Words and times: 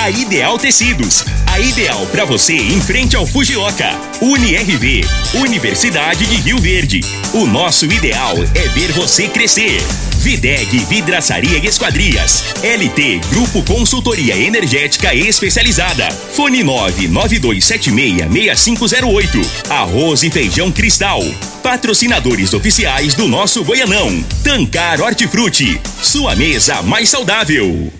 A 0.00 0.08
Ideal 0.08 0.56
Tecidos, 0.58 1.26
a 1.46 1.60
ideal 1.60 2.06
para 2.06 2.24
você 2.24 2.54
em 2.54 2.80
frente 2.80 3.14
ao 3.14 3.26
Fujioka. 3.26 3.90
UniRV, 4.22 5.04
Universidade 5.34 6.24
de 6.24 6.36
Rio 6.36 6.56
Verde. 6.56 7.02
O 7.34 7.46
nosso 7.46 7.84
ideal 7.84 8.34
é 8.54 8.66
ver 8.68 8.92
você 8.92 9.28
crescer. 9.28 9.78
Videg 10.16 10.78
Vidraçaria 10.86 11.58
e 11.58 11.66
Esquadrias. 11.66 12.42
LT 12.62 13.20
Grupo 13.28 13.62
Consultoria 13.62 14.34
Energética 14.34 15.14
Especializada. 15.14 16.10
Fone 16.10 16.64
992766508. 16.64 19.46
Arroz 19.68 20.22
e 20.22 20.30
Feijão 20.30 20.72
Cristal. 20.72 21.22
Patrocinadores 21.62 22.54
oficiais 22.54 23.12
do 23.12 23.28
nosso 23.28 23.62
Goianão. 23.62 24.24
Tancar 24.42 24.98
Hortifruti. 25.02 25.78
Sua 26.02 26.34
mesa 26.34 26.80
mais 26.80 27.10
saudável. 27.10 27.99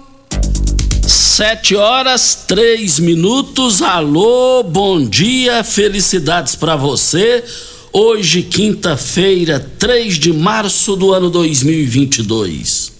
Sete 1.11 1.75
horas, 1.75 2.45
três 2.47 2.97
minutos. 2.97 3.81
Alô, 3.81 4.63
bom 4.63 5.05
dia, 5.05 5.61
felicidades 5.61 6.55
para 6.55 6.77
você. 6.77 7.43
Hoje, 7.91 8.43
quinta-feira, 8.43 9.59
3 9.59 10.15
de 10.15 10.31
março 10.31 10.95
do 10.95 11.13
ano 11.13 11.29
2022. 11.29 12.93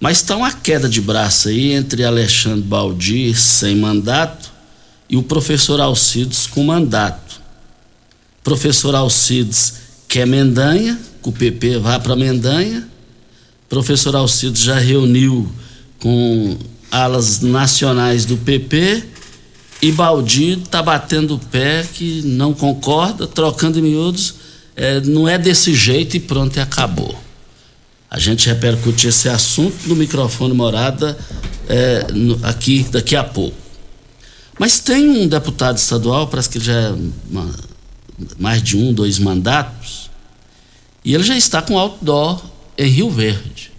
Mas 0.00 0.16
está 0.16 0.36
uma 0.36 0.52
queda 0.52 0.88
de 0.88 1.00
braço 1.00 1.46
aí 1.48 1.70
entre 1.70 2.02
Alexandre 2.02 2.62
Baldi, 2.62 3.32
sem 3.36 3.76
mandato, 3.76 4.50
e 5.08 5.16
o 5.16 5.22
professor 5.22 5.80
Alcides 5.80 6.48
com 6.48 6.64
mandato. 6.64 7.40
Professor 8.42 8.92
Alcides 8.92 9.74
quer 10.08 10.26
Mendanha, 10.26 10.98
que 11.22 11.28
o 11.28 11.32
PP 11.32 11.78
vá 11.78 12.00
para 12.00 12.16
Mendanha. 12.16 12.88
Professor 13.68 14.16
Alcides 14.16 14.62
já 14.62 14.80
reuniu 14.80 15.48
com 16.00 16.58
alas 16.90 17.40
nacionais 17.40 18.24
do 18.24 18.36
PP 18.36 19.04
e 19.80 19.92
Baldi 19.92 20.56
tá 20.70 20.82
batendo 20.82 21.34
o 21.34 21.38
pé 21.38 21.86
que 21.92 22.22
não 22.22 22.54
concorda, 22.54 23.26
trocando 23.26 23.82
miúdos, 23.82 24.34
é, 24.74 25.00
não 25.00 25.28
é 25.28 25.38
desse 25.38 25.74
jeito 25.74 26.16
e 26.16 26.20
pronto, 26.20 26.56
e 26.56 26.60
acabou. 26.60 27.14
A 28.10 28.18
gente 28.18 28.48
repercute 28.48 29.08
esse 29.08 29.28
assunto 29.28 29.76
no 29.86 29.94
microfone 29.94 30.54
morada 30.54 31.18
é, 31.68 32.06
no, 32.12 32.38
aqui 32.46 32.86
daqui 32.90 33.14
a 33.14 33.24
pouco. 33.24 33.56
Mas 34.58 34.80
tem 34.80 35.08
um 35.08 35.28
deputado 35.28 35.76
estadual, 35.76 36.26
parece 36.28 36.48
que 36.48 36.58
já 36.58 36.72
é 36.72 36.94
uma, 37.30 37.54
mais 38.38 38.62
de 38.62 38.76
um, 38.76 38.94
dois 38.94 39.18
mandatos, 39.18 40.10
e 41.04 41.14
ele 41.14 41.24
já 41.24 41.36
está 41.36 41.60
com 41.60 41.78
outdoor 41.78 42.42
em 42.78 42.88
Rio 42.88 43.10
Verde 43.10 43.75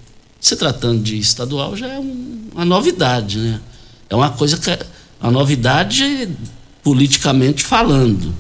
se 0.47 0.56
tratando 0.56 1.02
de 1.02 1.18
estadual 1.18 1.75
já 1.75 1.88
é 1.88 2.00
um, 2.00 2.50
uma 2.53 2.66
novidade, 2.66 3.38
né? 3.38 3.59
É 4.09 4.16
uma 4.16 4.30
coisa 4.30 4.58
que 4.58 4.69
a 5.19 5.31
novidade 5.31 6.30
politicamente 6.81 7.63
falando. 7.63 8.34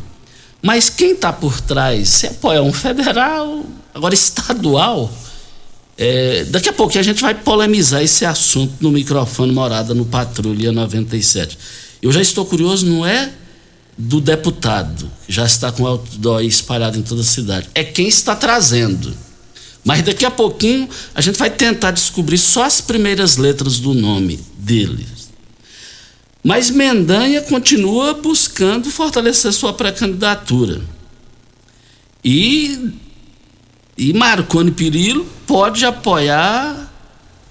Mas 0.61 0.89
quem 0.89 1.11
está 1.11 1.33
por 1.33 1.59
trás, 1.59 2.09
se 2.09 2.27
apoia 2.27 2.63
um 2.63 2.71
federal, 2.71 3.63
agora 3.93 4.13
estadual, 4.13 5.11
é, 5.97 6.45
daqui 6.45 6.69
a 6.69 6.73
pouco 6.73 6.97
a 6.97 7.03
gente 7.03 7.21
vai 7.21 7.33
polemizar 7.33 8.01
esse 8.01 8.25
assunto 8.25 8.73
no 8.79 8.91
microfone 8.91 9.51
morada 9.51 9.93
no 9.93 10.05
Patrulha 10.05 10.71
97. 10.71 11.57
Eu 12.01 12.11
já 12.11 12.21
estou 12.21 12.45
curioso, 12.45 12.85
não 12.85 13.05
é 13.05 13.31
do 13.97 14.21
deputado, 14.21 15.09
que 15.25 15.33
já 15.33 15.45
está 15.45 15.71
com 15.71 15.83
o 15.83 15.87
outdoor 15.87 16.41
espalhado 16.43 16.97
em 16.97 17.01
toda 17.01 17.21
a 17.21 17.25
cidade, 17.25 17.67
é 17.73 17.83
quem 17.83 18.07
está 18.07 18.35
trazendo. 18.35 19.26
Mas 19.87 20.01
daqui 20.01 20.25
a 20.25 20.29
pouquinho 20.29 20.89
a 21.15 21.21
gente 21.21 21.39
vai 21.39 21.49
tentar 21.49 21.91
descobrir 21.91 22.37
só 22.37 22.65
as 22.65 22.81
primeiras 22.81 23.37
letras 23.37 23.79
do 23.79 23.93
nome 23.93 24.37
dele. 24.57 25.07
Mas 26.43 26.69
Mendanha 26.69 27.41
continua 27.43 28.13
buscando 28.13 28.91
fortalecer 28.91 29.53
sua 29.53 29.71
pré-candidatura. 29.71 30.81
E, 32.21 32.91
e 33.97 34.11
Marconi 34.11 34.71
Perillo 34.71 35.25
pode 35.47 35.85
apoiar 35.85 36.93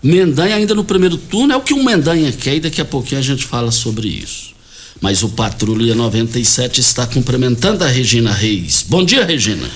Mendanha 0.03 0.57
ainda 0.57 0.75
no 0.75 0.85
primeiro 0.85 1.17
turno. 1.17 1.55
É 1.55 1.57
o 1.57 1.63
que 1.63 1.73
o 1.73 1.83
Mendanha 1.83 2.31
quer 2.33 2.57
e 2.57 2.61
daqui 2.61 2.83
a 2.83 2.85
pouquinho 2.85 3.19
a 3.19 3.25
gente 3.25 3.47
fala 3.47 3.71
sobre 3.71 4.09
isso. 4.09 4.55
Mas 5.01 5.23
o 5.23 5.31
Patrulha 5.31 5.95
97 5.95 6.83
está 6.83 7.07
cumprimentando 7.07 7.83
a 7.83 7.89
Regina 7.89 8.31
Reis. 8.31 8.85
Bom 8.87 9.03
dia, 9.03 9.25
Regina. 9.25 9.67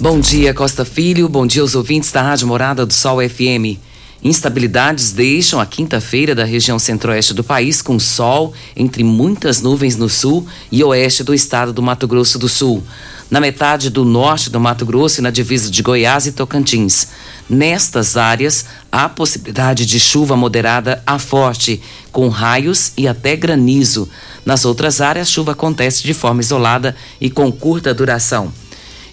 Bom 0.00 0.18
dia, 0.18 0.54
Costa 0.54 0.82
Filho. 0.82 1.28
Bom 1.28 1.46
dia 1.46 1.60
aos 1.60 1.74
ouvintes 1.74 2.10
da 2.10 2.22
Rádio 2.22 2.46
Morada 2.46 2.86
do 2.86 2.92
Sol 2.94 3.18
FM. 3.20 3.76
Instabilidades 4.24 5.12
deixam 5.12 5.60
a 5.60 5.66
quinta-feira 5.66 6.34
da 6.34 6.42
região 6.42 6.78
centro-oeste 6.78 7.34
do 7.34 7.44
país 7.44 7.82
com 7.82 7.98
sol 7.98 8.54
entre 8.74 9.04
muitas 9.04 9.60
nuvens 9.60 9.98
no 9.98 10.08
sul 10.08 10.46
e 10.72 10.82
oeste 10.82 11.22
do 11.22 11.34
estado 11.34 11.70
do 11.70 11.82
Mato 11.82 12.08
Grosso 12.08 12.38
do 12.38 12.48
Sul. 12.48 12.82
Na 13.30 13.40
metade 13.40 13.90
do 13.90 14.02
norte 14.02 14.48
do 14.48 14.58
Mato 14.58 14.86
Grosso 14.86 15.20
e 15.20 15.22
na 15.22 15.30
divisa 15.30 15.70
de 15.70 15.82
Goiás 15.82 16.24
e 16.24 16.32
Tocantins. 16.32 17.08
Nestas 17.46 18.16
áreas, 18.16 18.64
há 18.90 19.06
possibilidade 19.06 19.84
de 19.84 20.00
chuva 20.00 20.34
moderada 20.34 21.02
a 21.06 21.18
forte, 21.18 21.78
com 22.10 22.30
raios 22.30 22.92
e 22.96 23.06
até 23.06 23.36
granizo. 23.36 24.08
Nas 24.46 24.64
outras 24.64 25.02
áreas, 25.02 25.30
chuva 25.30 25.52
acontece 25.52 26.02
de 26.02 26.14
forma 26.14 26.40
isolada 26.40 26.96
e 27.20 27.28
com 27.28 27.52
curta 27.52 27.92
duração. 27.92 28.50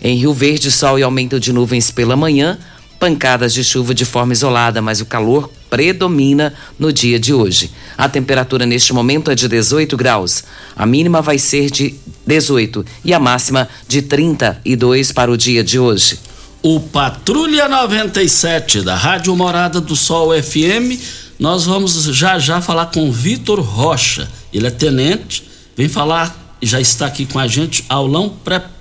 Em 0.02 0.18
Rio 0.18 0.34
Verde, 0.34 0.72
sol 0.72 1.00
e 1.00 1.04
aumento 1.04 1.40
de 1.40 1.52
nuvens 1.52 1.92
pela 1.92 2.16
manhã, 2.16 2.58
pancadas 3.00 3.54
de 3.54 3.64
chuva 3.64 3.94
de 3.94 4.06
forma 4.06 4.34
isolada, 4.34 4.82
mas 4.82 5.02
o 5.02 5.06
calor 5.06 5.52
predomina 5.70 6.54
no 6.80 6.92
dia 6.92 7.20
de 7.20 7.34
hoje. 7.34 7.72
A 7.98 8.08
temperatura 8.08 8.66
neste 8.66 8.94
momento 8.94 9.30
é 9.30 9.36
de 9.36 9.48
18 9.48 9.96
graus. 9.98 10.44
A 10.76 10.86
mínima 10.86 11.22
vai 11.22 11.38
ser 11.38 11.70
de 11.70 11.96
18 12.26 12.86
e 13.04 13.14
a 13.14 13.20
máxima 13.20 13.68
de 13.88 14.02
32 14.02 15.12
para 15.12 15.32
o 15.32 15.38
dia 15.38 15.64
de 15.64 15.80
hoje. 15.80 16.20
O 16.62 16.80
Patrulha 16.80 17.68
97 17.68 18.82
da 18.82 18.96
Rádio 18.96 19.36
Morada 19.36 19.80
do 19.80 19.96
Sol 19.96 20.32
FM, 20.42 21.00
nós 21.40 21.66
vamos 21.66 22.04
já 22.06 22.40
já 22.40 22.60
falar 22.62 22.88
com 22.88 23.12
Vitor 23.12 23.60
Rocha. 23.60 24.28
Ele 24.52 24.68
é 24.68 24.72
tenente, 24.72 25.48
vem 25.76 25.88
falar, 25.88 26.56
já 26.62 26.82
está 26.82 27.06
aqui 27.06 27.26
com 27.26 27.38
a 27.38 27.48
gente, 27.48 27.86
aulão 27.88 28.30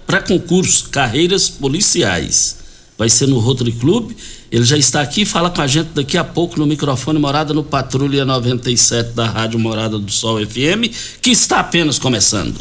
pré 0.06 0.20
pré-concurso 0.20 0.88
Carreiras 0.90 1.48
Policiais. 1.48 2.56
Vai 2.96 3.10
ser 3.10 3.26
no 3.26 3.38
Rotary 3.38 3.72
Club. 3.72 4.12
Ele 4.50 4.64
já 4.64 4.78
está 4.78 5.02
aqui, 5.02 5.26
fala 5.26 5.50
com 5.50 5.60
a 5.60 5.66
gente 5.66 5.88
daqui 5.88 6.16
a 6.16 6.24
pouco 6.24 6.58
no 6.58 6.66
microfone 6.66 7.18
Morada 7.18 7.52
no 7.52 7.62
Patrulha 7.62 8.24
97 8.24 9.10
da 9.10 9.26
Rádio 9.26 9.58
Morada 9.58 9.98
do 9.98 10.10
Sol 10.10 10.38
FM, 10.38 10.88
que 11.20 11.30
está 11.30 11.60
apenas 11.60 11.98
começando. 11.98 12.58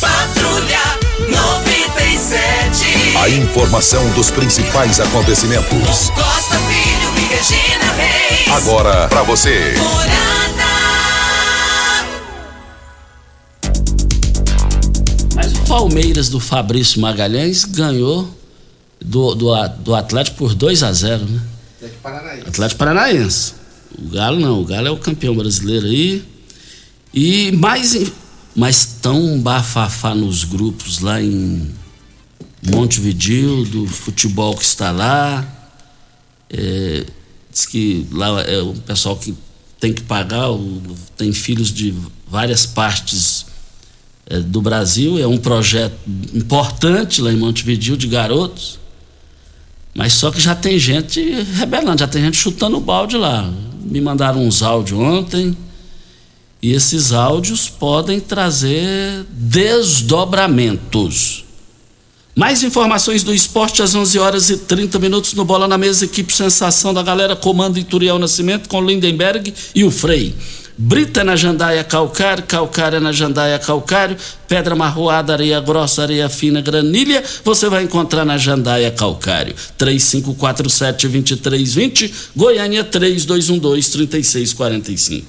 Patrulha 0.00 0.82
97. 1.30 3.16
A 3.16 3.28
informação 3.30 4.06
dos 4.12 4.30
principais 4.30 5.00
acontecimentos. 5.00 6.10
Costa 6.10 6.58
Filho 6.58 7.14
e 7.16 7.20
Regina 7.34 7.92
Reis. 7.92 8.48
Agora 8.52 9.08
para 9.08 9.22
você. 9.22 9.74
Mas 9.78 10.53
Palmeiras 15.74 16.28
do 16.28 16.38
Fabrício 16.38 17.00
Magalhães 17.00 17.64
ganhou 17.64 18.32
do, 19.04 19.34
do, 19.34 19.68
do 19.82 19.92
Atlético 19.92 20.36
por 20.36 20.54
2 20.54 20.84
a 20.84 20.92
0 20.92 21.24
né? 21.24 21.42
Atlético 21.74 22.00
Paranaense. 22.00 22.48
Atlético 22.48 22.78
Paranaense. 22.78 23.52
O 23.98 24.08
Galo 24.08 24.38
não, 24.38 24.60
o 24.60 24.64
Galo 24.64 24.86
é 24.86 24.90
o 24.92 24.96
campeão 24.96 25.34
brasileiro 25.34 25.86
aí. 25.86 26.24
E 27.12 27.50
mais, 27.56 28.12
mas 28.54 28.98
tão 29.02 29.40
bafafá 29.40 30.14
nos 30.14 30.44
grupos 30.44 31.00
lá 31.00 31.20
em 31.20 31.74
Montevideo, 32.62 33.64
do 33.64 33.84
futebol 33.88 34.54
que 34.56 34.62
está 34.62 34.92
lá. 34.92 35.44
É, 36.50 37.04
diz 37.50 37.66
que 37.66 38.06
lá 38.12 38.42
é 38.42 38.62
o 38.62 38.74
pessoal 38.74 39.16
que 39.16 39.34
tem 39.80 39.92
que 39.92 40.02
pagar, 40.02 40.50
tem 41.16 41.32
filhos 41.32 41.72
de 41.72 41.92
várias 42.28 42.64
partes 42.64 43.33
do 44.46 44.60
Brasil. 44.60 45.18
É 45.18 45.26
um 45.26 45.38
projeto 45.38 45.96
importante 46.34 47.20
lá 47.20 47.32
em 47.32 47.36
Montevideo 47.36 47.96
de 47.96 48.06
garotos. 48.06 48.78
Mas 49.94 50.14
só 50.14 50.30
que 50.30 50.40
já 50.40 50.54
tem 50.54 50.78
gente 50.78 51.20
rebelando, 51.54 52.00
já 52.00 52.08
tem 52.08 52.22
gente 52.22 52.36
chutando 52.36 52.76
o 52.76 52.80
balde 52.80 53.16
lá. 53.16 53.50
Me 53.80 54.00
mandaram 54.00 54.44
uns 54.44 54.62
áudios 54.62 54.98
ontem. 54.98 55.56
E 56.60 56.72
esses 56.72 57.12
áudios 57.12 57.68
podem 57.68 58.18
trazer 58.18 59.24
desdobramentos. 59.30 61.44
Mais 62.34 62.64
informações 62.64 63.22
do 63.22 63.32
esporte 63.32 63.80
às 63.80 63.94
11 63.94 64.18
horas 64.18 64.50
e 64.50 64.56
30 64.56 64.98
minutos 64.98 65.34
no 65.34 65.44
Bola 65.44 65.68
na 65.68 65.78
Mesa, 65.78 66.04
equipe 66.04 66.32
Sensação 66.32 66.92
da 66.92 67.00
Galera, 67.00 67.36
comando 67.36 67.78
Ituriel 67.78 68.18
Nascimento 68.18 68.68
com 68.68 68.82
Lindenberg 68.82 69.54
e 69.72 69.84
o 69.84 69.90
Frei. 69.90 70.34
Brita 70.76 71.22
na 71.22 71.36
jandaia 71.36 71.84
calcário, 71.84 72.42
calcária 72.42 72.98
na 72.98 73.12
jandaia 73.12 73.60
calcário, 73.60 74.16
pedra 74.48 74.74
marroada, 74.74 75.32
areia 75.32 75.60
grossa, 75.60 76.02
areia 76.02 76.28
fina, 76.28 76.60
granilha, 76.60 77.22
você 77.44 77.68
vai 77.68 77.84
encontrar 77.84 78.24
na 78.24 78.36
jandaia 78.36 78.90
calcário. 78.90 79.54
3547-2320, 79.78 82.12
Goiânia 82.34 82.84
3212-3645. 82.84 85.22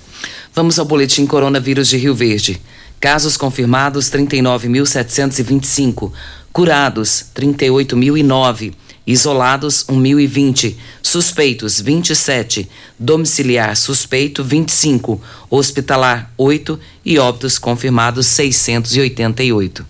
Vamos 0.56 0.80
ao 0.80 0.86
boletim 0.86 1.27
Coronavírus 1.27 1.89
de 1.89 1.98
Rio 1.98 2.15
Verde. 2.15 2.59
Casos 3.00 3.38
confirmados 3.38 4.09
39.725, 4.09 6.12
curados 6.51 7.25
38.009, 7.36 8.74
isolados 9.06 9.86
1.020, 9.86 10.75
suspeitos 11.02 11.80
27, 11.80 12.68
domiciliar 12.98 13.75
suspeito 13.78 14.44
25, 14.44 15.22
hospitalar 15.50 16.34
8 16.38 16.80
e 17.06 17.19
óbitos 17.19 17.57
confirmados 17.57 18.25
688. 18.28 19.86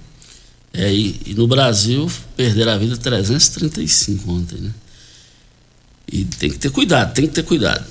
É, 0.74 0.94
e, 0.94 1.22
e 1.28 1.34
no 1.34 1.48
Brasil 1.48 2.12
perderam 2.36 2.74
a 2.74 2.78
vida 2.78 2.98
335 2.98 4.32
ontem, 4.32 4.60
né? 4.60 4.72
E 6.12 6.24
tem 6.26 6.50
que 6.50 6.60
ter 6.60 6.70
cuidado, 6.70 7.14
tem 7.14 7.26
que 7.26 7.34
ter 7.34 7.44
cuidado. 7.44 7.84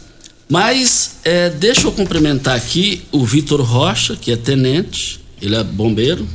Mas 0.48 1.16
é, 1.24 1.50
deixa 1.50 1.86
eu 1.86 1.92
cumprimentar 1.92 2.56
aqui 2.56 3.02
o 3.10 3.24
Vitor 3.24 3.60
Rocha, 3.62 4.14
que 4.14 4.30
é 4.30 4.36
tenente, 4.36 5.20
ele 5.40 5.56
é 5.56 5.64
bombeiro, 5.64 6.28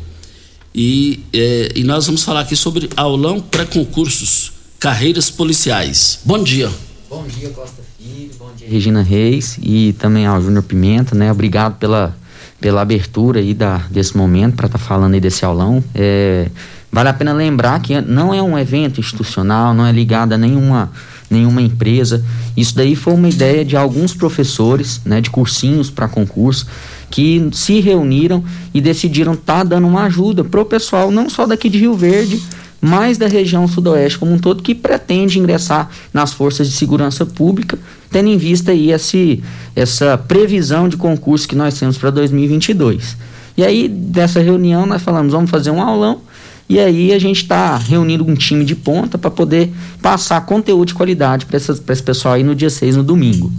e, 0.73 1.23
é, 1.31 1.71
e 1.75 1.83
nós 1.83 2.05
vamos 2.05 2.23
falar 2.23 2.41
aqui 2.41 2.55
sobre 2.55 2.89
aulão 2.95 3.39
pré-concursos, 3.39 4.51
carreiras 4.79 5.29
policiais. 5.29 6.21
Bom 6.23 6.41
dia. 6.41 6.69
Bom 7.09 7.25
dia, 7.27 7.49
Costa 7.49 7.81
Filho, 7.97 8.31
bom 8.39 8.49
dia, 8.55 8.67
Regina 8.69 9.01
Reis 9.01 9.59
e 9.61 9.93
também 9.99 10.25
ao 10.25 10.41
Júnior 10.41 10.63
Pimenta, 10.63 11.13
né? 11.13 11.29
Obrigado 11.31 11.77
pela, 11.77 12.15
pela 12.61 12.81
abertura 12.81 13.39
aí 13.39 13.53
da, 13.53 13.81
desse 13.89 14.15
momento 14.15 14.55
para 14.55 14.67
estar 14.67 14.79
tá 14.79 14.83
falando 14.83 15.15
aí 15.15 15.19
desse 15.19 15.43
aulão. 15.43 15.83
É, 15.93 16.47
vale 16.89 17.09
a 17.09 17.13
pena 17.13 17.33
lembrar 17.33 17.81
que 17.81 17.99
não 17.99 18.33
é 18.33 18.41
um 18.41 18.57
evento 18.57 19.01
institucional, 19.01 19.73
não 19.73 19.85
é 19.85 19.91
ligado 19.91 20.33
a 20.33 20.37
nenhuma 20.37 20.89
nenhuma 21.29 21.61
empresa. 21.61 22.25
Isso 22.57 22.75
daí 22.75 22.95
foi 22.95 23.13
uma 23.13 23.29
ideia 23.29 23.63
de 23.63 23.77
alguns 23.77 24.15
professores, 24.15 24.99
né, 25.05 25.21
de 25.21 25.29
cursinhos 25.29 25.87
para 25.87 26.07
concurso, 26.07 26.65
que 27.11 27.47
se 27.51 27.79
reuniram 27.81 28.43
e 28.73 28.81
decidiram 28.81 29.33
estar 29.33 29.59
tá 29.59 29.63
dando 29.63 29.85
uma 29.85 30.05
ajuda 30.05 30.43
pro 30.43 30.65
pessoal, 30.65 31.11
não 31.11 31.29
só 31.29 31.45
daqui 31.45 31.69
de 31.69 31.77
Rio 31.77 31.93
Verde, 31.95 32.41
mas 32.81 33.17
da 33.17 33.27
região 33.27 33.67
sudoeste 33.67 34.17
como 34.19 34.33
um 34.33 34.39
todo, 34.39 34.63
que 34.63 34.73
pretende 34.73 35.39
ingressar 35.39 35.89
nas 36.13 36.33
forças 36.33 36.69
de 36.69 36.75
segurança 36.75 37.25
pública, 37.25 37.77
tendo 38.09 38.29
em 38.29 38.37
vista 38.37 38.71
aí 38.71 38.91
esse, 38.91 39.43
essa 39.75 40.17
previsão 40.17 40.87
de 40.87 40.97
concurso 40.97 41.47
que 41.47 41.55
nós 41.55 41.77
temos 41.77 41.97
para 41.97 42.09
2022. 42.09 43.17
E 43.57 43.63
aí, 43.63 43.87
dessa 43.87 44.39
reunião, 44.39 44.85
nós 44.85 45.01
falamos, 45.01 45.33
vamos 45.33 45.49
fazer 45.49 45.71
um 45.71 45.81
aulão 45.81 46.21
e 46.69 46.79
aí 46.79 47.11
a 47.11 47.17
gente 47.17 47.41
está 47.41 47.75
reunindo 47.77 48.23
um 48.23 48.35
time 48.35 48.63
de 48.63 48.75
ponta 48.75 49.17
para 49.17 49.31
poder 49.31 49.71
passar 50.03 50.39
conteúdo 50.45 50.89
de 50.89 50.93
qualidade 50.93 51.47
para 51.47 51.57
esse 51.57 52.03
pessoal 52.03 52.35
aí 52.35 52.43
no 52.43 52.53
dia 52.53 52.69
6, 52.69 52.95
no 52.95 53.03
domingo. 53.03 53.51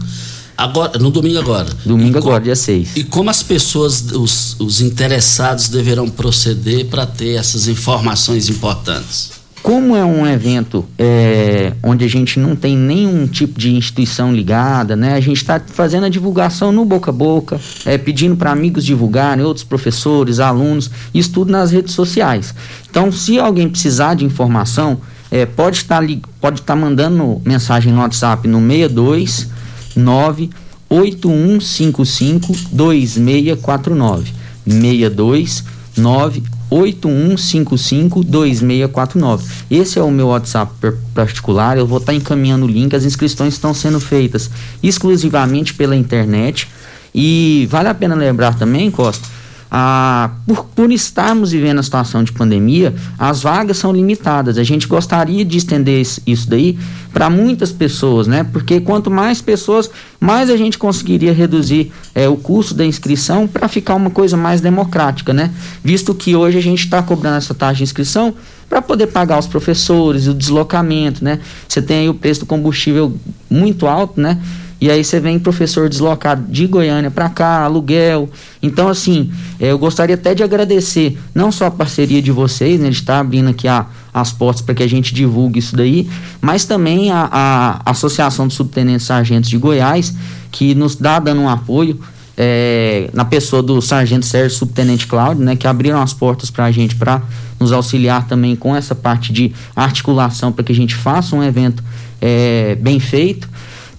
Agora, 0.60 0.98
no 0.98 1.10
domingo 1.10 1.38
agora. 1.38 1.70
Domingo 1.86 2.18
agora, 2.18 2.44
dia 2.44 2.54
6. 2.54 2.94
E 2.94 3.02
como 3.02 3.30
as 3.30 3.42
pessoas, 3.42 4.12
os, 4.12 4.60
os 4.60 4.82
interessados 4.82 5.70
deverão 5.70 6.06
proceder 6.10 6.84
para 6.84 7.06
ter 7.06 7.36
essas 7.36 7.66
informações 7.66 8.50
importantes? 8.50 9.30
Como 9.62 9.96
é 9.96 10.04
um 10.04 10.26
evento 10.26 10.84
é, 10.98 11.72
onde 11.82 12.04
a 12.04 12.08
gente 12.08 12.38
não 12.38 12.54
tem 12.54 12.76
nenhum 12.76 13.26
tipo 13.26 13.58
de 13.58 13.74
instituição 13.74 14.34
ligada, 14.34 14.94
né? 14.94 15.14
A 15.14 15.20
gente 15.20 15.38
está 15.38 15.58
fazendo 15.58 16.04
a 16.04 16.08
divulgação 16.10 16.70
no 16.70 16.84
boca 16.84 17.10
a 17.10 17.14
boca, 17.14 17.58
é, 17.86 17.96
pedindo 17.96 18.36
para 18.36 18.50
amigos 18.50 18.84
divulgarem, 18.84 19.42
outros 19.42 19.64
professores, 19.64 20.40
alunos, 20.40 20.90
isso 21.14 21.32
tudo 21.32 21.50
nas 21.50 21.70
redes 21.70 21.94
sociais. 21.94 22.54
Então, 22.90 23.10
se 23.10 23.38
alguém 23.38 23.66
precisar 23.66 24.12
de 24.12 24.26
informação, 24.26 25.00
é, 25.30 25.46
pode 25.46 25.78
estar 25.78 26.02
pode 26.38 26.60
estar 26.60 26.76
mandando 26.76 27.40
mensagem 27.46 27.92
no 27.92 28.00
WhatsApp 28.00 28.46
no 28.46 28.60
62 28.60 29.59
98155 30.00 32.52
2649 32.72 34.32
62 34.66 35.64
9 35.96 36.42
81552649. 36.70 39.40
Esse 39.70 39.98
é 39.98 40.02
o 40.02 40.10
meu 40.10 40.28
WhatsApp 40.28 40.72
particular. 41.12 41.76
Eu 41.76 41.86
vou 41.86 41.98
estar 41.98 42.12
tá 42.12 42.16
encaminhando 42.16 42.64
o 42.64 42.68
link. 42.68 42.94
As 42.94 43.04
inscrições 43.04 43.54
estão 43.54 43.74
sendo 43.74 43.98
feitas 43.98 44.48
exclusivamente 44.82 45.74
pela 45.74 45.96
internet. 45.96 46.68
E 47.12 47.66
vale 47.68 47.88
a 47.88 47.94
pena 47.94 48.14
lembrar 48.14 48.54
também, 48.54 48.88
Costa, 48.90 49.26
ah, 49.70 50.30
por, 50.46 50.64
por 50.64 50.90
estarmos 50.90 51.52
vivendo 51.52 51.78
a 51.78 51.82
situação 51.82 52.24
de 52.24 52.32
pandemia, 52.32 52.92
as 53.16 53.42
vagas 53.42 53.78
são 53.78 53.92
limitadas. 53.92 54.58
A 54.58 54.64
gente 54.64 54.88
gostaria 54.88 55.44
de 55.44 55.56
estender 55.56 56.00
isso 56.26 56.50
daí 56.50 56.76
para 57.12 57.30
muitas 57.30 57.70
pessoas, 57.70 58.26
né? 58.26 58.44
Porque 58.44 58.80
quanto 58.80 59.10
mais 59.10 59.40
pessoas, 59.40 59.88
mais 60.18 60.50
a 60.50 60.56
gente 60.56 60.76
conseguiria 60.76 61.32
reduzir 61.32 61.92
é, 62.14 62.28
o 62.28 62.36
custo 62.36 62.74
da 62.74 62.84
inscrição 62.84 63.46
para 63.46 63.68
ficar 63.68 63.94
uma 63.94 64.10
coisa 64.10 64.36
mais 64.36 64.60
democrática, 64.60 65.32
né? 65.32 65.50
Visto 65.84 66.14
que 66.14 66.34
hoje 66.34 66.58
a 66.58 66.62
gente 66.62 66.84
está 66.84 67.00
cobrando 67.02 67.36
essa 67.36 67.54
taxa 67.54 67.76
de 67.76 67.84
inscrição 67.84 68.34
para 68.68 68.82
poder 68.82 69.08
pagar 69.08 69.38
os 69.38 69.46
professores, 69.46 70.26
o 70.26 70.34
deslocamento, 70.34 71.24
né? 71.24 71.40
Você 71.68 71.80
tem 71.80 72.00
aí 72.00 72.08
o 72.08 72.14
preço 72.14 72.40
do 72.40 72.46
combustível 72.46 73.16
muito 73.48 73.86
alto, 73.86 74.20
né? 74.20 74.38
E 74.80 74.90
aí 74.90 75.04
você 75.04 75.20
vem 75.20 75.38
professor 75.38 75.88
deslocado 75.88 76.50
de 76.50 76.66
Goiânia 76.66 77.10
para 77.10 77.28
cá, 77.28 77.64
aluguel. 77.64 78.30
Então, 78.62 78.88
assim, 78.88 79.30
é, 79.58 79.70
eu 79.70 79.78
gostaria 79.78 80.14
até 80.14 80.34
de 80.34 80.42
agradecer 80.42 81.18
não 81.34 81.52
só 81.52 81.66
a 81.66 81.70
parceria 81.70 82.22
de 82.22 82.32
vocês, 82.32 82.80
né, 82.80 82.88
de 82.88 82.96
estar 82.96 83.18
abrindo 83.18 83.50
aqui 83.50 83.68
a, 83.68 83.86
as 84.12 84.32
portas 84.32 84.62
para 84.62 84.74
que 84.74 84.82
a 84.82 84.88
gente 84.88 85.12
divulgue 85.12 85.58
isso 85.58 85.76
daí, 85.76 86.08
mas 86.40 86.64
também 86.64 87.10
a, 87.10 87.28
a 87.30 87.90
Associação 87.90 88.48
de 88.48 88.54
Subtenentes 88.54 89.06
Sargentos 89.06 89.50
de 89.50 89.58
Goiás, 89.58 90.14
que 90.50 90.74
nos 90.74 90.96
dá 90.96 91.18
dando 91.18 91.42
um 91.42 91.48
apoio. 91.48 92.00
É, 92.42 93.10
na 93.12 93.26
pessoa 93.26 93.62
do 93.62 93.82
Sargento 93.82 94.24
Sérgio 94.24 94.56
Subtenente 94.56 95.06
Cláudio, 95.06 95.44
né, 95.44 95.56
que 95.56 95.66
abriram 95.66 96.00
as 96.00 96.14
portas 96.14 96.50
para 96.50 96.64
a 96.64 96.70
gente 96.70 96.96
para 96.96 97.20
nos 97.58 97.70
auxiliar 97.70 98.26
também 98.26 98.56
com 98.56 98.74
essa 98.74 98.94
parte 98.94 99.30
de 99.30 99.52
articulação 99.76 100.50
para 100.50 100.64
que 100.64 100.72
a 100.72 100.74
gente 100.74 100.94
faça 100.94 101.36
um 101.36 101.44
evento 101.44 101.84
é, 102.18 102.76
bem 102.76 102.98
feito. 102.98 103.46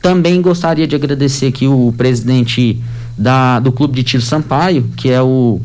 Também 0.01 0.41
gostaria 0.41 0.88
de 0.88 0.96
agradecer 0.96 1.48
aqui 1.48 1.67
o 1.67 1.93
presidente 1.96 2.81
da, 3.17 3.60
do 3.60 3.72
Clube 3.72 3.93
de 3.93 4.03
Tiro 4.03 4.24
Sampaio, 4.24 4.89
que 4.98 5.12
é 5.12 5.22
o, 5.22 5.62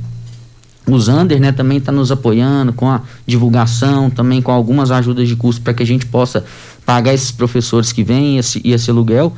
o 0.87 0.99
Zander, 0.99 1.41
né? 1.41 1.53
Também 1.53 1.79
está 1.79 1.91
nos 1.91 2.13
apoiando 2.13 2.73
com 2.73 2.91
a 2.91 3.01
divulgação, 3.27 4.11
também 4.11 4.43
com 4.43 4.53
algumas 4.53 4.91
ajudas 4.91 5.27
de 5.27 5.35
custo 5.37 5.63
para 5.63 5.73
que 5.73 5.83
a 5.83 5.87
gente 5.87 6.05
possa 6.07 6.45
pagar 6.85 7.15
esses 7.15 7.31
professores 7.31 7.93
que 7.93 8.05
vêm 8.05 8.37
e 8.37 8.39
esse, 8.39 8.61
esse 8.65 8.91
aluguel. 8.91 9.33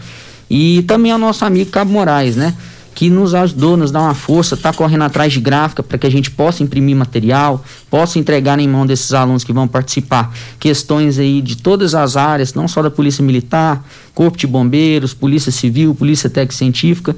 E 0.50 0.83
também 0.83 1.12
ao 1.12 1.19
nosso 1.19 1.45
amigo 1.45 1.71
Cabo 1.71 1.93
Moraes, 1.93 2.35
né? 2.35 2.55
Que 2.99 3.09
nos 3.09 3.33
ajudou, 3.33 3.76
nos 3.76 3.93
dá 3.93 4.00
uma 4.00 4.12
força, 4.12 4.57
está 4.57 4.73
correndo 4.73 5.05
atrás 5.05 5.33
de 5.33 5.38
gráfica 5.38 5.85
para 5.85 5.97
que 5.97 6.05
a 6.05 6.11
gente 6.11 6.33
possa 6.33 6.64
imprimir 6.64 6.97
material, 6.97 7.64
possa 7.88 8.19
entregar 8.19 8.59
em 8.59 8.67
mão 8.67 8.85
desses 8.85 9.12
alunos 9.12 9.45
que 9.45 9.52
vão 9.52 9.69
participar 9.69 10.35
questões 10.59 11.17
aí 11.17 11.40
de 11.40 11.57
todas 11.59 11.95
as 11.95 12.17
áreas, 12.17 12.55
não 12.55 12.67
só 12.67 12.83
da 12.83 12.90
Polícia 12.90 13.23
Militar, 13.23 13.85
Corpo 14.12 14.37
de 14.37 14.49
Bombeiros, 14.49 15.14
Polícia 15.14 15.52
Civil, 15.52 15.95
Polícia 15.95 16.28
Técnica 16.28 16.57
Científica. 16.57 17.14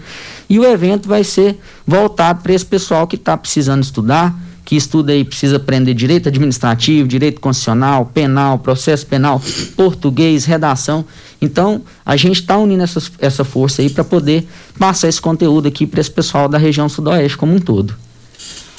E 0.51 0.59
o 0.59 0.67
evento 0.67 1.09
vai 1.09 1.25
ser 1.25 1.59
voltado 1.87 2.43
para 2.43 2.53
esse 2.53 2.67
pessoal 2.67 3.07
que 3.07 3.17
está 3.17 3.35
precisando 3.35 3.83
estudar, 3.83 4.39
que 4.71 4.77
estuda 4.77 5.11
aí 5.11 5.25
precisa 5.25 5.57
aprender 5.57 5.95
direito 5.95 6.29
administrativo, 6.29 7.09
direito 7.09 7.41
constitucional, 7.41 8.07
penal, 8.07 8.57
processo 8.57 9.05
penal, 9.05 9.43
português, 9.75 10.45
redação. 10.45 11.05
Então, 11.43 11.83
a 12.07 12.17
gente 12.17 12.41
está 12.41 12.57
unindo 12.57 12.85
essa, 12.85 13.03
essa 13.19 13.43
força 13.43 13.83
aí 13.83 13.91
para 13.91 14.05
poder 14.05 14.47
passar 14.79 15.09
esse 15.09 15.21
conteúdo 15.21 15.67
aqui 15.67 15.89
para 15.89 16.01
esse 16.01 16.13
pessoal 16.13 16.49
da 16.49 16.57
região 16.57 16.89
sudoeste 16.89 17.37
como 17.37 17.53
um 17.53 17.59
todo. 17.59 17.97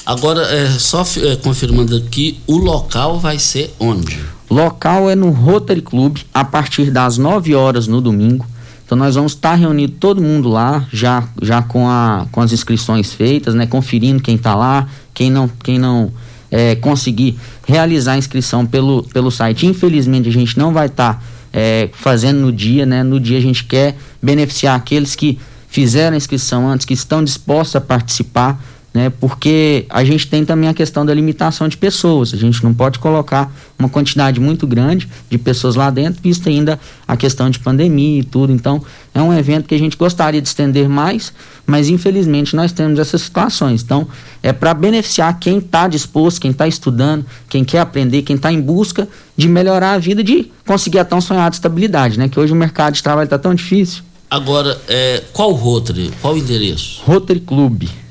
Agora, 0.06 0.40
é, 0.44 0.70
só 0.78 1.04
é, 1.18 1.36
confirmando 1.36 1.94
aqui, 1.94 2.40
o 2.46 2.56
local 2.56 3.20
vai 3.20 3.38
ser 3.38 3.74
onde? 3.78 4.18
Local 4.48 5.10
é 5.10 5.14
no 5.14 5.28
Rotary 5.28 5.82
Club, 5.82 6.20
a 6.32 6.42
partir 6.42 6.90
das 6.90 7.18
9 7.18 7.54
horas 7.54 7.86
no 7.86 8.00
domingo. 8.00 8.46
Então 8.92 9.06
nós 9.06 9.14
vamos 9.14 9.32
estar 9.32 9.52
tá 9.52 9.54
reunindo 9.54 9.94
todo 9.98 10.20
mundo 10.20 10.50
lá, 10.50 10.86
já, 10.92 11.26
já 11.40 11.62
com, 11.62 11.88
a, 11.88 12.26
com 12.30 12.42
as 12.42 12.52
inscrições 12.52 13.10
feitas, 13.14 13.54
né? 13.54 13.66
Conferindo 13.66 14.22
quem 14.22 14.34
está 14.34 14.54
lá, 14.54 14.86
quem 15.14 15.30
não, 15.30 15.48
quem 15.48 15.78
não 15.78 16.12
é, 16.50 16.74
conseguir 16.74 17.38
realizar 17.66 18.12
a 18.12 18.18
inscrição 18.18 18.66
pelo, 18.66 19.02
pelo 19.04 19.30
site. 19.30 19.64
Infelizmente 19.64 20.28
a 20.28 20.32
gente 20.32 20.58
não 20.58 20.74
vai 20.74 20.88
estar 20.88 21.14
tá, 21.14 21.22
é, 21.54 21.88
fazendo 21.94 22.40
no 22.40 22.52
dia, 22.52 22.84
né? 22.84 23.02
No 23.02 23.18
dia 23.18 23.38
a 23.38 23.40
gente 23.40 23.64
quer 23.64 23.96
beneficiar 24.22 24.76
aqueles 24.76 25.16
que 25.16 25.38
fizeram 25.68 26.12
a 26.12 26.18
inscrição 26.18 26.68
antes, 26.68 26.84
que 26.84 26.92
estão 26.92 27.24
dispostos 27.24 27.76
a 27.76 27.80
participar 27.80 28.62
né? 28.92 29.10
Porque 29.10 29.86
a 29.88 30.04
gente 30.04 30.26
tem 30.26 30.44
também 30.44 30.68
a 30.68 30.74
questão 30.74 31.04
da 31.06 31.14
limitação 31.14 31.66
de 31.66 31.76
pessoas. 31.76 32.34
A 32.34 32.36
gente 32.36 32.62
não 32.62 32.74
pode 32.74 32.98
colocar 32.98 33.52
uma 33.78 33.88
quantidade 33.88 34.38
muito 34.38 34.66
grande 34.66 35.08
de 35.30 35.38
pessoas 35.38 35.76
lá 35.76 35.90
dentro, 35.90 36.20
visto 36.22 36.48
ainda 36.48 36.78
a 37.08 37.16
questão 37.16 37.48
de 37.48 37.58
pandemia 37.58 38.20
e 38.20 38.24
tudo. 38.24 38.52
Então, 38.52 38.84
é 39.14 39.22
um 39.22 39.32
evento 39.32 39.66
que 39.66 39.74
a 39.74 39.78
gente 39.78 39.96
gostaria 39.96 40.42
de 40.42 40.48
estender 40.48 40.88
mais, 40.88 41.32
mas 41.66 41.88
infelizmente 41.88 42.54
nós 42.54 42.70
temos 42.72 42.98
essas 42.98 43.22
situações. 43.22 43.82
Então, 43.82 44.06
é 44.42 44.52
para 44.52 44.74
beneficiar 44.74 45.38
quem 45.38 45.58
está 45.58 45.88
disposto, 45.88 46.40
quem 46.40 46.50
está 46.50 46.68
estudando, 46.68 47.24
quem 47.48 47.64
quer 47.64 47.80
aprender, 47.80 48.22
quem 48.22 48.36
está 48.36 48.52
em 48.52 48.60
busca 48.60 49.08
de 49.36 49.48
melhorar 49.48 49.92
a 49.92 49.98
vida, 49.98 50.22
de 50.22 50.50
conseguir 50.66 50.98
a 50.98 51.04
tão 51.04 51.20
sonhada 51.20 51.54
estabilidade, 51.54 52.18
né? 52.18 52.28
Que 52.28 52.38
hoje 52.38 52.52
o 52.52 52.56
mercado 52.56 52.94
de 52.94 53.02
trabalho 53.02 53.24
está 53.24 53.38
tão 53.38 53.54
difícil. 53.54 54.02
Agora, 54.30 54.80
é, 54.88 55.22
qual 55.32 55.52
Rotary? 55.52 56.10
Qual 56.20 56.34
o 56.34 56.38
endereço? 56.38 57.02
Rotary 57.04 57.40
Clube. 57.40 58.01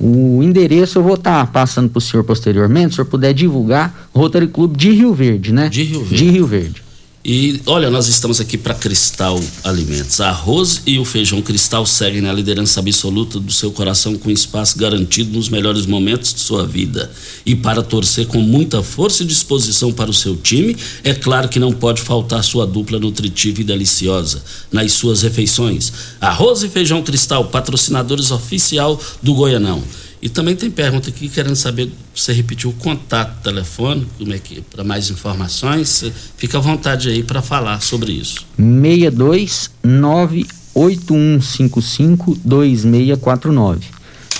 O 0.00 0.42
endereço 0.42 0.98
eu 0.98 1.02
vou 1.02 1.14
estar 1.14 1.46
tá 1.46 1.52
passando 1.52 1.88
para 1.90 1.98
o 1.98 2.00
senhor 2.00 2.22
posteriormente, 2.22 2.90
se 2.90 2.92
o 2.92 2.96
senhor 2.96 3.06
puder 3.06 3.34
divulgar, 3.34 4.08
Rotary 4.14 4.46
Club 4.46 4.76
de 4.76 4.90
Rio 4.90 5.12
Verde, 5.12 5.52
né? 5.52 5.68
De 5.68 5.82
Rio 5.82 6.00
Verde. 6.00 6.16
De 6.16 6.30
Rio 6.30 6.46
Verde. 6.46 6.87
E 7.30 7.60
olha, 7.66 7.90
nós 7.90 8.08
estamos 8.08 8.40
aqui 8.40 8.56
para 8.56 8.72
Cristal 8.72 9.38
Alimentos. 9.62 10.18
Arroz 10.18 10.80
e 10.86 10.98
o 10.98 11.04
feijão 11.04 11.42
Cristal 11.42 11.84
seguem 11.84 12.22
na 12.22 12.32
liderança 12.32 12.80
absoluta 12.80 13.38
do 13.38 13.52
seu 13.52 13.70
coração 13.70 14.16
com 14.16 14.30
espaço 14.30 14.78
garantido 14.78 15.36
nos 15.36 15.50
melhores 15.50 15.84
momentos 15.84 16.32
de 16.32 16.40
sua 16.40 16.66
vida. 16.66 17.12
E 17.44 17.54
para 17.54 17.82
torcer 17.82 18.26
com 18.28 18.40
muita 18.40 18.82
força 18.82 19.22
e 19.22 19.26
disposição 19.26 19.92
para 19.92 20.08
o 20.08 20.14
seu 20.14 20.36
time, 20.36 20.74
é 21.04 21.12
claro 21.12 21.50
que 21.50 21.58
não 21.58 21.70
pode 21.70 22.00
faltar 22.00 22.42
sua 22.42 22.66
dupla 22.66 22.98
nutritiva 22.98 23.60
e 23.60 23.64
deliciosa 23.64 24.42
nas 24.72 24.92
suas 24.92 25.20
refeições. 25.20 25.92
Arroz 26.18 26.62
e 26.62 26.68
feijão 26.70 27.02
Cristal, 27.02 27.44
patrocinadores 27.44 28.30
oficial 28.30 28.98
do 29.22 29.34
Goianão. 29.34 29.84
E 30.20 30.28
também 30.28 30.56
tem 30.56 30.68
pergunta 30.70 31.08
aqui 31.10 31.28
querendo 31.28 31.54
saber, 31.54 31.92
você 32.14 32.32
repetiu 32.32 32.70
o 32.70 32.72
contato 32.72 33.40
telefone, 33.42 34.08
como 34.18 34.34
é 34.34 34.38
que 34.38 34.62
para 34.62 34.82
mais 34.82 35.10
informações, 35.10 36.10
fica 36.36 36.58
à 36.58 36.60
vontade 36.60 37.08
aí 37.08 37.22
para 37.22 37.40
falar 37.40 37.80
sobre 37.80 38.10
isso. 38.12 38.44
62 38.56 39.70
98155 39.84 42.36
2649. 42.44 43.86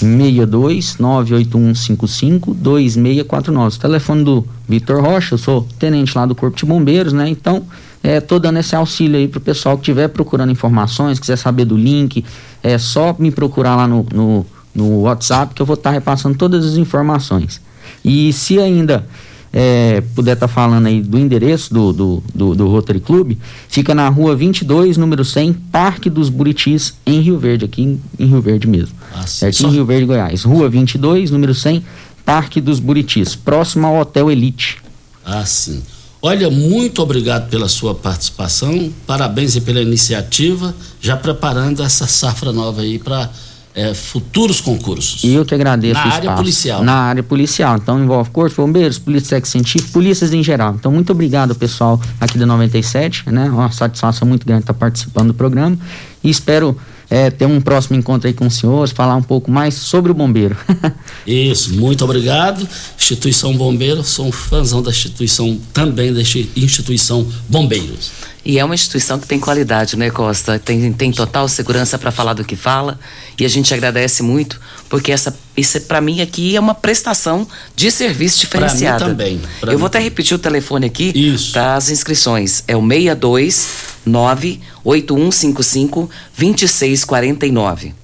62 0.00 0.98
98155 0.98 2.54
2649. 2.54 3.76
O 3.76 3.80
telefone 3.80 4.24
do 4.24 4.44
Vitor 4.68 5.00
Rocha, 5.00 5.34
eu 5.34 5.38
sou 5.38 5.68
tenente 5.78 6.16
lá 6.16 6.26
do 6.26 6.34
Corpo 6.34 6.56
de 6.56 6.64
Bombeiros, 6.64 7.12
né? 7.12 7.28
Então, 7.28 7.64
é, 8.02 8.20
tô 8.20 8.38
dando 8.38 8.58
esse 8.58 8.76
auxílio 8.76 9.16
aí 9.16 9.28
pro 9.28 9.40
pessoal 9.40 9.76
que 9.76 9.82
estiver 9.82 10.08
procurando 10.08 10.50
informações, 10.50 11.18
quiser 11.18 11.36
saber 11.36 11.64
do 11.64 11.76
link, 11.76 12.24
é 12.62 12.78
só 12.78 13.14
me 13.18 13.30
procurar 13.30 13.76
lá 13.76 13.88
no, 13.88 14.06
no 14.12 14.46
no 14.78 15.00
WhatsApp 15.02 15.54
que 15.54 15.60
eu 15.60 15.66
vou 15.66 15.74
estar 15.74 15.90
tá 15.90 15.94
repassando 15.94 16.38
todas 16.38 16.64
as 16.64 16.76
informações. 16.76 17.60
E 18.04 18.32
se 18.32 18.58
ainda 18.58 19.04
é, 19.52 20.00
puder 20.14 20.34
estar 20.34 20.46
tá 20.46 20.52
falando 20.52 20.86
aí 20.86 21.02
do 21.02 21.18
endereço 21.18 21.72
do, 21.72 21.92
do, 21.92 22.22
do, 22.34 22.54
do, 22.54 22.68
Rotary 22.68 23.00
Club, 23.00 23.36
fica 23.68 23.94
na 23.94 24.08
rua 24.08 24.36
22, 24.36 24.96
número 24.96 25.24
100, 25.24 25.52
Parque 25.52 26.08
dos 26.08 26.28
Buritis, 26.28 26.94
em 27.04 27.20
Rio 27.20 27.38
Verde, 27.38 27.64
aqui 27.64 27.82
em, 27.82 28.00
em 28.18 28.26
Rio 28.26 28.40
Verde 28.40 28.68
mesmo. 28.68 28.94
Ah, 29.14 29.26
certo? 29.26 29.66
Em 29.66 29.70
Rio 29.70 29.84
Verde, 29.84 30.06
Goiás. 30.06 30.44
Rua 30.44 30.68
22, 30.68 31.30
número 31.30 31.54
100, 31.54 31.84
Parque 32.24 32.60
dos 32.60 32.78
Buritis, 32.78 33.34
próximo 33.34 33.86
ao 33.86 33.98
Hotel 34.00 34.30
Elite. 34.30 34.78
Ah, 35.24 35.44
sim. 35.44 35.82
Olha, 36.20 36.50
muito 36.50 37.00
obrigado 37.00 37.48
pela 37.48 37.68
sua 37.68 37.94
participação, 37.94 38.92
parabéns 39.06 39.56
pela 39.60 39.80
iniciativa, 39.80 40.74
já 41.00 41.16
preparando 41.16 41.80
essa 41.82 42.08
safra 42.08 42.52
nova 42.52 42.82
aí 42.82 42.98
para 42.98 43.30
é, 43.78 43.94
futuros 43.94 44.60
concursos. 44.60 45.22
E 45.22 45.34
eu 45.34 45.44
que 45.44 45.54
agradeço 45.54 46.00
Na 46.00 46.12
área 46.12 46.34
policial. 46.34 46.82
Na 46.82 46.94
área 46.94 47.22
policial. 47.22 47.76
Então 47.76 48.02
envolve 48.02 48.28
corpo, 48.30 48.60
bombeiros, 48.60 48.98
polícia 48.98 49.40
científica, 49.44 49.92
polícias 49.92 50.32
em 50.32 50.42
geral. 50.42 50.74
Então 50.74 50.90
muito 50.90 51.12
obrigado 51.12 51.54
pessoal 51.54 52.00
aqui 52.20 52.36
da 52.36 52.44
97, 52.44 53.30
né? 53.30 53.44
Uma 53.48 53.70
satisfação 53.70 54.26
muito 54.26 54.44
grande 54.44 54.62
estar 54.62 54.74
participando 54.74 55.28
do 55.28 55.34
programa 55.34 55.78
e 56.24 56.28
espero 56.28 56.76
é, 57.10 57.30
ter 57.30 57.46
um 57.46 57.60
próximo 57.60 57.96
encontro 57.96 58.28
aí 58.28 58.34
com 58.34 58.46
os 58.46 58.54
senhores, 58.54 58.92
falar 58.92 59.16
um 59.16 59.22
pouco 59.22 59.50
mais 59.50 59.74
sobre 59.74 60.10
o 60.10 60.14
bombeiro. 60.14 60.56
Isso, 61.26 61.74
muito 61.74 62.04
obrigado. 62.04 62.68
Instituição 62.96 63.56
Bombeiro, 63.56 64.04
sou 64.04 64.26
um 64.26 64.32
fãzão 64.32 64.82
da 64.82 64.90
instituição, 64.90 65.58
também 65.72 66.12
da 66.12 66.20
instituição 66.20 67.26
Bombeiros. 67.48 68.10
E 68.44 68.58
é 68.58 68.64
uma 68.64 68.74
instituição 68.74 69.18
que 69.18 69.26
tem 69.26 69.38
qualidade, 69.38 69.96
né, 69.96 70.10
Costa? 70.10 70.58
Tem, 70.58 70.90
tem 70.92 71.12
total 71.12 71.48
segurança 71.48 71.98
para 71.98 72.10
falar 72.10 72.32
do 72.32 72.44
que 72.44 72.56
fala. 72.56 72.98
E 73.38 73.44
a 73.44 73.48
gente 73.48 73.74
agradece 73.74 74.22
muito, 74.22 74.58
porque 74.88 75.12
essa, 75.12 75.36
isso 75.56 75.78
para 75.82 76.00
mim 76.00 76.22
aqui 76.22 76.56
é 76.56 76.60
uma 76.60 76.74
prestação 76.74 77.46
de 77.76 77.90
serviço 77.90 78.40
diferenciada. 78.40 78.98
Pra 78.98 79.08
mim 79.08 79.12
também. 79.12 79.40
Pra 79.60 79.72
Eu 79.72 79.76
mim 79.76 79.80
vou 79.80 79.86
até 79.86 79.98
repetir 79.98 80.34
o 80.34 80.38
telefone 80.38 80.86
aqui 80.86 81.12
Isso. 81.14 81.52
das 81.52 81.90
inscrições. 81.90 82.64
É 82.66 82.76
o 82.76 82.80
62 82.80 83.87
98155 84.08 86.10
2649. 86.36 87.94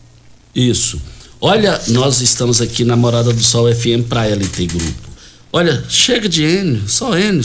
Isso. 0.54 1.02
Olha, 1.40 1.80
nós 1.88 2.20
estamos 2.20 2.60
aqui 2.60 2.84
na 2.84 2.94
Morada 2.96 3.32
do 3.32 3.42
Sol 3.42 3.74
FM 3.74 4.06
para 4.08 4.26
LT 4.26 4.66
Grupo. 4.66 5.08
Olha, 5.52 5.84
chega 5.88 6.28
de 6.28 6.44
Enio, 6.44 6.88
só 6.88 7.18
Enio. 7.18 7.42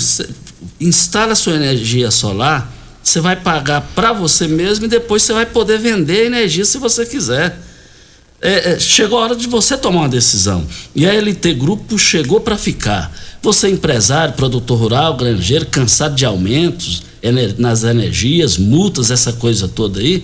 Instala 0.79 1.33
sua 1.35 1.55
energia 1.55 2.11
solar 2.11 2.77
você 3.09 3.21
vai 3.21 3.35
pagar 3.35 3.81
para 3.95 4.13
você 4.13 4.47
mesmo 4.47 4.85
e 4.85 4.87
depois 4.87 5.23
você 5.23 5.33
vai 5.33 5.45
poder 5.45 5.79
vender 5.79 6.21
a 6.21 6.25
energia 6.25 6.63
se 6.63 6.77
você 6.77 7.05
quiser. 7.05 7.59
É, 8.41 8.73
é, 8.73 8.79
chegou 8.79 9.19
a 9.19 9.23
hora 9.23 9.35
de 9.35 9.47
você 9.47 9.75
tomar 9.75 10.01
uma 10.01 10.09
decisão. 10.09 10.65
E 10.95 11.07
a 11.07 11.13
LT 11.13 11.55
Grupo 11.55 11.97
chegou 11.97 12.39
para 12.39 12.57
ficar. 12.57 13.11
Você 13.41 13.67
é 13.67 13.71
empresário, 13.71 14.35
produtor 14.35 14.77
rural, 14.77 15.17
granjeiro, 15.17 15.65
cansado 15.65 16.15
de 16.15 16.23
aumentos 16.23 17.03
nas 17.57 17.83
energias, 17.83 18.57
multas, 18.57 19.11
essa 19.11 19.33
coisa 19.33 19.67
toda 19.67 19.99
aí. 19.99 20.23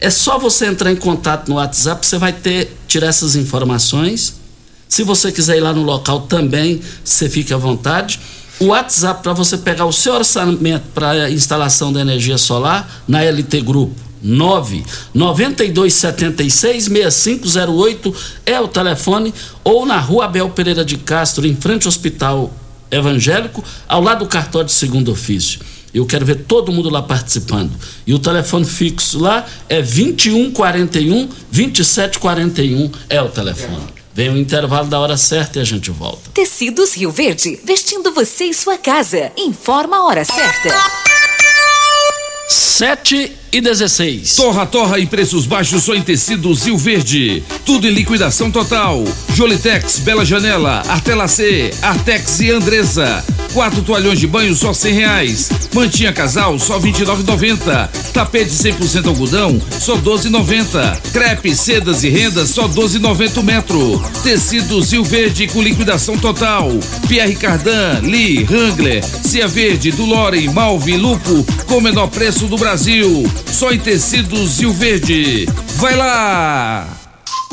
É 0.00 0.10
só 0.10 0.38
você 0.38 0.66
entrar 0.66 0.92
em 0.92 0.96
contato 0.96 1.48
no 1.48 1.56
WhatsApp, 1.56 2.04
você 2.04 2.18
vai 2.18 2.32
ter 2.32 2.76
tirar 2.86 3.06
essas 3.06 3.36
informações. 3.36 4.34
Se 4.88 5.02
você 5.02 5.32
quiser 5.32 5.56
ir 5.56 5.60
lá 5.60 5.72
no 5.72 5.82
local 5.82 6.22
também, 6.22 6.80
você 7.02 7.28
fica 7.28 7.54
à 7.54 7.58
vontade 7.58 8.20
o 8.58 8.66
WhatsApp 8.66 9.22
para 9.22 9.32
você 9.32 9.58
pegar 9.58 9.84
o 9.84 9.92
seu 9.92 10.14
orçamento 10.14 10.84
para 10.94 11.30
instalação 11.30 11.92
da 11.92 12.00
energia 12.00 12.38
solar 12.38 13.02
na 13.06 13.22
LT 13.22 13.60
Grupo. 13.60 14.04
9 14.22 14.82
9276 15.12 16.84
6508 16.84 18.14
é 18.46 18.58
o 18.58 18.66
telefone 18.66 19.34
ou 19.62 19.84
na 19.84 19.98
Rua 19.98 20.24
Abel 20.24 20.48
Pereira 20.48 20.82
de 20.82 20.96
Castro, 20.96 21.46
em 21.46 21.54
frente 21.54 21.84
ao 21.84 21.88
Hospital 21.90 22.50
Evangélico, 22.90 23.62
ao 23.86 24.00
lado 24.00 24.20
do 24.20 24.26
cartório 24.26 24.66
de 24.66 24.72
segundo 24.72 25.12
ofício. 25.12 25.60
Eu 25.94 26.04
quero 26.04 26.26
ver 26.26 26.44
todo 26.44 26.72
mundo 26.72 26.90
lá 26.90 27.00
participando. 27.00 27.70
E 28.04 28.12
o 28.12 28.18
telefone 28.18 28.64
fixo 28.64 29.20
lá 29.20 29.46
é 29.68 29.80
2141 29.80 31.28
2741 31.52 32.90
é 33.08 33.22
o 33.22 33.28
telefone. 33.28 33.84
Vem 34.12 34.30
o 34.30 34.36
intervalo 34.36 34.88
da 34.88 34.98
hora 34.98 35.16
certa 35.16 35.58
e 35.58 35.62
a 35.62 35.64
gente 35.64 35.90
volta. 35.90 36.30
Tecidos 36.32 36.94
Rio 36.94 37.10
Verde, 37.10 37.58
vestindo 37.64 38.12
você 38.12 38.44
e 38.44 38.54
sua 38.54 38.76
casa. 38.76 39.32
Informa 39.36 39.96
a 39.96 40.04
hora 40.04 40.24
certa. 40.24 40.74
7 42.48 43.32
e 43.52 43.60
16. 43.60 44.36
Torra, 44.36 44.66
torra 44.66 45.00
em 45.00 45.06
preços 45.06 45.46
baixos 45.46 45.84
só 45.84 45.94
em 45.94 46.02
tecidos 46.02 46.64
Rio 46.64 46.76
Verde. 46.76 47.42
Tudo 47.64 47.86
em 47.86 47.90
liquidação 47.90 48.50
total. 48.50 49.02
Jolitex, 49.32 50.00
Bela 50.00 50.24
Janela, 50.24 50.82
Artelacê, 50.88 51.72
Artex 51.82 52.40
e 52.40 52.50
Andresa. 52.50 53.24
Quatro 53.54 53.82
toalhões 53.82 54.18
de 54.18 54.26
banho 54.26 54.52
só 54.56 54.72
cem 54.72 54.92
reais. 54.94 55.48
Mantinha 55.72 56.12
casal 56.12 56.58
só 56.58 56.76
vinte 56.80 56.98
e 56.98 57.04
nove 57.04 57.22
Tapete 58.12 58.50
100% 58.50 59.06
algodão 59.06 59.62
só 59.78 59.94
doze 59.94 60.28
noventa. 60.28 61.00
Crepe, 61.12 61.54
sedas 61.54 62.02
e 62.02 62.08
rendas 62.08 62.50
só 62.50 62.66
doze 62.66 62.98
noventa 62.98 63.40
metro. 63.42 64.02
Tecidos 64.24 64.90
Rio 64.90 65.04
Verde 65.04 65.46
com 65.46 65.62
liquidação 65.62 66.18
total. 66.18 66.68
Pierre 67.06 67.36
Cardan, 67.36 68.00
Lee, 68.02 68.44
Wrangler, 68.44 69.04
Cia 69.04 69.46
Verde, 69.46 69.92
Dulore, 69.92 70.48
Malve, 70.48 70.96
Lupo 70.96 71.46
com 71.66 71.80
menor 71.80 72.08
preço 72.08 72.46
do 72.46 72.58
Brasil. 72.58 73.24
Só 73.46 73.70
em 73.70 73.78
tecidos 73.78 74.58
Rio 74.58 74.72
Verde. 74.72 75.48
Vai 75.76 75.94
lá! 75.94 76.93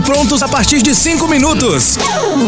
prontos 0.00 0.40
a 0.40 0.46
partir 0.46 0.82
de 0.82 0.94
cinco 0.94 1.26
minutos. 1.26 1.98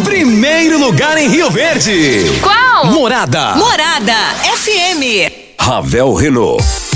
Primeiro 0.05 0.79
lugar 0.79 1.19
em 1.19 1.29
Rio 1.29 1.51
Verde. 1.51 2.25
Qual? 2.41 2.87
Morada. 2.87 3.57
Morada 3.57 4.15
FM. 4.55 5.33
Ravel 5.59 6.15
Renault. 6.15 6.96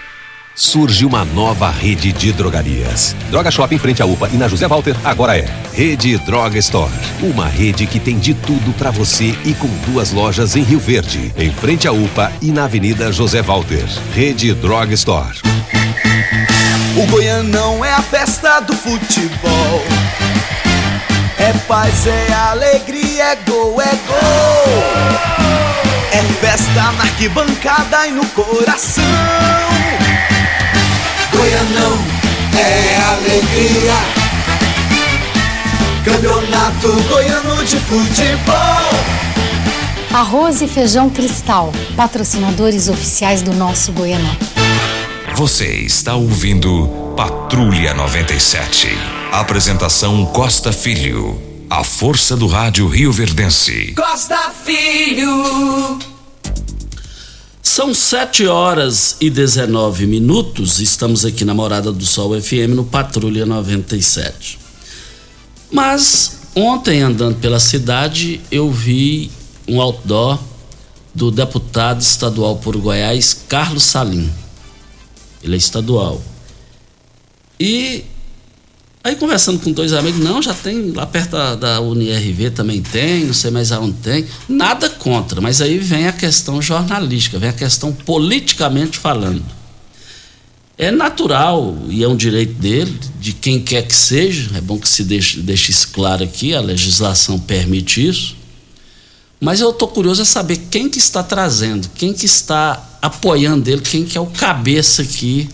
surge 0.61 1.05
uma 1.07 1.25
nova 1.25 1.71
rede 1.71 2.13
de 2.13 2.31
drogarias. 2.31 3.15
Droga 3.31 3.49
Shop 3.49 3.73
em 3.73 3.79
frente 3.79 4.03
à 4.03 4.05
UPA 4.05 4.29
e 4.31 4.37
na 4.37 4.47
José 4.47 4.67
Walter 4.67 4.95
agora 5.03 5.35
é 5.35 5.47
Rede 5.73 6.15
Droga 6.19 6.59
Store. 6.59 6.91
Uma 7.19 7.47
rede 7.47 7.87
que 7.87 7.99
tem 7.99 8.19
de 8.19 8.35
tudo 8.35 8.71
para 8.73 8.91
você 8.91 9.35
e 9.43 9.55
com 9.55 9.67
duas 9.91 10.11
lojas 10.11 10.55
em 10.55 10.61
Rio 10.61 10.79
Verde, 10.79 11.33
em 11.35 11.51
frente 11.51 11.87
à 11.87 11.91
UPA 11.91 12.31
e 12.43 12.51
na 12.51 12.65
Avenida 12.65 13.11
José 13.11 13.41
Walter. 13.41 13.85
Rede 14.13 14.53
Droga 14.53 14.93
Store. 14.93 15.39
O 16.95 17.07
Goianão 17.07 17.83
é 17.83 17.93
a 17.93 18.01
festa 18.03 18.59
do 18.59 18.75
futebol. 18.75 19.81
É 21.39 21.53
paz, 21.67 22.05
é 22.05 22.33
alegria, 22.33 23.31
é 23.31 23.35
gol, 23.47 23.81
é 23.81 23.95
gol. 24.07 24.83
É 26.11 26.21
festa 26.39 26.91
na 26.91 27.03
arquibancada 27.03 28.07
e 28.07 28.11
no 28.11 28.25
coração. 28.27 29.03
Goianão 31.51 31.97
é 32.57 32.95
alegria. 33.09 33.93
Campeonato 36.05 36.93
Goiano 37.09 37.65
de 37.65 37.75
Futebol. 37.75 38.55
Arroz 40.13 40.61
e 40.61 40.67
feijão 40.67 41.09
cristal, 41.09 41.73
patrocinadores 41.97 42.87
oficiais 42.87 43.41
do 43.41 43.53
nosso 43.53 43.91
Goianão. 43.91 44.33
Você 45.35 45.65
está 45.65 46.15
ouvindo 46.15 46.87
Patrulha 47.17 47.93
97. 47.93 48.87
Apresentação 49.33 50.25
Costa 50.27 50.71
Filho. 50.71 51.37
A 51.69 51.83
força 51.83 52.37
do 52.37 52.47
rádio 52.47 52.87
Rio 52.87 53.11
Verdense. 53.11 53.93
Costa 53.93 54.53
Filho. 54.63 56.10
São 57.61 57.93
7 57.93 58.47
horas 58.47 59.17
e 59.21 59.29
19 59.29 60.07
minutos. 60.07 60.79
Estamos 60.79 61.23
aqui 61.23 61.45
na 61.45 61.53
Morada 61.53 61.91
do 61.91 62.05
Sol 62.05 62.39
FM 62.41 62.73
no 62.75 62.83
Patrulha 62.83 63.45
97. 63.45 64.57
Mas 65.71 66.39
ontem, 66.55 67.01
andando 67.01 67.37
pela 67.37 67.59
cidade, 67.59 68.41
eu 68.51 68.71
vi 68.71 69.31
um 69.67 69.79
outdoor 69.79 70.39
do 71.13 71.29
deputado 71.29 72.01
estadual 72.01 72.57
por 72.57 72.75
Goiás, 72.77 73.45
Carlos 73.47 73.83
Salim. 73.83 74.29
Ele 75.43 75.53
é 75.53 75.57
estadual. 75.57 76.21
E 77.59 78.05
Aí 79.03 79.15
conversando 79.15 79.59
com 79.59 79.71
dois 79.71 79.93
amigos, 79.93 80.19
não, 80.19 80.41
já 80.41 80.53
tem 80.53 80.91
lá 80.91 81.07
perto 81.07 81.31
da, 81.31 81.55
da 81.55 81.81
UNIRV 81.81 82.51
também 82.51 82.83
tem, 82.83 83.25
não 83.25 83.33
sei 83.33 83.49
mais 83.49 83.71
aonde 83.71 83.97
tem. 83.97 84.25
Nada 84.47 84.89
contra, 84.89 85.41
mas 85.41 85.59
aí 85.59 85.79
vem 85.79 86.07
a 86.07 86.11
questão 86.11 86.61
jornalística, 86.61 87.39
vem 87.39 87.49
a 87.49 87.53
questão 87.53 87.91
politicamente 87.91 88.99
falando. 88.99 89.43
É 90.77 90.91
natural 90.91 91.77
e 91.89 92.03
é 92.03 92.07
um 92.07 92.15
direito 92.15 92.53
dele, 92.53 92.97
de 93.19 93.33
quem 93.33 93.59
quer 93.59 93.87
que 93.87 93.95
seja, 93.95 94.51
é 94.55 94.61
bom 94.61 94.77
que 94.77 94.87
se 94.87 95.03
deixe, 95.03 95.39
deixe 95.39 95.71
isso 95.71 95.89
claro 95.89 96.23
aqui, 96.23 96.53
a 96.53 96.61
legislação 96.61 97.39
permite 97.39 98.07
isso. 98.07 98.35
Mas 99.39 99.59
eu 99.59 99.71
estou 99.71 99.87
curioso 99.87 100.21
a 100.21 100.25
saber 100.25 100.57
quem 100.69 100.87
que 100.87 100.99
está 100.99 101.23
trazendo, 101.23 101.89
quem 101.95 102.13
que 102.13 102.27
está 102.27 102.97
apoiando 103.01 103.67
ele, 103.67 103.81
quem 103.81 104.05
que 104.05 104.15
é 104.15 104.21
o 104.21 104.27
cabeça 104.27 105.01
aqui 105.01 105.49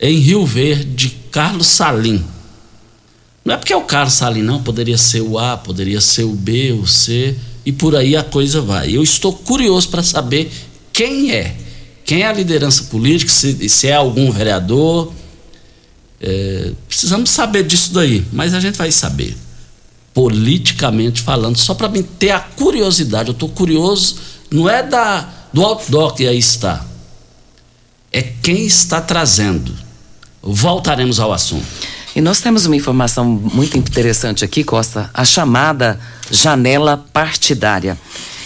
em 0.00 0.18
Rio 0.18 0.44
Verde, 0.44 1.16
Carlos 1.30 1.68
Salim. 1.68 2.24
Não 3.44 3.54
é 3.54 3.56
porque 3.56 3.72
é 3.72 3.76
o 3.76 3.82
Carlos 3.82 4.14
Salim, 4.14 4.42
não. 4.42 4.62
Poderia 4.62 4.96
ser 4.96 5.20
o 5.20 5.38
A, 5.38 5.56
poderia 5.56 6.00
ser 6.00 6.24
o 6.24 6.32
B, 6.32 6.72
o 6.72 6.86
C, 6.86 7.36
e 7.66 7.72
por 7.72 7.96
aí 7.96 8.16
a 8.16 8.22
coisa 8.22 8.60
vai. 8.60 8.90
Eu 8.96 9.02
estou 9.02 9.32
curioso 9.32 9.88
para 9.88 10.02
saber 10.02 10.50
quem 10.92 11.32
é. 11.32 11.56
Quem 12.04 12.22
é 12.22 12.26
a 12.26 12.32
liderança 12.32 12.84
política, 12.84 13.30
se, 13.30 13.68
se 13.68 13.88
é 13.88 13.94
algum 13.94 14.30
vereador. 14.30 15.12
É, 16.20 16.72
precisamos 16.86 17.30
saber 17.30 17.64
disso 17.64 17.92
daí, 17.92 18.24
mas 18.32 18.54
a 18.54 18.60
gente 18.60 18.76
vai 18.76 18.92
saber. 18.92 19.36
Politicamente 20.14 21.20
falando, 21.20 21.56
só 21.56 21.74
para 21.74 21.88
mim 21.88 22.02
ter 22.02 22.30
a 22.30 22.40
curiosidade. 22.40 23.30
Eu 23.30 23.32
estou 23.32 23.48
curioso, 23.48 24.16
não 24.50 24.68
é 24.68 24.82
da, 24.82 25.28
do 25.52 25.62
outdoor 25.64 26.14
que 26.14 26.26
aí 26.26 26.38
está, 26.38 26.86
é 28.12 28.22
quem 28.22 28.66
está 28.66 29.00
trazendo. 29.00 29.74
Voltaremos 30.42 31.18
ao 31.18 31.32
assunto. 31.32 31.66
E 32.14 32.20
nós 32.20 32.42
temos 32.42 32.66
uma 32.66 32.76
informação 32.76 33.24
muito 33.24 33.78
interessante 33.78 34.44
aqui, 34.44 34.62
Costa, 34.62 35.08
a 35.14 35.24
chamada 35.24 35.98
janela 36.30 37.02
partidária. 37.10 37.96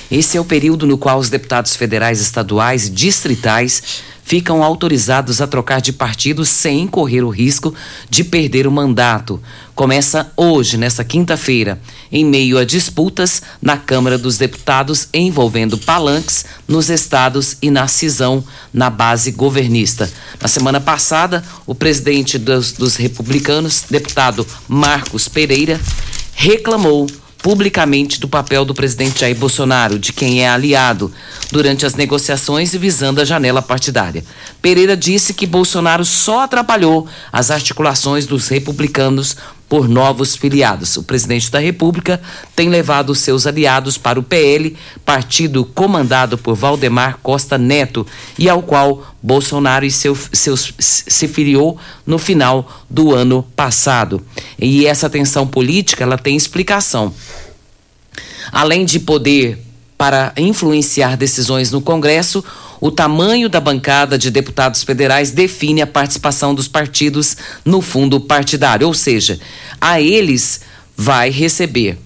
Esse 0.08 0.36
é 0.36 0.40
o 0.40 0.44
período 0.44 0.86
no 0.86 0.96
qual 0.96 1.18
os 1.18 1.28
deputados 1.28 1.74
federais, 1.74 2.20
estaduais 2.20 2.86
e 2.86 2.90
distritais 2.90 3.82
ficam 4.22 4.62
autorizados 4.62 5.40
a 5.40 5.48
trocar 5.48 5.80
de 5.80 5.92
partido 5.92 6.44
sem 6.44 6.86
correr 6.86 7.22
o 7.22 7.28
risco 7.28 7.74
de 8.08 8.22
perder 8.22 8.68
o 8.68 8.72
mandato, 8.72 9.42
começa 9.76 10.32
hoje, 10.34 10.78
nesta 10.78 11.04
quinta-feira, 11.04 11.78
em 12.10 12.24
meio 12.24 12.56
a 12.56 12.64
disputas 12.64 13.42
na 13.60 13.76
Câmara 13.76 14.16
dos 14.16 14.38
Deputados 14.38 15.06
envolvendo 15.12 15.76
palanques 15.76 16.46
nos 16.66 16.88
estados 16.88 17.58
e 17.60 17.70
na 17.70 17.86
cisão 17.86 18.42
na 18.72 18.88
base 18.88 19.30
governista. 19.30 20.10
Na 20.40 20.48
semana 20.48 20.80
passada, 20.80 21.44
o 21.66 21.74
presidente 21.74 22.38
dos, 22.38 22.72
dos 22.72 22.96
republicanos, 22.96 23.84
deputado 23.90 24.46
Marcos 24.66 25.28
Pereira, 25.28 25.78
reclamou 26.34 27.06
publicamente 27.46 28.18
do 28.18 28.26
papel 28.26 28.64
do 28.64 28.74
presidente 28.74 29.20
Jair 29.20 29.36
Bolsonaro, 29.36 30.00
de 30.00 30.12
quem 30.12 30.42
é 30.42 30.48
aliado, 30.48 31.12
durante 31.52 31.86
as 31.86 31.94
negociações 31.94 32.74
e 32.74 32.78
visando 32.78 33.20
a 33.20 33.24
janela 33.24 33.62
partidária. 33.62 34.24
Pereira 34.60 34.96
disse 34.96 35.32
que 35.32 35.46
Bolsonaro 35.46 36.04
só 36.04 36.40
atrapalhou 36.40 37.06
as 37.32 37.52
articulações 37.52 38.26
dos 38.26 38.48
republicanos 38.48 39.36
por 39.68 39.88
novos 39.88 40.36
filiados. 40.36 40.96
O 40.96 41.02
presidente 41.02 41.50
da 41.50 41.58
República 41.58 42.20
tem 42.54 42.68
levado 42.68 43.14
seus 43.14 43.46
aliados 43.46 43.98
para 43.98 44.18
o 44.18 44.22
PL, 44.22 44.76
partido 45.04 45.64
comandado 45.64 46.38
por 46.38 46.54
Valdemar 46.54 47.18
Costa 47.22 47.58
Neto, 47.58 48.06
e 48.38 48.48
ao 48.48 48.62
qual 48.62 49.14
Bolsonaro 49.22 49.84
e 49.84 49.90
seu, 49.90 50.16
seus, 50.32 50.72
se 50.78 51.26
filiou 51.26 51.78
no 52.06 52.18
final 52.18 52.84
do 52.88 53.14
ano 53.14 53.42
passado. 53.56 54.24
E 54.58 54.86
essa 54.86 55.10
tensão 55.10 55.46
política 55.46 56.04
ela 56.04 56.18
tem 56.18 56.36
explicação. 56.36 57.12
Além 58.52 58.84
de 58.84 59.00
poder 59.00 59.58
para 59.98 60.32
influenciar 60.36 61.16
decisões 61.16 61.72
no 61.72 61.80
Congresso, 61.80 62.44
o 62.80 62.90
tamanho 62.90 63.48
da 63.48 63.60
bancada 63.60 64.18
de 64.18 64.30
deputados 64.30 64.82
federais 64.82 65.30
define 65.30 65.82
a 65.82 65.86
participação 65.86 66.54
dos 66.54 66.68
partidos 66.68 67.36
no 67.64 67.80
fundo 67.80 68.20
partidário, 68.20 68.86
ou 68.86 68.94
seja, 68.94 69.38
a 69.80 70.00
eles 70.00 70.60
vai 70.96 71.30
receber. 71.30 71.98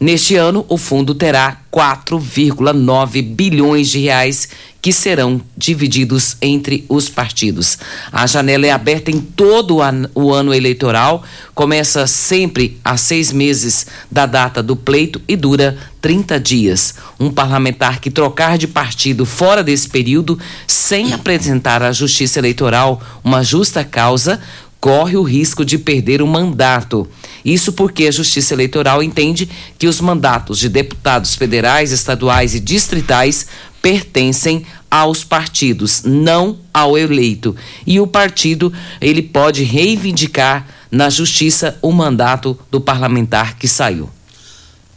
Neste 0.00 0.34
ano, 0.34 0.64
o 0.66 0.78
fundo 0.78 1.14
terá 1.14 1.58
4,9 1.70 3.22
bilhões 3.22 3.90
de 3.90 3.98
reais 4.00 4.48
que 4.80 4.94
serão 4.94 5.42
divididos 5.54 6.38
entre 6.40 6.86
os 6.88 7.10
partidos. 7.10 7.76
A 8.10 8.26
janela 8.26 8.66
é 8.66 8.70
aberta 8.70 9.10
em 9.10 9.20
todo 9.20 9.76
o 10.14 10.32
ano 10.32 10.54
eleitoral, 10.54 11.22
começa 11.54 12.06
sempre 12.06 12.80
a 12.82 12.96
seis 12.96 13.30
meses 13.30 13.86
da 14.10 14.24
data 14.24 14.62
do 14.62 14.74
pleito 14.74 15.20
e 15.28 15.36
dura 15.36 15.76
30 16.00 16.40
dias. 16.40 16.94
Um 17.18 17.30
parlamentar 17.30 18.00
que 18.00 18.10
trocar 18.10 18.56
de 18.56 18.66
partido 18.66 19.26
fora 19.26 19.62
desse 19.62 19.86
período, 19.86 20.38
sem 20.66 21.12
apresentar 21.12 21.82
à 21.82 21.92
Justiça 21.92 22.38
Eleitoral 22.38 23.02
uma 23.22 23.42
justa 23.44 23.84
causa, 23.84 24.40
corre 24.80 25.16
o 25.16 25.22
risco 25.22 25.64
de 25.64 25.76
perder 25.76 26.22
o 26.22 26.26
mandato. 26.26 27.06
Isso 27.44 27.72
porque 27.72 28.06
a 28.06 28.10
Justiça 28.10 28.54
Eleitoral 28.54 29.02
entende 29.02 29.48
que 29.78 29.86
os 29.86 30.00
mandatos 30.00 30.58
de 30.58 30.68
deputados 30.68 31.34
federais, 31.34 31.92
estaduais 31.92 32.54
e 32.54 32.60
distritais 32.60 33.46
pertencem 33.82 34.64
aos 34.90 35.22
partidos, 35.22 36.02
não 36.04 36.58
ao 36.72 36.98
eleito. 36.98 37.54
E 37.86 38.00
o 38.00 38.06
partido, 38.06 38.72
ele 39.00 39.22
pode 39.22 39.62
reivindicar 39.62 40.66
na 40.90 41.08
justiça 41.08 41.78
o 41.80 41.92
mandato 41.92 42.58
do 42.70 42.80
parlamentar 42.80 43.56
que 43.56 43.68
saiu. 43.68 44.10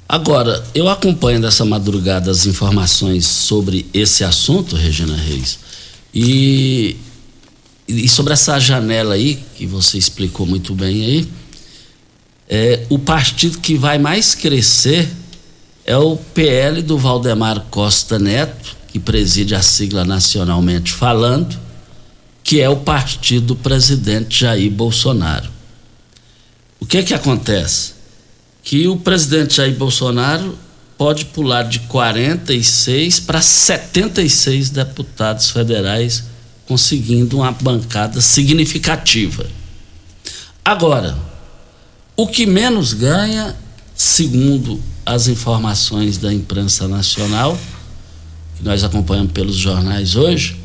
Agora, 0.08 0.63
eu 0.74 0.89
acompanho 0.89 1.41
dessa 1.41 1.63
madrugada 1.63 2.30
as 2.30 2.46
informações 2.46 3.26
sobre 3.26 3.86
esse 3.93 4.24
assunto, 4.24 4.76
Regina 4.76 5.15
Reis, 5.15 5.60
e, 6.13 6.98
e 7.88 8.08
sobre 8.08 8.34
essa 8.34 8.60
janela 8.60 9.15
aí, 9.15 9.43
que 9.56 9.65
você 9.65 9.98
explicou 9.98 10.46
muito 10.46 10.74
bem 10.74 11.06
aí, 11.06 11.30
é, 12.48 12.86
o 12.89 13.00
partido 13.00 13.60
que 13.60 13.76
vai 13.76 13.98
mais 13.98 14.36
crescer 14.36 15.10
é 15.86 15.98
o 15.98 16.15
PL 16.15 16.82
do 16.82 16.98
Valdemar 16.98 17.65
Costa 17.69 18.17
Neto, 18.17 18.76
que 18.88 19.00
preside 19.00 19.56
a 19.56 19.62
sigla 19.62 20.06
nacionalmente 20.06 20.91
falando, 20.91 21.60
que 22.43 22.62
é 22.62 22.69
o 22.69 22.78
partido 22.78 23.48
do 23.48 23.56
presidente 23.56 24.41
Jair 24.41 24.72
Bolsonaro. 24.72 25.50
O 26.80 26.86
que 26.86 27.02
que 27.04 27.13
acontece? 27.13 27.93
Que 28.62 28.88
o 28.88 28.98
presidente 28.98 29.56
Jair 29.56 29.76
Bolsonaro 29.76 30.58
pode 30.98 31.26
pular 31.26 31.63
de 31.63 31.80
46 31.80 33.22
para 33.22 33.41
76 33.41 34.69
deputados 34.69 35.50
federais, 35.50 36.24
conseguindo 36.67 37.38
uma 37.38 37.52
bancada 37.52 38.21
significativa. 38.21 39.45
Agora, 40.63 41.17
o 42.15 42.28
que 42.28 42.45
menos 42.45 42.93
ganha, 42.93 43.56
segundo 43.95 44.82
as 45.06 45.28
informações 45.28 46.17
da 46.17 46.34
imprensa 46.34 46.88
nacional, 46.88 47.58
que 48.58 48.63
nós 48.63 48.84
acompanhamos 48.84 49.34
pelos 49.34 49.56
jornais 49.56 50.15
hoje, 50.15 50.58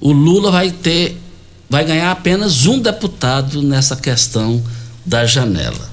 o 0.00 0.12
Lula 0.12 0.50
vai 0.50 0.70
ter, 0.70 1.20
vai 1.68 1.84
ganhar 1.84 2.10
apenas 2.10 2.66
um 2.66 2.80
deputado 2.80 3.62
nessa 3.62 3.96
questão 3.96 4.62
da 5.04 5.26
janela. 5.26 5.91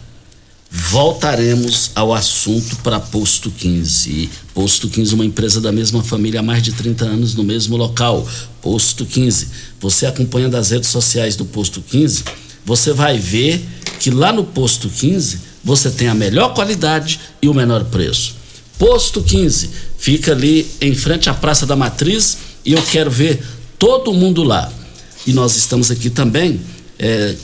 Voltaremos 0.72 1.92
ao 1.96 2.14
assunto 2.14 2.76
para 2.78 3.00
Posto 3.00 3.50
15. 3.50 4.30
Posto 4.54 4.88
15, 4.88 5.16
uma 5.16 5.26
empresa 5.26 5.60
da 5.60 5.72
mesma 5.72 6.04
família 6.04 6.42
há 6.42 6.44
mais 6.44 6.62
de 6.62 6.72
30 6.72 7.06
anos 7.06 7.34
no 7.34 7.44
mesmo 7.44 7.76
local. 7.76 8.28
Posto 8.62 9.04
15. 9.04 9.48
Você 9.80 10.06
acompanhando 10.06 10.56
as 10.56 10.70
redes 10.70 10.90
sociais 10.90 11.36
do 11.36 11.44
Posto 11.44 11.82
15, 11.82 12.24
você 12.64 12.94
vai 12.94 13.18
ver 13.18 13.66
que 14.00 14.12
lá 14.12 14.32
no 14.32 14.44
posto 14.44 14.90
15 14.90 15.40
você 15.64 15.90
tem 15.90 16.08
a 16.08 16.14
melhor 16.14 16.54
qualidade 16.54 17.20
e 17.42 17.50
o 17.50 17.54
menor 17.54 17.86
preço. 17.86 18.36
Posto 18.78 19.24
15 19.24 19.70
fica 19.98 20.32
ali 20.32 20.70
em 20.80 20.94
frente 20.94 21.30
à 21.30 21.34
Praça 21.34 21.66
da 21.66 21.76
Matriz 21.76 22.38
e 22.64 22.74
eu 22.74 22.82
quero 22.84 23.10
ver 23.10 23.44
todo 23.80 24.14
mundo 24.14 24.44
lá. 24.44 24.72
E 25.26 25.34
nós 25.34 25.56
estamos 25.56 25.90
aqui 25.90 26.10
também. 26.10 26.62
É, 26.98 27.36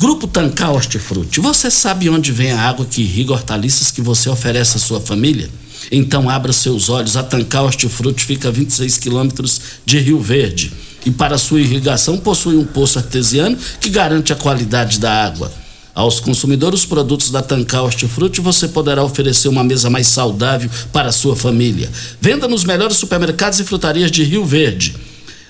Grupo 0.00 0.28
Tancar 0.28 0.72
Hortifruti. 0.72 1.40
Você 1.40 1.72
sabe 1.72 2.08
onde 2.08 2.30
vem 2.30 2.52
a 2.52 2.60
água 2.60 2.86
que 2.86 3.02
irriga 3.02 3.32
hortaliças 3.32 3.90
que 3.90 4.00
você 4.00 4.28
oferece 4.28 4.76
à 4.76 4.80
sua 4.80 5.00
família? 5.00 5.50
Então 5.90 6.30
abra 6.30 6.52
seus 6.52 6.88
olhos. 6.88 7.16
A 7.16 7.22
Tancar 7.24 7.64
Hortifruti 7.64 8.24
fica 8.24 8.46
a 8.46 8.52
26 8.52 8.96
quilômetros 8.96 9.60
de 9.84 9.98
Rio 9.98 10.20
Verde. 10.20 10.72
E 11.04 11.10
para 11.10 11.36
sua 11.36 11.60
irrigação 11.60 12.16
possui 12.16 12.56
um 12.56 12.64
poço 12.64 13.00
artesiano 13.00 13.58
que 13.80 13.88
garante 13.88 14.32
a 14.32 14.36
qualidade 14.36 15.00
da 15.00 15.12
água. 15.24 15.50
Aos 15.92 16.20
consumidores, 16.20 16.80
os 16.80 16.86
produtos 16.86 17.32
da 17.32 17.42
Tancar 17.42 17.82
Hortifruti 17.82 18.40
você 18.40 18.68
poderá 18.68 19.02
oferecer 19.02 19.48
uma 19.48 19.64
mesa 19.64 19.90
mais 19.90 20.06
saudável 20.06 20.70
para 20.92 21.08
a 21.08 21.12
sua 21.12 21.34
família. 21.34 21.90
Venda 22.20 22.46
nos 22.46 22.62
melhores 22.62 22.98
supermercados 22.98 23.58
e 23.58 23.64
frutarias 23.64 24.12
de 24.12 24.22
Rio 24.22 24.44
Verde. 24.44 24.94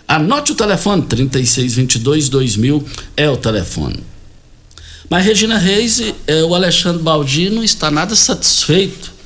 Anote 0.06 0.52
o 0.52 0.54
telefone 0.54 1.02
3622 1.02 2.30
2000 2.30 2.82
é 3.14 3.28
o 3.28 3.36
telefone. 3.36 4.02
Mas 5.08 5.24
Regina 5.24 5.58
Reis, 5.58 6.02
é, 6.26 6.42
o 6.42 6.54
Alexandre 6.54 7.02
Baldi 7.02 7.50
não 7.50 7.64
está 7.64 7.90
nada 7.90 8.14
satisfeito 8.14 9.18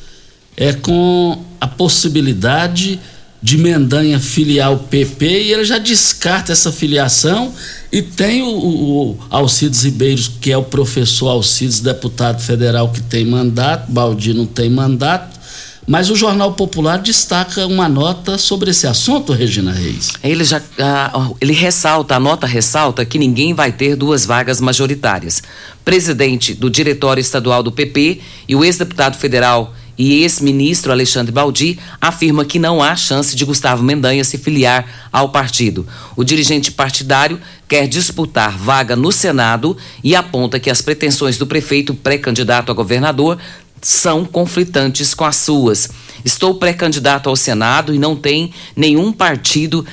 é 0.56 0.72
com 0.72 1.38
a 1.60 1.66
possibilidade 1.66 3.00
de 3.42 3.58
Mendanha 3.58 4.20
filiar 4.20 4.72
o 4.72 4.78
PP 4.78 5.26
e 5.26 5.52
ele 5.52 5.64
já 5.64 5.78
descarta 5.78 6.52
essa 6.52 6.70
filiação 6.70 7.52
e 7.90 8.00
tem 8.00 8.42
o, 8.42 8.48
o, 8.48 9.18
Alcides 9.28 9.82
Ribeiros, 9.82 10.28
que 10.40 10.52
é 10.52 10.56
o 10.56 10.62
professor 10.62 11.28
Alcides, 11.28 11.80
deputado 11.80 12.40
federal 12.40 12.90
que 12.90 13.00
tem 13.02 13.24
mandato, 13.26 13.90
Baldi 13.90 14.32
não 14.32 14.46
tem 14.46 14.70
mandato, 14.70 15.40
mas 15.86 16.10
o 16.10 16.16
Jornal 16.16 16.52
Popular 16.52 16.98
destaca 16.98 17.66
uma 17.66 17.88
nota 17.88 18.38
sobre 18.38 18.70
esse 18.70 18.86
assunto, 18.86 19.32
Regina 19.32 19.72
Reis. 19.72 20.10
Ele 20.22 20.44
já 20.44 20.58
uh, 20.58 21.36
ele 21.40 21.52
ressalta, 21.52 22.14
a 22.14 22.20
nota 22.20 22.46
ressalta 22.46 23.04
que 23.04 23.18
ninguém 23.18 23.52
vai 23.52 23.72
ter 23.72 23.96
duas 23.96 24.24
vagas 24.24 24.60
majoritárias. 24.60 25.42
Presidente 25.84 26.54
do 26.54 26.70
Diretório 26.70 27.20
Estadual 27.20 27.62
do 27.62 27.72
PP 27.72 28.20
e 28.48 28.54
o 28.54 28.64
ex-deputado 28.64 29.16
federal 29.16 29.74
e 29.98 30.22
ex-ministro 30.22 30.90
Alexandre 30.90 31.32
Baldi 31.32 31.78
afirma 32.00 32.44
que 32.44 32.58
não 32.58 32.82
há 32.82 32.96
chance 32.96 33.36
de 33.36 33.44
Gustavo 33.44 33.82
Mendanha 33.82 34.24
se 34.24 34.38
filiar 34.38 35.08
ao 35.12 35.28
partido. 35.28 35.86
O 36.16 36.24
dirigente 36.24 36.72
partidário 36.72 37.40
quer 37.68 37.86
disputar 37.86 38.56
vaga 38.56 38.96
no 38.96 39.12
Senado 39.12 39.76
e 40.02 40.16
aponta 40.16 40.58
que 40.58 40.70
as 40.70 40.80
pretensões 40.80 41.38
do 41.38 41.46
prefeito 41.46 41.94
pré-candidato 41.94 42.70
a 42.70 42.74
governador 42.74 43.38
são 43.82 44.24
conflitantes 44.24 45.12
com 45.12 45.24
as 45.24 45.36
suas. 45.36 45.90
Estou 46.24 46.54
pré-candidato 46.54 47.28
ao 47.28 47.34
Senado 47.34 47.92
e 47.92 47.98
não 47.98 48.14
tem 48.14 48.52
nenhum 48.76 49.12
partido, 49.12 49.84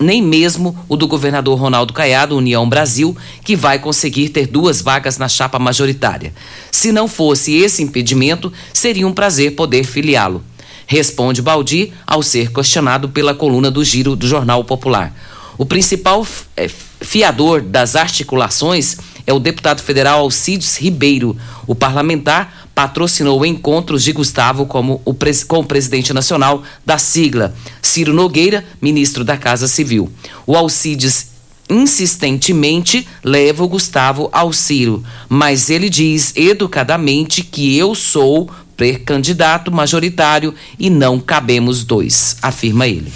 nem 0.00 0.22
mesmo 0.22 0.74
o 0.88 0.96
do 0.96 1.06
governador 1.06 1.58
Ronaldo 1.58 1.92
Caiado, 1.92 2.36
União 2.36 2.66
Brasil, 2.66 3.14
que 3.44 3.54
vai 3.54 3.78
conseguir 3.78 4.30
ter 4.30 4.46
duas 4.46 4.80
vagas 4.80 5.18
na 5.18 5.28
chapa 5.28 5.58
majoritária. 5.58 6.32
Se 6.72 6.90
não 6.90 7.06
fosse 7.06 7.52
esse 7.52 7.82
impedimento, 7.82 8.50
seria 8.72 9.06
um 9.06 9.12
prazer 9.12 9.54
poder 9.54 9.84
filiá-lo. 9.84 10.42
Responde 10.86 11.42
Baldi 11.42 11.92
ao 12.06 12.22
ser 12.22 12.50
questionado 12.50 13.10
pela 13.10 13.34
coluna 13.34 13.70
do 13.70 13.84
Giro 13.84 14.16
do 14.16 14.26
Jornal 14.26 14.64
Popular. 14.64 15.14
O 15.56 15.66
principal 15.66 16.26
é, 16.56 16.68
fiador 17.00 17.60
das 17.60 17.94
articulações 17.94 18.96
é 19.26 19.32
o 19.32 19.38
deputado 19.38 19.82
federal 19.82 20.20
Alcides 20.20 20.76
Ribeiro. 20.76 21.36
O 21.66 21.74
parlamentar 21.74 22.63
patrocinou 22.74 23.46
encontros 23.46 24.02
de 24.02 24.12
Gustavo 24.12 24.66
como 24.66 25.00
o 25.04 25.14
com 25.46 25.60
o 25.60 25.64
presidente 25.64 26.12
nacional 26.12 26.62
da 26.84 26.98
sigla, 26.98 27.54
Ciro 27.80 28.12
Nogueira, 28.12 28.64
ministro 28.80 29.24
da 29.24 29.36
Casa 29.36 29.68
Civil. 29.68 30.10
O 30.46 30.56
Alcides 30.56 31.34
insistentemente 31.68 33.06
leva 33.22 33.64
o 33.64 33.68
Gustavo 33.68 34.28
ao 34.32 34.52
Ciro, 34.52 35.02
mas 35.28 35.70
ele 35.70 35.88
diz 35.88 36.32
educadamente 36.36 37.42
que 37.42 37.76
eu 37.76 37.94
sou 37.94 38.50
pré-candidato 38.76 39.70
majoritário 39.70 40.54
e 40.78 40.90
não 40.90 41.20
cabemos 41.20 41.84
dois, 41.84 42.36
afirma 42.42 42.86
ele. 42.86 43.12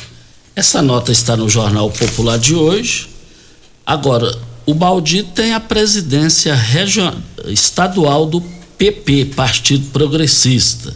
Essa 0.55 0.81
nota 0.81 1.13
está 1.13 1.37
no 1.37 1.49
Jornal 1.49 1.91
Popular 1.91 2.39
de 2.39 2.55
hoje. 2.55 3.09
Agora, 3.85 4.37
o 4.67 4.75
Baldi 4.75 5.23
tem 5.23 5.55
a 5.55 5.61
presidência 5.61 6.55
estadual 7.47 8.27
do 8.27 8.41
PP, 8.79 9.33
Partido 9.35 9.91
Progressista. 9.91 10.95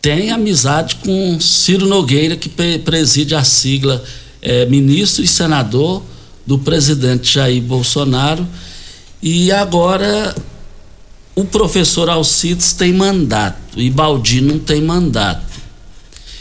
Tem 0.00 0.30
amizade 0.30 0.96
com 0.96 1.40
Ciro 1.40 1.86
Nogueira, 1.86 2.36
que 2.36 2.48
preside 2.48 3.34
a 3.34 3.42
sigla 3.42 4.02
é, 4.40 4.64
ministro 4.66 5.24
e 5.24 5.26
senador 5.26 6.02
do 6.46 6.58
presidente 6.58 7.34
Jair 7.34 7.60
Bolsonaro. 7.60 8.46
E 9.20 9.50
agora 9.50 10.34
o 11.34 11.44
professor 11.44 12.08
Alcides 12.08 12.74
tem 12.74 12.92
mandato 12.92 13.80
e 13.80 13.90
Baldi 13.90 14.40
não 14.40 14.58
tem 14.58 14.80
mandato. 14.80 15.42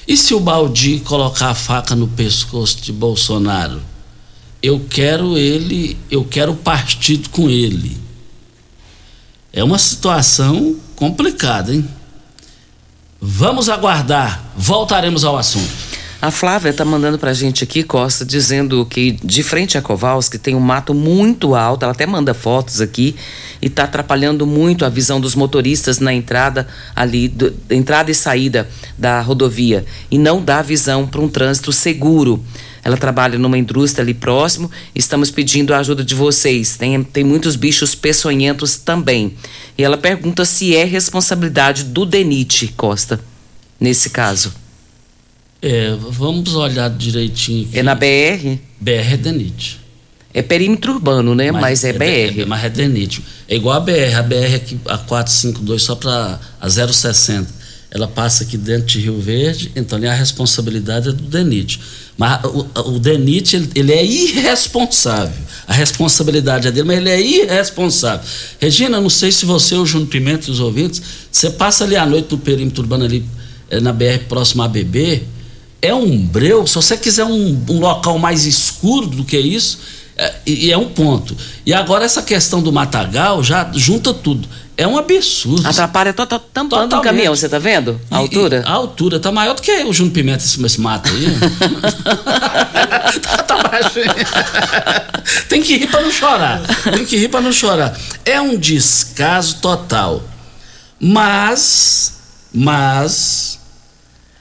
E 0.07 0.15
se 0.15 0.35
o 0.35 0.39
Baldi 0.39 0.99
colocar 0.99 1.49
a 1.49 1.55
faca 1.55 1.95
no 1.95 2.07
pescoço 2.09 2.81
de 2.81 2.91
Bolsonaro? 2.91 3.81
Eu 4.61 4.85
quero 4.89 5.37
ele, 5.37 5.97
eu 6.11 6.23
quero 6.23 6.51
o 6.51 6.57
partido 6.57 7.29
com 7.29 7.49
ele. 7.49 8.02
É 9.55 9.63
uma 9.63 9.77
situação 9.77 10.75
complicada, 10.95 11.71
hein? 11.71 11.87
Vamos 13.21 13.69
aguardar, 13.69 14.43
voltaremos 14.57 15.23
ao 15.23 15.37
assunto. 15.37 15.71
A 16.19 16.31
Flávia 16.31 16.71
está 16.71 16.83
mandando 16.83 17.19
para 17.19 17.29
a 17.29 17.33
gente 17.35 17.63
aqui, 17.63 17.83
Costa, 17.83 18.25
dizendo 18.25 18.83
que 18.83 19.11
de 19.23 19.43
frente 19.43 19.77
a 19.77 19.81
Kowalski 19.81 20.39
tem 20.39 20.55
um 20.55 20.59
mato 20.59 20.91
muito 20.95 21.53
alto, 21.53 21.83
ela 21.83 21.91
até 21.91 22.07
manda 22.07 22.33
fotos 22.33 22.81
aqui, 22.81 23.15
e 23.61 23.67
está 23.67 23.83
atrapalhando 23.83 24.47
muito 24.47 24.85
a 24.85 24.89
visão 24.89 25.21
dos 25.21 25.35
motoristas 25.35 25.99
na 25.99 26.11
entrada 26.11 26.67
ali, 26.95 27.27
do, 27.27 27.53
entrada 27.69 28.09
e 28.09 28.15
saída 28.15 28.67
da 28.97 29.21
rodovia, 29.21 29.85
e 30.09 30.17
não 30.17 30.41
dá 30.41 30.63
visão 30.63 31.05
para 31.05 31.21
um 31.21 31.29
trânsito 31.29 31.71
seguro. 31.71 32.43
Ela 32.84 32.98
trabalha 32.98 33.39
numa 33.39 33.58
indústria 33.58 34.04
ali 34.04 34.13
próximo, 34.13 34.69
estamos 34.93 35.32
pedindo 35.32 35.74
a 35.74 35.80
ajuda 35.80 36.04
de 36.04 36.13
vocês. 36.13 36.76
Tem, 36.76 37.02
tem 37.04 37.24
muitos 37.24 37.56
bichos 37.56 37.96
peçonhentos 37.96 38.76
também. 38.78 39.36
E 39.78 39.84
ela 39.84 39.98
pergunta 39.98 40.43
se 40.43 40.76
é 40.76 40.84
responsabilidade 40.84 41.86
do 41.86 42.06
DENIT, 42.06 42.74
Costa, 42.76 43.19
nesse 43.80 44.10
caso. 44.10 44.54
É, 45.62 45.96
vamos 46.10 46.56
olhar 46.56 46.89
direitinho 46.89 47.67
aqui. 47.69 47.80
É 47.80 47.84
na 47.84 47.96
BR? 47.96 48.60
BR 48.82 49.13
é 49.13 49.17
DENIT. 49.17 49.80
É 50.34 50.41
perímetro 50.41 50.93
urbano, 50.93 51.34
né? 51.34 51.52
Mas, 51.52 51.62
mas 51.62 51.84
é, 51.86 51.89
é, 51.89 51.93
BR. 51.93 52.41
É, 52.41 52.46
mas 52.46 52.65
é 52.65 52.69
DENIT. 52.69 53.24
É 53.48 53.56
igual 53.56 53.78
a 53.78 53.80
BR. 53.80 54.17
A 54.17 54.24
BR 54.24 54.56
aqui, 54.56 54.78
a 54.88 54.98
452, 54.98 55.82
só 55.82 55.96
para 55.96 56.39
a 56.60 56.69
060. 56.69 57.62
Ela 57.93 58.08
passa 58.08 58.43
aqui 58.43 58.58
dentro 58.58 58.88
de 58.88 58.99
Rio 58.99 59.19
Verde, 59.19 59.71
então 59.75 59.99
a 60.03 60.13
responsabilidade 60.13 61.10
é 61.10 61.12
do 61.12 61.21
DENIT. 61.21 61.79
Mas 62.17 62.43
o, 62.43 62.95
o 62.95 62.99
DENIT, 62.99 63.56
ele, 63.56 63.69
ele, 63.75 63.93
é 63.93 64.03
irresponsável. 64.03 65.38
A 65.67 65.73
responsabilidade 65.73 66.67
é 66.67 66.71
dele, 66.71 66.88
mas 66.88 66.97
ele 66.97 67.10
é 67.12 67.21
irresponsável. 67.21 68.25
Regina, 68.60 68.99
não 68.99 69.12
sei 69.12 69.32
se 69.32 69.45
você, 69.45 69.75
o 69.75 69.86
Júnior 69.86 70.10
Pimenta 70.10 70.47
e 70.47 70.51
os 70.51 70.60
ouvintes, 70.60 71.03
você 71.32 71.51
passa 71.51 71.84
ali 71.84 71.95
à 71.95 72.03
noite 72.03 72.32
no 72.32 72.39
perímetro 72.39 72.82
urbano 72.82 73.06
ali, 73.06 73.23
é, 73.69 73.79
na 73.79 73.93
BR 73.93 74.25
próximo 74.27 74.63
a 74.63 74.67
BB, 74.67 75.21
é 75.79 75.93
um 75.93 76.17
breu. 76.17 76.65
Se 76.65 76.73
você 76.73 76.97
quiser 76.97 77.25
um, 77.25 77.63
um 77.69 77.79
local 77.79 78.17
mais 78.17 78.43
escuro 78.45 79.06
do 79.06 79.23
que 79.23 79.38
isso, 79.38 79.77
é, 80.17 80.34
e 80.47 80.71
é 80.71 80.77
um 80.77 80.89
ponto. 80.89 81.38
E 81.63 81.71
agora 81.73 82.06
essa 82.06 82.23
questão 82.23 82.62
do 82.62 82.71
matagal 82.71 83.43
já 83.43 83.71
junta 83.73 84.13
tudo. 84.13 84.47
É 84.75 84.88
um 84.88 84.97
absurdo. 84.97 85.67
Atrapalha 85.67 86.13
tô, 86.13 86.25
tô, 86.25 86.39
tampando 86.39 86.95
o 86.95 87.01
caminhão, 87.01 87.36
você 87.36 87.47
tá 87.47 87.59
vendo? 87.59 87.99
A 88.09 88.17
altura? 88.17 88.63
E, 88.65 88.67
a 88.67 88.71
altura 88.71 89.19
tá 89.19 89.31
maior 89.31 89.53
do 89.53 89.62
que 89.62 89.71
o 89.83 89.93
Júnior 89.93 90.13
Pimenta 90.13 90.43
esse, 90.43 90.63
esse 90.65 90.81
mato 90.81 91.09
aí. 91.09 91.27
tá, 93.21 93.43
tá 93.43 93.63
baixinho. 93.69 94.05
Tem 95.47 95.62
que 95.62 95.77
rir 95.77 95.88
para 95.88 96.01
não 96.01 96.12
chorar. 96.12 96.62
Tem 96.91 97.05
que 97.05 97.17
rir 97.17 97.27
para 97.29 97.41
não 97.41 97.53
chorar. 97.53 97.95
É 98.25 98.41
um 98.41 98.57
descaso 98.57 99.57
total. 99.62 100.23
Mas, 100.99 102.19
mas, 102.51 103.59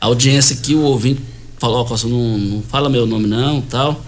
a 0.01 0.07
audiência 0.07 0.57
aqui, 0.57 0.75
o 0.75 0.81
ouvinte 0.81 1.21
falou, 1.59 1.85
Costa, 1.85 2.09
não, 2.09 2.39
não 2.39 2.63
fala 2.63 2.89
meu 2.89 3.07
nome 3.07 3.27
não, 3.27 3.61
tal. 3.61 4.01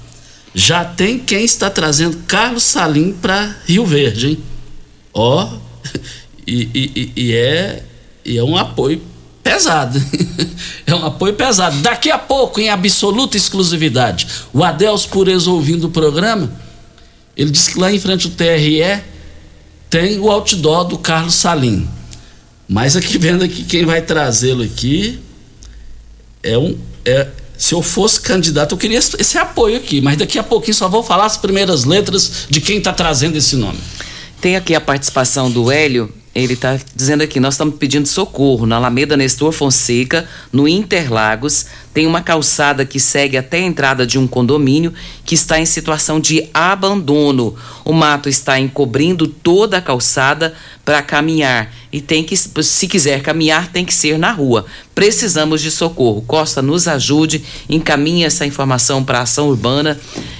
Já 0.54 0.84
tem 0.84 1.18
quem 1.18 1.44
está 1.44 1.68
trazendo 1.68 2.16
Carlos 2.26 2.62
Salim 2.62 3.12
para 3.12 3.56
Rio 3.66 3.84
Verde, 3.84 4.28
hein? 4.28 4.38
Ó, 5.12 5.63
e, 6.46 6.68
e, 6.74 7.12
e, 7.16 7.32
é, 7.32 7.82
e 8.24 8.38
é 8.38 8.44
um 8.44 8.56
apoio 8.56 9.00
pesado. 9.42 10.02
é 10.86 10.94
um 10.94 11.04
apoio 11.04 11.34
pesado. 11.34 11.78
Daqui 11.78 12.10
a 12.10 12.18
pouco, 12.18 12.60
em 12.60 12.70
absoluta 12.70 13.36
exclusividade, 13.36 14.26
o 14.52 14.64
Adelso 14.64 15.08
Pureza 15.08 15.50
ouvindo 15.50 15.88
o 15.88 15.90
programa, 15.90 16.50
ele 17.36 17.50
disse 17.50 17.72
que 17.72 17.78
lá 17.78 17.92
em 17.92 17.98
frente 17.98 18.26
ao 18.26 18.32
TRE 18.32 19.02
tem 19.90 20.18
o 20.18 20.30
outdoor 20.30 20.84
do 20.84 20.98
Carlos 20.98 21.34
Salim. 21.34 21.88
Mas 22.68 22.96
aqui 22.96 23.16
vendo 23.18 23.44
aqui 23.44 23.64
quem 23.64 23.84
vai 23.84 24.02
trazê-lo 24.02 24.62
aqui 24.62 25.20
é 26.42 26.56
um 26.58 26.76
é, 27.04 27.28
se 27.56 27.74
eu 27.74 27.82
fosse 27.82 28.20
candidato, 28.20 28.72
eu 28.72 28.78
queria 28.78 28.98
esse 28.98 29.38
apoio 29.38 29.76
aqui, 29.76 30.00
mas 30.00 30.16
daqui 30.16 30.38
a 30.38 30.42
pouquinho 30.42 30.74
só 30.74 30.88
vou 30.88 31.02
falar 31.02 31.26
as 31.26 31.36
primeiras 31.36 31.84
letras 31.84 32.46
de 32.50 32.60
quem 32.60 32.78
está 32.78 32.92
trazendo 32.92 33.36
esse 33.36 33.56
nome. 33.56 33.78
Tem 34.44 34.56
aqui 34.56 34.74
a 34.74 34.80
participação 34.80 35.50
do 35.50 35.72
Hélio. 35.72 36.12
Ele 36.34 36.52
está 36.52 36.78
dizendo 36.94 37.22
aqui: 37.22 37.40
nós 37.40 37.54
estamos 37.54 37.76
pedindo 37.76 38.06
socorro 38.06 38.66
na 38.66 38.76
Alameda 38.76 39.16
Nestor 39.16 39.52
Fonseca, 39.52 40.28
no 40.52 40.68
Interlagos. 40.68 41.64
Tem 41.94 42.08
uma 42.08 42.20
calçada 42.20 42.84
que 42.84 42.98
segue 42.98 43.36
até 43.36 43.58
a 43.58 43.62
entrada 43.62 44.04
de 44.04 44.18
um 44.18 44.26
condomínio 44.26 44.92
que 45.24 45.36
está 45.36 45.60
em 45.60 45.64
situação 45.64 46.18
de 46.18 46.50
abandono. 46.52 47.54
O 47.84 47.92
mato 47.92 48.28
está 48.28 48.58
encobrindo 48.58 49.28
toda 49.28 49.78
a 49.78 49.80
calçada 49.80 50.52
para 50.84 51.00
caminhar 51.00 51.72
e 51.92 52.00
tem 52.00 52.24
que, 52.24 52.36
se 52.36 52.88
quiser 52.88 53.22
caminhar, 53.22 53.70
tem 53.70 53.84
que 53.84 53.94
ser 53.94 54.18
na 54.18 54.32
rua. 54.32 54.66
Precisamos 54.92 55.62
de 55.62 55.70
socorro. 55.70 56.22
Costa, 56.22 56.60
nos 56.60 56.88
ajude, 56.88 57.44
encaminhe 57.68 58.24
essa 58.24 58.44
informação 58.44 59.04
para 59.04 59.20
a 59.20 59.22
ação 59.22 59.48
urbana 59.48 59.98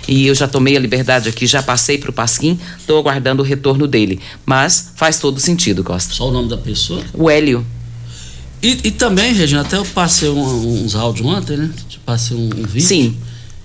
e 0.09 0.27
eu 0.27 0.35
já 0.35 0.49
tomei 0.49 0.77
a 0.77 0.81
liberdade 0.81 1.29
aqui, 1.29 1.47
já 1.47 1.63
passei 1.63 1.97
para 1.97 2.11
o 2.11 2.13
Pasquim, 2.13 2.59
estou 2.77 2.99
aguardando 2.99 3.43
o 3.43 3.47
retorno 3.47 3.87
dele. 3.87 4.19
Mas 4.45 4.91
faz 4.97 5.21
todo 5.21 5.39
sentido, 5.39 5.85
Costa. 5.85 6.13
Só 6.13 6.29
o 6.29 6.33
nome 6.33 6.49
da 6.49 6.59
pessoa? 6.59 7.01
O 7.15 7.31
Hélio. 7.31 7.65
E, 8.65 8.79
e 8.85 8.91
também, 8.91 9.35
Regina, 9.35 9.61
até 9.61 9.77
eu 9.77 9.85
passei 9.85 10.31
um, 10.31 10.85
uns 10.85 10.95
áudios 10.95 11.27
ontem, 11.29 11.55
né? 11.55 11.71
Passei 12.07 12.35
um, 12.35 12.47
um 12.47 12.63
vídeo. 12.63 12.89
Sim. 12.89 13.15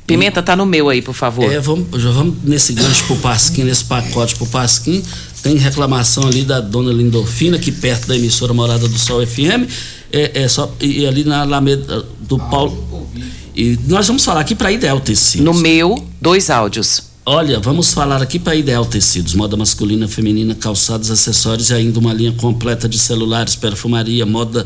Pimenta 0.05 0.43
tá 0.43 0.57
no 0.57 0.65
meu 0.65 0.89
aí, 0.89 1.01
por 1.01 1.13
favor. 1.13 1.49
É, 1.49 1.57
vamos, 1.61 2.01
já 2.01 2.11
vamos 2.11 2.35
nesse 2.43 2.73
gancho 2.73 3.05
pro 3.05 3.15
Pasquim, 3.15 3.63
nesse 3.63 3.85
pacote 3.85 4.35
pro 4.35 4.45
Pasquim. 4.47 5.01
Tem 5.41 5.55
reclamação 5.55 6.27
ali 6.27 6.43
da 6.43 6.59
dona 6.59 6.91
Lindorfina, 6.91 7.55
aqui 7.55 7.71
perto 7.71 8.07
da 8.07 8.17
emissora 8.17 8.53
Morada 8.53 8.89
do 8.89 8.99
Sol 8.99 9.25
FM. 9.25 9.71
É, 10.11 10.41
é 10.41 10.47
só, 10.49 10.69
e 10.81 11.05
ali 11.05 11.23
na 11.23 11.43
Alameda 11.43 12.05
do 12.19 12.37
Paulo. 12.37 13.07
E 13.55 13.79
nós 13.87 14.05
vamos 14.05 14.25
falar 14.25 14.41
aqui 14.41 14.53
para 14.53 14.69
Ideal 14.69 14.99
Tecidos. 14.99 15.45
No 15.45 15.53
meu, 15.53 16.05
dois 16.19 16.49
áudios. 16.49 17.08
Olha, 17.31 17.59
vamos 17.59 17.93
falar 17.93 18.23
aqui 18.23 18.39
para 18.39 18.55
Ideal 18.55 18.83
Tecidos, 18.83 19.35
moda 19.35 19.55
masculina, 19.55 20.07
feminina, 20.07 20.55
calçados, 20.55 21.11
acessórios 21.11 21.69
e 21.69 21.75
ainda 21.75 21.99
uma 21.99 22.11
linha 22.11 22.31
completa 22.31 22.89
de 22.89 22.97
celulares, 22.97 23.55
perfumaria, 23.55 24.25
moda 24.25 24.65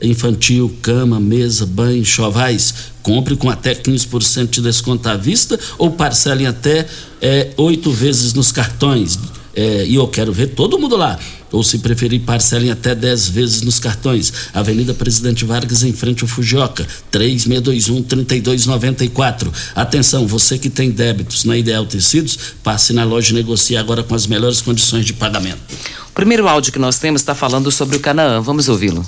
infantil, 0.00 0.72
cama, 0.80 1.18
mesa, 1.18 1.66
banho, 1.66 2.04
chovais. 2.04 2.72
Compre 3.02 3.34
com 3.34 3.50
até 3.50 3.74
15% 3.74 4.48
de 4.48 4.62
desconto 4.62 5.08
à 5.08 5.16
vista 5.16 5.58
ou 5.76 5.90
parcelem 5.90 6.46
até 6.46 6.86
é, 7.20 7.50
oito 7.56 7.90
vezes 7.90 8.32
nos 8.32 8.52
cartões. 8.52 9.18
É, 9.52 9.84
e 9.84 9.96
eu 9.96 10.06
quero 10.06 10.32
ver 10.32 10.54
todo 10.54 10.78
mundo 10.78 10.94
lá. 10.94 11.18
Ou 11.54 11.62
se 11.62 11.78
preferir, 11.78 12.20
parcelem 12.22 12.72
até 12.72 12.96
10 12.96 13.28
vezes 13.28 13.62
nos 13.62 13.78
cartões. 13.78 14.32
Avenida 14.52 14.92
Presidente 14.92 15.44
Vargas, 15.44 15.84
em 15.84 15.92
frente 15.92 16.24
ao 16.24 16.28
Fujioka, 16.28 16.84
3621-3294. 17.12 19.52
Atenção, 19.72 20.26
você 20.26 20.58
que 20.58 20.68
tem 20.68 20.90
débitos 20.90 21.44
na 21.44 21.56
Ideal 21.56 21.86
Tecidos, 21.86 22.36
passe 22.60 22.92
na 22.92 23.04
loja 23.04 23.30
e 23.30 23.34
negocie 23.34 23.76
agora 23.76 24.02
com 24.02 24.16
as 24.16 24.26
melhores 24.26 24.60
condições 24.60 25.06
de 25.06 25.12
pagamento. 25.12 25.60
O 26.08 26.12
primeiro 26.12 26.48
áudio 26.48 26.72
que 26.72 26.78
nós 26.80 26.98
temos 26.98 27.20
está 27.20 27.36
falando 27.36 27.70
sobre 27.70 27.98
o 27.98 28.00
Canaã. 28.00 28.40
Vamos 28.40 28.68
ouvi-lo. 28.68 29.06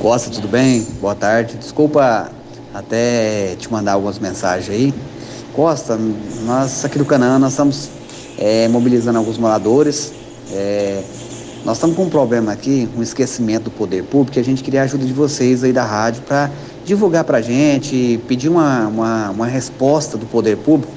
Costa, 0.00 0.30
tudo 0.30 0.48
bem? 0.48 0.86
Boa 0.98 1.14
tarde. 1.14 1.58
Desculpa 1.58 2.32
até 2.72 3.54
te 3.56 3.70
mandar 3.70 3.92
algumas 3.92 4.18
mensagens 4.18 4.70
aí. 4.70 4.94
Costa, 5.52 5.98
nós 6.46 6.86
aqui 6.86 6.96
do 6.96 7.04
Canaã, 7.04 7.38
nós 7.38 7.52
estamos 7.52 7.90
é, 8.38 8.66
mobilizando 8.68 9.18
alguns 9.18 9.36
moradores. 9.36 10.14
É, 10.50 11.02
nós 11.64 11.76
estamos 11.76 11.94
com 11.94 12.04
um 12.04 12.08
problema 12.08 12.52
aqui, 12.52 12.88
um 12.96 13.02
esquecimento 13.02 13.64
do 13.64 13.70
poder 13.70 14.02
público, 14.04 14.38
e 14.38 14.40
a 14.40 14.44
gente 14.44 14.62
queria 14.62 14.80
a 14.80 14.84
ajuda 14.84 15.04
de 15.04 15.12
vocês 15.12 15.62
aí 15.62 15.72
da 15.72 15.84
rádio 15.84 16.22
para 16.22 16.50
divulgar 16.84 17.22
para 17.24 17.38
a 17.38 17.42
gente, 17.42 18.18
pedir 18.26 18.48
uma, 18.48 18.86
uma, 18.88 19.30
uma, 19.30 19.46
resposta 19.46 20.16
do 20.16 20.24
poder 20.24 20.56
público, 20.56 20.92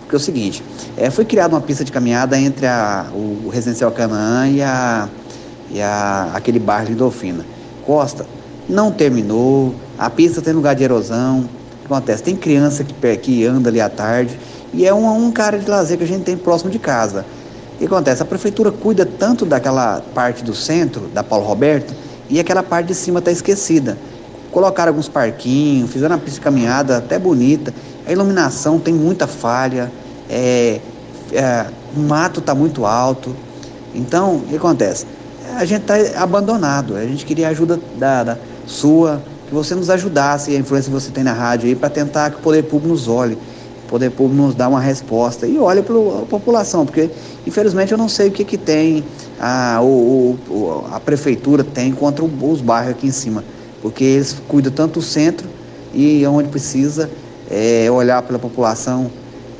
porque 0.00 0.14
é 0.14 0.18
o 0.18 0.20
seguinte, 0.20 0.62
é, 0.98 1.10
foi 1.10 1.24
criada 1.24 1.54
uma 1.54 1.62
pista 1.62 1.82
de 1.82 1.90
caminhada 1.90 2.38
entre 2.38 2.66
a, 2.66 3.06
o, 3.14 3.46
o 3.46 3.48
Residencial 3.48 3.90
Canaã 3.90 4.46
e, 4.48 4.60
a, 4.60 5.08
e 5.70 5.80
a, 5.80 6.30
aquele 6.34 6.58
bairro 6.58 6.90
Lindolfina. 6.90 7.44
Costa, 7.86 8.26
não 8.68 8.92
terminou, 8.92 9.74
a 9.98 10.10
pista 10.10 10.42
tem 10.42 10.52
lugar 10.52 10.74
de 10.74 10.84
erosão, 10.84 11.40
o 11.40 11.78
que 11.80 11.86
acontece? 11.86 12.22
Tem 12.22 12.36
criança 12.36 12.84
que, 12.84 13.16
que 13.16 13.46
anda 13.46 13.70
ali 13.70 13.80
à 13.80 13.88
tarde, 13.88 14.38
e 14.74 14.86
é 14.86 14.92
um, 14.92 15.26
um 15.26 15.32
cara 15.32 15.58
de 15.58 15.68
lazer 15.68 15.96
que 15.96 16.04
a 16.04 16.06
gente 16.06 16.22
tem 16.22 16.36
próximo 16.36 16.70
de 16.70 16.78
casa. 16.78 17.24
Que 17.82 17.86
acontece? 17.86 18.22
A 18.22 18.24
prefeitura 18.24 18.70
cuida 18.70 19.04
tanto 19.04 19.44
daquela 19.44 20.00
parte 20.14 20.44
do 20.44 20.54
centro, 20.54 21.08
da 21.12 21.24
Paulo 21.24 21.44
Roberto, 21.44 21.92
e 22.30 22.38
aquela 22.38 22.62
parte 22.62 22.86
de 22.86 22.94
cima 22.94 23.18
está 23.18 23.32
esquecida. 23.32 23.98
Colocaram 24.52 24.90
alguns 24.90 25.08
parquinhos, 25.08 25.90
fizeram 25.90 26.14
uma 26.14 26.22
pista 26.22 26.40
caminhada 26.40 26.98
até 26.98 27.18
bonita. 27.18 27.74
A 28.06 28.12
iluminação 28.12 28.78
tem 28.78 28.94
muita 28.94 29.26
falha, 29.26 29.90
é, 30.30 30.78
é, 31.32 31.66
o 31.96 31.98
mato 31.98 32.38
está 32.38 32.54
muito 32.54 32.86
alto. 32.86 33.34
Então, 33.92 34.36
o 34.36 34.42
que 34.42 34.54
acontece? 34.54 35.04
A 35.56 35.64
gente 35.64 35.80
está 35.80 36.22
abandonado. 36.22 36.94
A 36.94 37.04
gente 37.04 37.26
queria 37.26 37.48
ajuda 37.48 37.80
da, 37.98 38.22
da, 38.22 38.38
sua, 38.64 39.20
que 39.48 39.52
você 39.52 39.74
nos 39.74 39.90
ajudasse, 39.90 40.54
a 40.54 40.58
influência 40.60 40.88
que 40.88 40.94
você 40.94 41.10
tem 41.10 41.24
na 41.24 41.32
rádio 41.32 41.66
aí, 41.66 41.74
para 41.74 41.90
tentar 41.90 42.30
que 42.30 42.36
o 42.36 42.40
poder 42.42 42.62
público 42.62 42.86
nos 42.86 43.08
olhe, 43.08 43.36
poder 43.92 44.10
público 44.10 44.42
nos 44.42 44.54
dá 44.54 44.68
uma 44.68 44.80
resposta 44.80 45.46
e 45.46 45.58
olhe 45.58 45.82
para 45.82 45.94
a 45.94 46.26
população, 46.26 46.86
porque 46.86 47.10
infelizmente 47.46 47.92
eu 47.92 47.98
não 47.98 48.08
sei 48.08 48.28
o 48.28 48.32
que, 48.32 48.42
que 48.42 48.56
tem, 48.56 49.04
a, 49.38 49.80
o, 49.82 50.38
o, 50.48 50.84
a 50.90 50.98
prefeitura 50.98 51.62
tem 51.62 51.92
contra 51.92 52.24
os 52.24 52.60
bairros 52.60 52.92
aqui 52.92 53.06
em 53.06 53.12
cima 53.12 53.44
porque 53.82 54.04
eles 54.04 54.40
cuidam 54.46 54.72
tanto 54.72 55.00
do 55.00 55.02
centro 55.02 55.46
e 55.92 56.24
onde 56.26 56.48
precisa 56.48 57.10
é, 57.50 57.90
olhar 57.90 58.22
pela 58.22 58.38
população. 58.38 59.10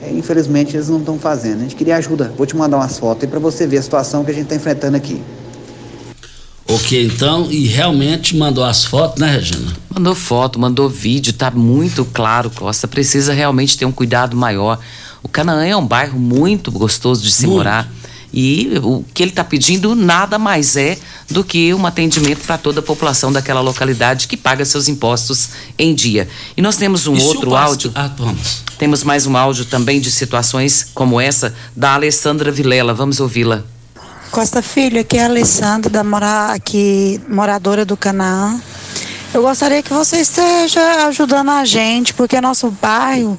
É, 0.00 0.10
infelizmente 0.10 0.76
eles 0.76 0.88
não 0.88 1.00
estão 1.00 1.18
fazendo. 1.18 1.58
A 1.58 1.62
gente 1.62 1.76
queria 1.76 1.96
ajuda. 1.96 2.32
Vou 2.36 2.46
te 2.46 2.56
mandar 2.56 2.78
umas 2.78 2.98
fotos 2.98 3.28
para 3.28 3.40
você 3.40 3.66
ver 3.66 3.78
a 3.78 3.82
situação 3.82 4.24
que 4.24 4.30
a 4.30 4.34
gente 4.34 4.44
está 4.44 4.54
enfrentando 4.54 4.96
aqui. 4.96 5.20
Ok, 6.72 7.04
então, 7.04 7.50
e 7.50 7.66
realmente 7.66 8.34
mandou 8.34 8.64
as 8.64 8.82
fotos, 8.82 9.20
né, 9.20 9.30
Regina? 9.36 9.76
Mandou 9.94 10.14
foto, 10.14 10.58
mandou 10.58 10.88
vídeo, 10.88 11.30
tá 11.34 11.50
muito 11.50 12.02
claro, 12.06 12.48
Costa. 12.48 12.88
Precisa 12.88 13.34
realmente 13.34 13.76
ter 13.76 13.84
um 13.84 13.92
cuidado 13.92 14.34
maior. 14.34 14.78
O 15.22 15.28
Canaã 15.28 15.66
é 15.66 15.76
um 15.76 15.86
bairro 15.86 16.18
muito 16.18 16.72
gostoso 16.72 17.22
de 17.22 17.30
se 17.30 17.46
muito. 17.46 17.58
morar. 17.58 17.92
E 18.32 18.80
o 18.82 19.04
que 19.12 19.22
ele 19.22 19.30
está 19.30 19.44
pedindo 19.44 19.94
nada 19.94 20.38
mais 20.38 20.74
é 20.74 20.96
do 21.30 21.44
que 21.44 21.74
um 21.74 21.84
atendimento 21.84 22.46
para 22.46 22.56
toda 22.56 22.80
a 22.80 22.82
população 22.82 23.30
daquela 23.30 23.60
localidade 23.60 24.26
que 24.26 24.38
paga 24.38 24.64
seus 24.64 24.88
impostos 24.88 25.50
em 25.78 25.94
dia. 25.94 26.26
E 26.56 26.62
nós 26.62 26.76
temos 26.76 27.06
um 27.06 27.14
e 27.14 27.22
outro 27.22 27.54
áudio. 27.54 27.92
Ah, 27.94 28.10
vamos. 28.16 28.62
Temos 28.78 29.04
mais 29.04 29.26
um 29.26 29.36
áudio 29.36 29.66
também 29.66 30.00
de 30.00 30.10
situações 30.10 30.86
como 30.94 31.20
essa 31.20 31.54
da 31.76 31.92
Alessandra 31.92 32.50
Vilela. 32.50 32.94
Vamos 32.94 33.20
ouvi-la. 33.20 33.62
Costa 34.32 34.62
Filho, 34.62 34.98
aqui 34.98 35.18
é 35.18 35.24
a 35.24 35.26
Alessandra, 35.26 35.90
da 35.90 36.02
mora, 36.02 36.52
aqui, 36.54 37.20
moradora 37.28 37.84
do 37.84 37.98
Canaã. 37.98 38.58
Eu 39.34 39.42
gostaria 39.42 39.82
que 39.82 39.92
você 39.92 40.20
esteja 40.20 41.06
ajudando 41.06 41.50
a 41.50 41.66
gente, 41.66 42.14
porque 42.14 42.40
nosso 42.40 42.70
bairro 42.70 43.38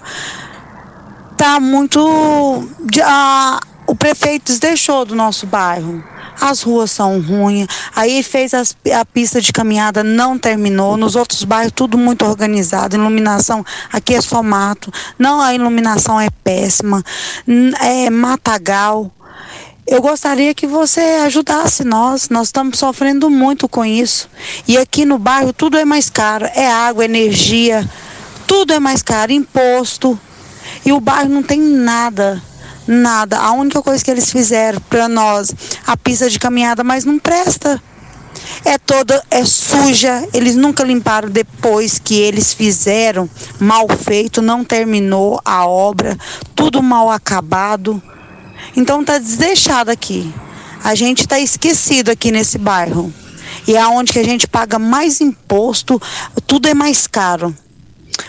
está 1.32 1.60
muito. 1.60 1.99
A, 3.03 3.60
o 3.88 3.95
prefeito 3.95 4.56
deixou 4.60 5.03
do 5.03 5.15
nosso 5.15 5.47
bairro. 5.47 6.03
As 6.39 6.62
ruas 6.62 6.91
são 6.91 7.19
ruins. 7.19 7.67
Aí 7.95 8.21
fez 8.21 8.53
as, 8.53 8.77
a 8.95 9.03
pista 9.03 9.41
de 9.41 9.51
caminhada, 9.51 10.03
não 10.03 10.38
terminou. 10.38 10.95
Nos 10.95 11.15
outros 11.15 11.43
bairros, 11.43 11.73
tudo 11.75 11.97
muito 11.97 12.23
organizado. 12.23 12.95
Iluminação, 12.95 13.65
aqui 13.91 14.13
é 14.13 14.21
só 14.21 14.43
mato. 14.43 14.93
Não, 15.17 15.41
a 15.41 15.56
iluminação 15.56 16.21
é 16.21 16.29
péssima. 16.43 17.03
É 17.82 18.12
matagal. 18.12 19.12
Eu 19.86 20.02
gostaria 20.02 20.54
que 20.54 20.65
você 20.65 21.02
ajudasse 21.26 21.84
nós. 21.84 22.30
Nós 22.30 22.48
estamos 22.48 22.80
sofrendo 22.80 23.30
muito 23.30 23.67
com 23.67 23.84
isso. 23.84 24.30
E 24.67 24.78
aqui 24.78 25.06
no 25.06 25.17
bairro 25.17 25.54
tudo 25.54 25.78
é 25.78 25.86
mais 25.86 26.10
caro. 26.10 26.46
É 26.54 26.72
água, 26.72 27.06
energia, 27.06 27.89
tudo 28.48 28.74
é 28.74 28.80
mais 28.80 29.02
caro, 29.02 29.32
imposto. 29.32 30.19
E 30.86 30.91
o 30.91 31.00
bairro 31.00 31.30
não 31.30 31.43
tem 31.43 31.60
nada 31.60 32.41
Nada. 32.88 33.39
A 33.39 33.52
única 33.54 33.82
coisa 33.82 34.04
que 34.04 34.12
eles 34.12 34.30
fizeram 34.30 34.82
para 34.89 35.08
nós, 35.08 35.54
a 35.88 35.96
pista 35.96 36.30
de 36.30 36.38
caminhada, 36.38 36.84
mas 36.84 37.06
não 37.06 37.17
presta. 37.17 37.82
É 38.65 38.78
toda, 38.78 39.24
é 39.32 39.46
suja. 39.46 40.28
Eles 40.34 40.56
nunca 40.56 40.84
limparam 40.84 41.30
depois 41.30 41.98
que 41.98 42.19
eles 42.19 42.54
fizeram. 42.54 43.30
Mal 43.60 43.88
feito, 43.89 44.41
não 44.41 44.63
terminou 44.63 45.39
a 45.46 45.65
obra, 45.65 46.17
tudo 46.56 46.82
mal 46.84 47.10
acabado. 47.10 48.02
Então 48.76 49.04
tá 49.04 49.18
desdeixado 49.18 49.92
aqui. 49.92 50.34
A 50.84 50.96
gente 50.96 51.28
tá 51.28 51.40
esquecido 51.40 52.10
aqui 52.10 52.32
nesse 52.32 52.58
bairro. 52.58 53.14
E 53.68 53.76
é 53.76 53.88
onde 53.88 54.12
que 54.12 54.20
a 54.20 54.24
gente 54.24 54.48
paga 54.48 54.78
mais 54.78 55.22
imposto, 55.22 56.02
tudo 56.46 56.68
é 56.68 56.74
mais 56.74 57.08
caro. 57.08 57.56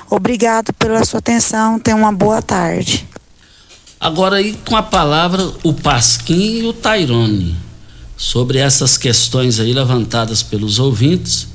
Obrigado 0.09 0.73
pela 0.75 1.05
sua 1.05 1.19
atenção. 1.19 1.79
Tenha 1.79 1.97
uma 1.97 2.13
boa 2.13 2.41
tarde. 2.41 3.07
Agora 3.99 4.37
aí 4.37 4.57
com 4.67 4.77
a 4.77 4.83
palavra 4.83 5.51
o 5.63 5.73
Pasquim 5.73 6.59
e 6.59 6.67
o 6.67 6.73
Tairone 6.73 7.57
sobre 8.17 8.59
essas 8.59 8.97
questões 8.97 9.59
aí 9.59 9.73
levantadas 9.73 10.43
pelos 10.43 10.79
ouvintes. 10.79 11.49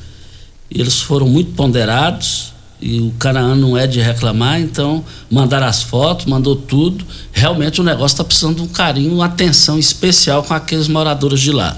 Eles 0.69 0.99
foram 0.99 1.27
muito 1.27 1.53
ponderados 1.53 2.53
e 2.81 3.01
o 3.01 3.11
Canaã 3.19 3.55
não 3.55 3.77
é 3.77 3.85
de 3.85 3.99
reclamar, 3.99 4.59
então 4.59 5.03
mandaram 5.29 5.67
as 5.67 5.81
fotos, 5.81 6.25
mandou 6.25 6.55
tudo. 6.55 7.05
Realmente 7.31 7.81
o 7.81 7.83
negócio 7.83 8.15
está 8.15 8.23
precisando 8.23 8.57
de 8.57 8.61
um 8.61 8.67
carinho, 8.67 9.13
uma 9.13 9.25
atenção 9.25 9.77
especial 9.77 10.43
com 10.43 10.53
aqueles 10.53 10.87
moradores 10.87 11.41
de 11.41 11.51
lá. 11.51 11.75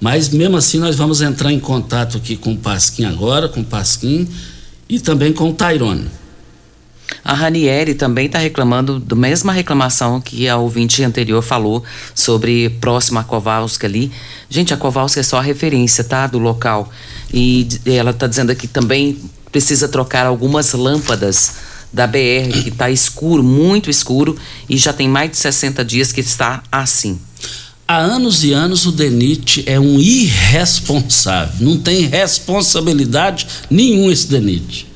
Mas 0.00 0.28
mesmo 0.30 0.56
assim 0.56 0.78
nós 0.78 0.96
vamos 0.96 1.20
entrar 1.20 1.52
em 1.52 1.60
contato 1.60 2.16
aqui 2.16 2.36
com 2.36 2.52
o 2.52 2.56
Pasquim 2.56 3.04
agora, 3.04 3.48
com 3.48 3.60
o 3.60 3.64
Pasquim 3.64 4.26
e 4.88 4.98
também 4.98 5.32
com 5.32 5.50
o 5.50 5.52
Tairone. 5.52 6.06
A 7.24 7.34
Ranieri 7.34 7.94
também 7.94 8.26
está 8.26 8.38
reclamando 8.38 8.98
da 8.98 9.16
mesma 9.16 9.52
reclamação 9.52 10.20
que 10.20 10.48
a 10.48 10.56
ouvinte 10.56 11.02
anterior 11.02 11.42
falou 11.42 11.82
sobre 12.14 12.70
próximo 12.80 13.18
a 13.18 13.24
Kowalski 13.24 13.86
ali. 13.86 14.12
Gente, 14.48 14.72
a 14.72 14.76
Kowalski 14.76 15.20
é 15.20 15.22
só 15.22 15.38
a 15.38 15.42
referência, 15.42 16.02
tá? 16.04 16.26
Do 16.26 16.38
local. 16.38 16.90
E 17.32 17.68
ela 17.86 18.10
está 18.10 18.26
dizendo 18.26 18.50
aqui 18.50 18.66
também 18.66 19.18
precisa 19.50 19.88
trocar 19.88 20.26
algumas 20.26 20.72
lâmpadas 20.72 21.54
da 21.92 22.06
BR, 22.06 22.62
que 22.62 22.68
está 22.68 22.90
escuro, 22.90 23.42
muito 23.42 23.90
escuro, 23.90 24.38
e 24.68 24.76
já 24.76 24.92
tem 24.92 25.08
mais 25.08 25.32
de 25.32 25.36
60 25.38 25.84
dias 25.84 26.12
que 26.12 26.20
está 26.20 26.62
assim. 26.70 27.18
Há 27.86 27.96
anos 27.96 28.44
e 28.44 28.52
anos 28.52 28.86
o 28.86 28.92
DENIT 28.92 29.64
é 29.66 29.80
um 29.80 29.98
irresponsável, 29.98 31.56
não 31.58 31.76
tem 31.76 32.06
responsabilidade 32.06 33.48
nenhuma 33.68 34.12
esse 34.12 34.28
DENIT. 34.28 34.89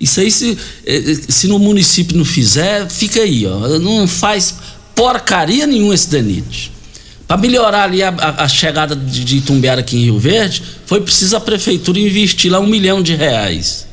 Isso 0.00 0.18
aí, 0.20 0.30
se, 0.30 0.56
eh, 0.86 0.96
eh, 0.96 1.14
se 1.28 1.46
no 1.46 1.58
município 1.58 2.16
não 2.16 2.24
fizer, 2.24 2.88
fica 2.88 3.20
aí, 3.20 3.46
ó. 3.46 3.78
Não 3.78 4.08
faz 4.08 4.54
porcaria 4.94 5.66
nenhuma 5.66 5.94
esse 5.94 6.08
DENIT. 6.08 6.72
Para 7.28 7.36
melhorar 7.36 7.84
ali 7.84 8.02
a, 8.02 8.08
a, 8.08 8.44
a 8.44 8.48
chegada 8.48 8.96
de, 8.96 9.24
de 9.24 9.36
Itumbiara 9.36 9.80
aqui 9.80 9.96
em 9.96 10.04
Rio 10.04 10.18
Verde, 10.18 10.62
foi 10.86 11.00
preciso 11.00 11.36
a 11.36 11.40
prefeitura 11.40 11.98
investir 11.98 12.50
lá 12.50 12.58
um 12.58 12.66
milhão 12.66 13.02
de 13.02 13.14
reais. 13.14 13.86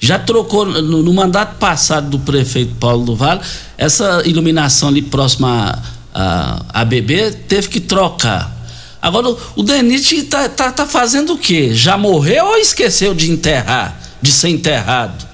Já 0.00 0.18
trocou 0.18 0.66
no, 0.66 1.02
no 1.02 1.14
mandato 1.14 1.56
passado 1.58 2.10
do 2.10 2.18
prefeito 2.18 2.74
Paulo 2.74 3.04
do 3.04 3.14
Vale, 3.16 3.40
essa 3.78 4.22
iluminação 4.24 4.88
ali 4.88 5.02
próxima 5.02 5.80
a, 6.12 6.62
a, 6.72 6.80
a 6.80 6.84
BB 6.84 7.30
teve 7.48 7.68
que 7.68 7.80
trocar. 7.80 8.52
Agora 9.00 9.36
o, 9.54 9.62
DENIT 9.62 10.24
tá, 10.24 10.48
tá, 10.48 10.72
tá 10.72 10.86
fazendo 10.86 11.34
o 11.34 11.38
quê? 11.38 11.74
Já 11.74 11.96
morreu 11.96 12.46
ou 12.46 12.56
esqueceu 12.56 13.14
de 13.14 13.30
enterrar, 13.30 14.00
de 14.20 14.32
ser 14.32 14.48
enterrado? 14.48 15.33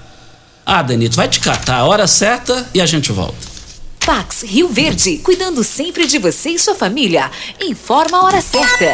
Ah, 0.73 0.81
Denito, 0.81 1.17
vai 1.17 1.27
te 1.27 1.41
catar 1.41 1.79
a 1.79 1.85
hora 1.85 2.07
certa 2.07 2.65
e 2.73 2.79
a 2.79 2.85
gente 2.85 3.11
volta. 3.11 3.35
Pax 4.05 4.43
Rio 4.43 4.69
Verde, 4.69 5.17
cuidando 5.17 5.65
sempre 5.65 6.07
de 6.07 6.17
você 6.17 6.51
e 6.51 6.57
sua 6.57 6.75
família. 6.75 7.29
Informa 7.59 8.19
a 8.19 8.23
hora 8.23 8.41
certa. 8.41 8.93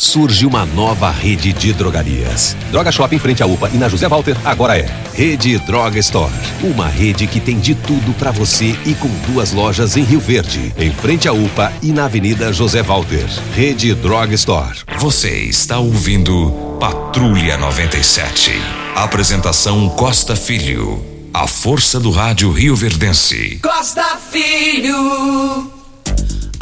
surge 0.00 0.46
uma 0.46 0.64
nova 0.64 1.10
rede 1.10 1.52
de 1.52 1.74
drogarias. 1.74 2.56
Droga 2.70 2.90
Shop 2.90 3.14
em 3.14 3.18
frente 3.18 3.42
à 3.42 3.46
UPA 3.46 3.70
e 3.72 3.76
na 3.76 3.86
José 3.88 4.08
Walter 4.08 4.34
agora 4.44 4.78
é 4.78 4.86
Rede 5.12 5.58
Droga 5.58 5.98
Store. 5.98 6.32
Uma 6.62 6.88
rede 6.88 7.26
que 7.26 7.38
tem 7.38 7.58
de 7.58 7.74
tudo 7.74 8.14
para 8.14 8.30
você 8.30 8.74
e 8.86 8.94
com 8.94 9.08
duas 9.30 9.52
lojas 9.52 9.98
em 9.98 10.02
Rio 10.02 10.20
Verde, 10.20 10.72
em 10.78 10.90
frente 10.90 11.28
à 11.28 11.32
UPA 11.32 11.70
e 11.82 11.92
na 11.92 12.06
Avenida 12.06 12.50
José 12.50 12.82
Walter. 12.82 13.26
Rede 13.54 13.94
Droga 13.94 14.34
Store. 14.34 14.78
Você 14.98 15.36
está 15.40 15.78
ouvindo 15.78 16.50
Patrulha 16.80 17.58
97. 17.58 18.52
Apresentação 18.96 19.90
Costa 19.90 20.34
Filho. 20.34 21.04
A 21.32 21.46
força 21.46 22.00
do 22.00 22.10
rádio 22.10 22.50
Rio 22.50 22.74
Verdense. 22.74 23.60
Costa 23.62 24.18
Filho. 24.30 25.79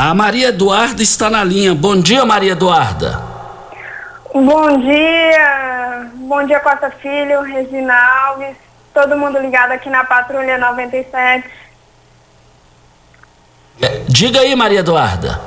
A 0.01 0.14
Maria 0.14 0.51
Eduarda 0.51 1.03
está 1.03 1.28
na 1.28 1.42
linha. 1.42 1.74
Bom 1.74 2.01
dia, 2.01 2.24
Maria 2.24 2.53
Eduarda. 2.53 3.20
Bom 4.32 4.78
dia. 4.78 6.09
Bom 6.14 6.46
dia, 6.46 6.61
Costa 6.61 6.88
Filho, 6.88 7.42
Regina 7.42 7.94
Alves, 8.26 8.57
todo 8.94 9.18
mundo 9.18 9.40
ligado 9.40 9.72
aqui 9.72 9.90
na 9.90 10.05
Patrulha 10.05 10.57
97. 10.57 11.51
É, 13.82 14.05
diga 14.09 14.38
aí, 14.38 14.55
Maria 14.55 14.80
Eduarda. 14.80 15.40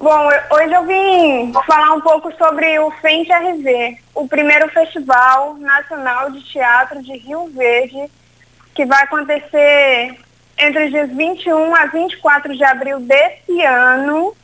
Bom, 0.00 0.28
hoje 0.52 0.72
eu 0.72 0.86
vim 0.86 1.52
falar 1.66 1.90
um 1.94 2.00
pouco 2.00 2.32
sobre 2.36 2.78
o 2.78 2.92
FENTE 3.02 3.32
RV, 3.32 3.98
o 4.14 4.28
primeiro 4.28 4.68
festival 4.68 5.54
nacional 5.54 6.30
de 6.30 6.40
teatro 6.44 7.02
de 7.02 7.16
Rio 7.18 7.50
Verde, 7.52 8.08
que 8.72 8.86
vai 8.86 9.02
acontecer 9.02 10.16
entre 10.60 10.84
os 10.84 10.90
dias 10.90 11.10
21 11.10 11.74
a 11.74 11.86
24 11.86 12.56
de 12.56 12.64
abril 12.64 13.00
desse 13.00 13.62
ano. 13.62 14.36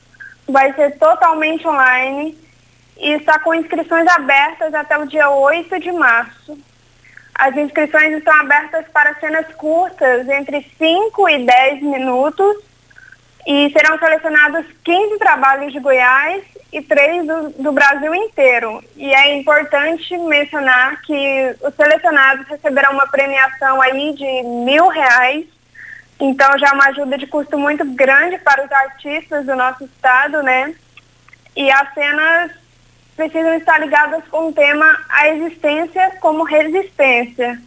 Vai 0.48 0.72
ser 0.74 0.96
totalmente 0.98 1.66
online 1.66 2.38
e 2.98 3.12
está 3.12 3.38
com 3.38 3.54
inscrições 3.54 4.06
abertas 4.08 4.72
até 4.74 4.96
o 4.98 5.06
dia 5.06 5.28
8 5.28 5.78
de 5.80 5.92
março. 5.92 6.58
As 7.34 7.54
inscrições 7.56 8.16
estão 8.16 8.34
abertas 8.40 8.86
para 8.92 9.14
cenas 9.16 9.46
curtas, 9.56 10.26
entre 10.28 10.66
5 10.78 11.28
e 11.28 11.44
10 11.44 11.82
minutos, 11.82 12.56
e 13.46 13.70
serão 13.70 13.98
selecionados 13.98 14.64
15 14.82 15.18
trabalhos 15.18 15.72
de 15.72 15.78
Goiás 15.78 16.42
e 16.72 16.80
3 16.80 17.26
do, 17.26 17.50
do 17.62 17.72
Brasil 17.72 18.14
inteiro. 18.14 18.82
E 18.96 19.14
é 19.14 19.36
importante 19.36 20.16
mencionar 20.16 21.00
que 21.02 21.56
os 21.60 21.74
selecionados 21.74 22.46
receberão 22.48 22.92
uma 22.92 23.06
premiação 23.06 23.80
aí 23.82 24.14
de 24.14 24.42
mil 24.64 24.88
reais, 24.88 25.44
então 26.18 26.58
já 26.58 26.68
é 26.68 26.72
uma 26.72 26.86
ajuda 26.86 27.18
de 27.18 27.26
custo 27.26 27.58
muito 27.58 27.84
grande 27.84 28.38
para 28.38 28.64
os 28.64 28.72
artistas 28.72 29.44
do 29.44 29.54
nosso 29.54 29.84
estado, 29.84 30.42
né? 30.42 30.74
E 31.54 31.70
as 31.70 31.92
cenas 31.94 32.52
precisam 33.16 33.54
estar 33.54 33.78
ligadas 33.78 34.22
com 34.28 34.48
o 34.48 34.52
tema 34.52 34.98
A 35.08 35.28
Existência 35.28 36.12
como 36.20 36.44
Resistência, 36.44 37.60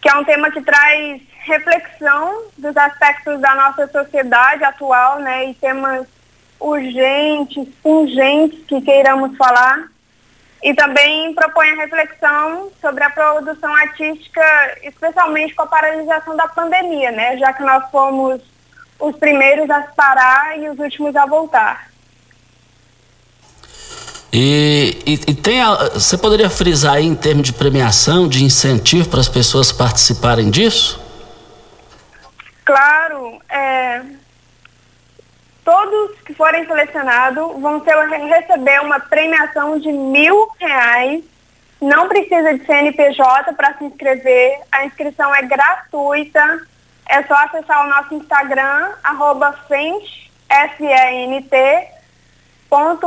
que 0.00 0.08
é 0.08 0.16
um 0.16 0.24
tema 0.24 0.50
que 0.50 0.62
traz 0.62 1.20
reflexão 1.40 2.44
dos 2.58 2.76
aspectos 2.76 3.40
da 3.40 3.54
nossa 3.54 3.86
sociedade 3.86 4.64
atual, 4.64 5.20
né, 5.20 5.50
e 5.50 5.54
temas 5.54 6.06
urgentes, 6.58 7.68
pungentes 7.82 8.64
que 8.66 8.80
queiramos 8.80 9.36
falar. 9.36 9.88
E 10.66 10.74
também 10.74 11.32
propõe 11.32 11.70
a 11.70 11.76
reflexão 11.76 12.72
sobre 12.80 13.04
a 13.04 13.10
produção 13.10 13.72
artística, 13.72 14.42
especialmente 14.82 15.54
com 15.54 15.62
a 15.62 15.66
paralisação 15.68 16.36
da 16.36 16.48
pandemia, 16.48 17.12
né, 17.12 17.36
já 17.36 17.52
que 17.52 17.62
nós 17.62 17.88
fomos 17.88 18.40
os 18.98 19.14
primeiros 19.14 19.70
a 19.70 19.82
parar 19.96 20.58
e 20.58 20.68
os 20.68 20.76
últimos 20.76 21.14
a 21.14 21.24
voltar. 21.24 21.88
E, 24.32 24.98
e, 25.06 25.12
e 25.12 25.34
tem 25.36 25.62
a, 25.62 25.90
você 25.90 26.18
poderia 26.18 26.50
frisar 26.50 26.94
aí 26.94 27.06
em 27.06 27.14
termos 27.14 27.46
de 27.46 27.52
premiação, 27.52 28.26
de 28.26 28.42
incentivo 28.42 29.08
para 29.08 29.20
as 29.20 29.28
pessoas 29.28 29.70
participarem 29.70 30.50
disso? 30.50 31.00
Claro, 32.64 33.40
é, 33.48 34.02
todos 35.66 36.20
que 36.20 36.32
forem 36.32 36.64
selecionados 36.64 37.60
vão 37.60 37.80
ter, 37.80 37.96
receber 37.96 38.80
uma 38.80 39.00
premiação 39.00 39.78
de 39.80 39.90
mil 39.90 40.48
reais. 40.60 41.24
Não 41.80 42.08
precisa 42.08 42.56
de 42.56 42.64
CNPJ 42.64 43.52
para 43.54 43.76
se 43.76 43.84
inscrever. 43.84 44.60
A 44.70 44.86
inscrição 44.86 45.34
é 45.34 45.42
gratuita. 45.42 46.60
É 47.08 47.22
só 47.24 47.34
acessar 47.34 47.84
o 47.84 47.90
nosso 47.90 48.14
Instagram, 48.14 48.92
arroba 49.02 49.58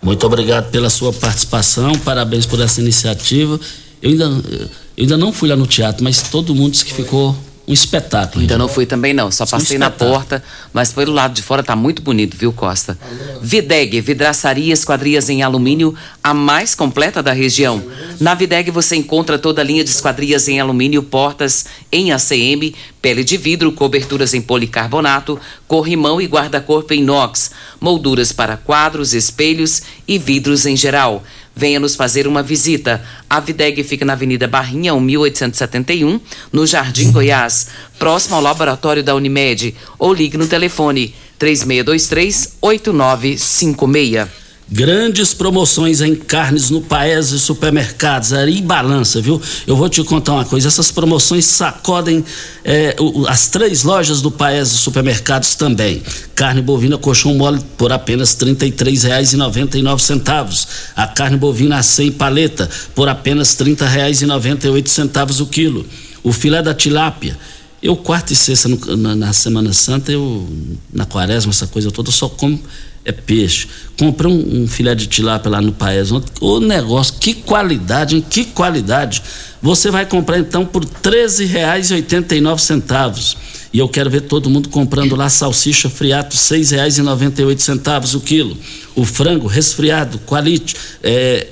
Muito 0.00 0.26
obrigado 0.26 0.70
pela 0.70 0.90
sua 0.90 1.12
participação. 1.12 1.92
Parabéns 1.98 2.46
por 2.46 2.60
essa 2.60 2.80
iniciativa. 2.80 3.58
Eu 4.00 4.10
ainda, 4.10 4.24
eu 4.24 4.68
ainda 4.98 5.16
não 5.16 5.32
fui 5.32 5.48
lá 5.48 5.56
no 5.56 5.66
teatro, 5.66 6.04
mas 6.04 6.22
todo 6.22 6.54
mundo 6.54 6.72
disse 6.72 6.84
que 6.84 6.94
ficou 6.94 7.36
um 7.68 7.72
espetáculo. 7.72 8.40
Ainda 8.40 8.56
não 8.56 8.66
fui 8.66 8.86
também 8.86 9.12
não, 9.12 9.30
só 9.30 9.44
passei 9.44 9.76
um 9.76 9.80
na 9.80 9.90
porta, 9.90 10.42
mas 10.72 10.90
pelo 10.90 11.12
lado 11.12 11.34
de 11.34 11.42
fora 11.42 11.62
tá 11.62 11.76
muito 11.76 12.00
bonito, 12.00 12.34
viu, 12.34 12.50
Costa? 12.50 12.98
Videg, 13.42 14.00
vidraçaria 14.00 14.72
esquadrias 14.72 15.28
em 15.28 15.42
alumínio, 15.42 15.94
a 16.24 16.32
mais 16.32 16.74
completa 16.74 17.22
da 17.22 17.32
região. 17.32 17.82
Na 18.18 18.34
Videg 18.34 18.70
você 18.70 18.96
encontra 18.96 19.38
toda 19.38 19.60
a 19.60 19.64
linha 19.64 19.84
de 19.84 19.90
esquadrias 19.90 20.48
em 20.48 20.58
alumínio, 20.58 21.02
portas 21.02 21.66
em 21.92 22.10
ACM, 22.10 22.74
pele 23.00 23.22
de 23.24 23.36
vidro, 23.36 23.72
coberturas 23.72 24.34
em 24.34 24.40
policarbonato, 24.40 25.38
corrimão 25.66 26.20
e 26.20 26.26
guarda-corpo 26.26 26.92
em 26.92 27.00
inox, 27.00 27.50
molduras 27.80 28.32
para 28.32 28.56
quadros, 28.56 29.14
espelhos 29.14 29.82
e 30.06 30.18
vidros 30.18 30.66
em 30.66 30.76
geral. 30.76 31.22
Venha 31.54 31.80
nos 31.80 31.96
fazer 31.96 32.26
uma 32.28 32.42
visita. 32.42 33.04
A 33.28 33.40
Videg 33.40 33.82
fica 33.82 34.04
na 34.04 34.12
Avenida 34.12 34.46
Barrinha, 34.46 34.94
1871, 34.94 36.20
no 36.52 36.64
Jardim 36.64 37.10
Goiás, 37.10 37.68
próximo 37.98 38.36
ao 38.36 38.42
laboratório 38.42 39.02
da 39.02 39.14
Unimed. 39.16 39.74
Ou 39.98 40.14
ligue 40.14 40.38
no 40.38 40.46
telefone 40.46 41.12
3623 41.36 42.58
8956. 42.60 44.47
Grandes 44.70 45.32
promoções 45.32 46.02
em 46.02 46.14
carnes 46.14 46.68
no 46.68 46.82
Paese 46.82 47.38
Supermercados, 47.38 48.34
aí 48.34 48.60
balança, 48.60 49.18
viu? 49.18 49.40
Eu 49.66 49.74
vou 49.74 49.88
te 49.88 50.04
contar 50.04 50.34
uma 50.34 50.44
coisa, 50.44 50.68
essas 50.68 50.90
promoções 50.90 51.46
sacodem 51.46 52.22
é, 52.62 52.94
as 53.28 53.48
três 53.48 53.82
lojas 53.82 54.20
do 54.20 54.30
Paese 54.30 54.76
Supermercados 54.76 55.54
também. 55.54 56.02
Carne 56.34 56.60
bovina 56.60 56.98
colchão 56.98 57.32
mole 57.32 57.60
por 57.78 57.92
apenas 57.92 58.38
R$ 58.38 58.54
33,99. 58.54 60.66
A 60.94 61.06
carne 61.06 61.38
bovina 61.38 61.82
100 61.82 62.12
paleta 62.12 62.68
por 62.94 63.08
apenas 63.08 63.58
R$ 63.58 63.74
30,98 63.74 65.40
o 65.40 65.46
quilo. 65.46 65.86
O 66.22 66.30
filé 66.30 66.60
da 66.60 66.74
tilápia 66.74 67.38
eu, 67.80 67.96
quarta 67.96 68.32
e 68.32 68.36
sexta, 68.36 68.68
no, 68.68 68.96
na, 68.96 69.14
na, 69.14 69.32
Semana 69.32 69.72
Santa, 69.72 70.10
eu, 70.10 70.48
na 70.92 71.06
quaresma, 71.06 71.50
essa 71.50 71.66
coisa 71.66 71.92
toda, 71.92 72.10
só 72.10 72.28
como 72.28 72.60
é 73.08 73.12
peixe. 73.12 73.66
Comprei 73.98 74.30
um, 74.30 74.62
um 74.62 74.68
filé 74.68 74.94
de 74.94 75.06
tilápia 75.06 75.50
lá 75.50 75.62
no 75.62 75.72
Paes. 75.72 76.10
O 76.40 76.60
negócio, 76.60 77.14
que 77.18 77.32
qualidade, 77.32 78.16
hein? 78.16 78.24
Que 78.28 78.44
qualidade. 78.44 79.22
Você 79.62 79.90
vai 79.90 80.04
comprar 80.04 80.38
então 80.38 80.66
por 80.66 80.84
R$ 80.84 80.90
13,89. 81.02 83.36
E 83.72 83.78
eu 83.78 83.88
quero 83.88 84.10
ver 84.10 84.20
todo 84.22 84.50
mundo 84.50 84.68
comprando 84.68 85.16
lá 85.16 85.30
salsicha 85.30 85.88
friato, 85.88 86.36
R$ 86.36 86.42
6,98 86.58 88.14
o 88.14 88.20
quilo. 88.20 88.58
O 88.94 89.06
frango 89.06 89.46
resfriado, 89.46 90.18
qualite, 90.20 90.74
é, 91.02 91.46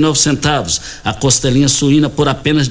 nove 0.00 0.18
centavos. 0.18 0.80
A 1.04 1.12
costelinha 1.12 1.68
suína 1.68 2.08
por 2.10 2.28
apenas 2.28 2.68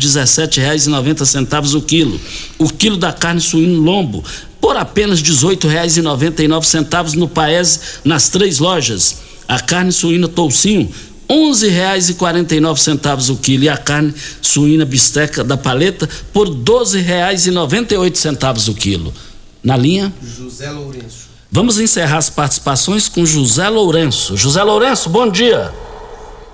noventa 0.88 1.26
centavos 1.26 1.76
o 1.76 1.82
quilo. 1.82 2.20
O 2.60 2.70
quilo 2.70 2.98
da 2.98 3.12
carne 3.12 3.42
suína 3.42 3.80
lombo 3.80 4.24
por 4.64 4.76
apenas 4.78 5.20
R$ 5.20 5.26
18,99 5.26 7.16
no 7.16 7.28
Paese, 7.28 8.00
nas 8.06 8.30
três 8.30 8.60
lojas. 8.60 9.22
A 9.46 9.60
carne 9.60 9.92
suína 9.92 10.30
toucinho, 10.30 10.90
R$ 11.30 11.36
11,49 11.36 13.34
o 13.34 13.36
quilo. 13.36 13.66
E 13.66 13.70
a 13.70 13.76
carne 13.76 14.16
suína 14.42 14.86
bisteca 14.86 15.44
da 15.44 15.58
paleta 15.58 16.08
por 16.32 16.48
R$ 16.48 16.56
12,98 16.64 18.72
o 18.72 18.74
quilo. 18.74 19.14
Na 19.62 19.76
linha? 19.76 20.14
José 20.24 20.72
Lourenço. 20.72 21.28
Vamos 21.52 21.78
encerrar 21.78 22.20
as 22.20 22.30
participações 22.30 23.10
com 23.10 23.26
José 23.26 23.68
Lourenço. 23.68 24.38
José 24.38 24.64
Lourenço, 24.64 25.10
bom 25.10 25.30
dia. 25.30 25.74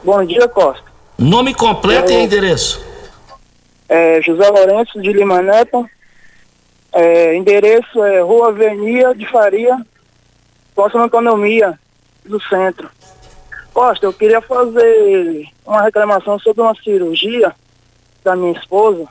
Bom 0.03 0.25
dia, 0.25 0.47
Costa. 0.47 0.81
Nome 1.15 1.53
completo 1.53 2.11
é, 2.11 2.21
e 2.21 2.23
endereço. 2.23 2.81
É 3.87 4.19
José 4.23 4.49
Lourenço 4.49 4.99
de 4.99 5.13
Lima 5.13 5.43
Neto, 5.43 5.87
é, 6.93 7.35
endereço 7.35 8.03
é 8.03 8.21
Rua 8.21 8.49
Avenida 8.49 9.13
de 9.13 9.25
Faria, 9.29 9.77
próxima 10.73 11.05
economia 11.05 11.79
do 12.25 12.41
centro. 12.41 12.89
Costa, 13.73 14.05
eu 14.05 14.13
queria 14.13 14.41
fazer 14.41 15.47
uma 15.65 15.83
reclamação 15.83 16.39
sobre 16.39 16.61
uma 16.61 16.75
cirurgia 16.75 17.53
da 18.23 18.35
minha 18.35 18.53
esposa, 18.53 19.07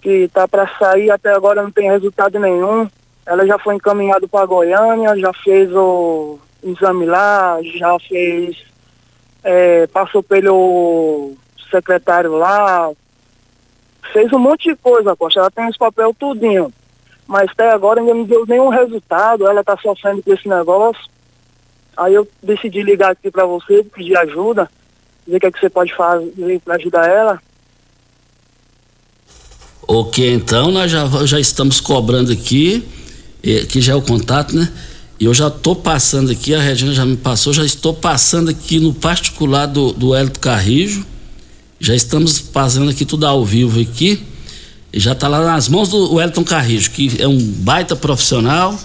que 0.00 0.24
está 0.24 0.48
para 0.48 0.68
sair 0.78 1.10
até 1.10 1.32
agora 1.32 1.62
não 1.62 1.70
tem 1.70 1.90
resultado 1.90 2.38
nenhum. 2.38 2.88
Ela 3.24 3.46
já 3.46 3.58
foi 3.58 3.74
encaminhada 3.74 4.26
para 4.26 4.46
Goiânia, 4.46 5.16
já 5.16 5.32
fez 5.32 5.70
o 5.72 6.38
exame 6.62 7.06
lá, 7.06 7.58
já 7.62 7.98
fez, 8.08 8.56
é, 9.42 9.86
passou 9.88 10.22
pelo 10.22 11.34
secretário 11.70 12.36
lá, 12.36 12.90
fez 14.12 14.32
um 14.32 14.38
monte 14.38 14.70
de 14.70 14.76
coisa, 14.76 15.16
Costa. 15.16 15.40
Ela 15.40 15.50
tem 15.50 15.68
os 15.68 15.76
papel 15.76 16.14
tudinho 16.14 16.72
mas 17.26 17.50
até 17.50 17.70
agora 17.70 18.00
ainda 18.00 18.14
não 18.14 18.24
deu 18.24 18.46
nenhum 18.46 18.68
resultado, 18.68 19.46
ela 19.46 19.60
está 19.60 19.76
sofrendo 19.76 20.22
com 20.22 20.32
esse 20.32 20.48
negócio. 20.48 21.02
Aí 21.96 22.14
eu 22.14 22.28
decidi 22.42 22.82
ligar 22.82 23.12
aqui 23.12 23.30
para 23.30 23.44
você, 23.44 23.82
pedir 23.82 24.16
ajuda, 24.16 24.70
ver 25.26 25.36
o 25.36 25.40
que, 25.40 25.46
é 25.46 25.50
que 25.50 25.58
você 25.58 25.68
pode 25.68 25.94
fazer 25.94 26.60
para 26.60 26.76
ajudar 26.76 27.08
ela. 27.08 27.40
Ok, 29.88 30.32
então 30.34 30.70
nós 30.70 30.90
já, 30.90 31.06
já 31.24 31.40
estamos 31.40 31.80
cobrando 31.80 32.32
aqui, 32.32 32.86
que 33.42 33.80
já 33.80 33.92
é 33.92 33.96
o 33.96 34.02
contato, 34.02 34.54
né? 34.54 34.70
E 35.18 35.24
eu 35.24 35.32
já 35.32 35.48
estou 35.48 35.74
passando 35.74 36.30
aqui, 36.30 36.54
a 36.54 36.60
Regina 36.60 36.92
já 36.92 37.06
me 37.06 37.16
passou, 37.16 37.52
já 37.52 37.64
estou 37.64 37.94
passando 37.94 38.50
aqui 38.50 38.78
no 38.78 38.92
particular 38.92 39.66
do, 39.66 39.92
do 39.92 40.14
Hélio 40.14 40.38
Carrijo. 40.38 41.06
Já 41.80 41.94
estamos 41.94 42.38
passando 42.38 42.90
aqui 42.90 43.04
tudo 43.04 43.26
ao 43.26 43.44
vivo 43.44 43.80
aqui 43.80 44.22
já 44.98 45.12
está 45.12 45.28
lá 45.28 45.44
nas 45.44 45.68
mãos 45.68 45.88
do 45.88 46.14
Wellington 46.14 46.44
Carrijo, 46.44 46.90
que 46.90 47.20
é 47.20 47.28
um 47.28 47.38
baita 47.38 47.94
profissional. 47.94 48.78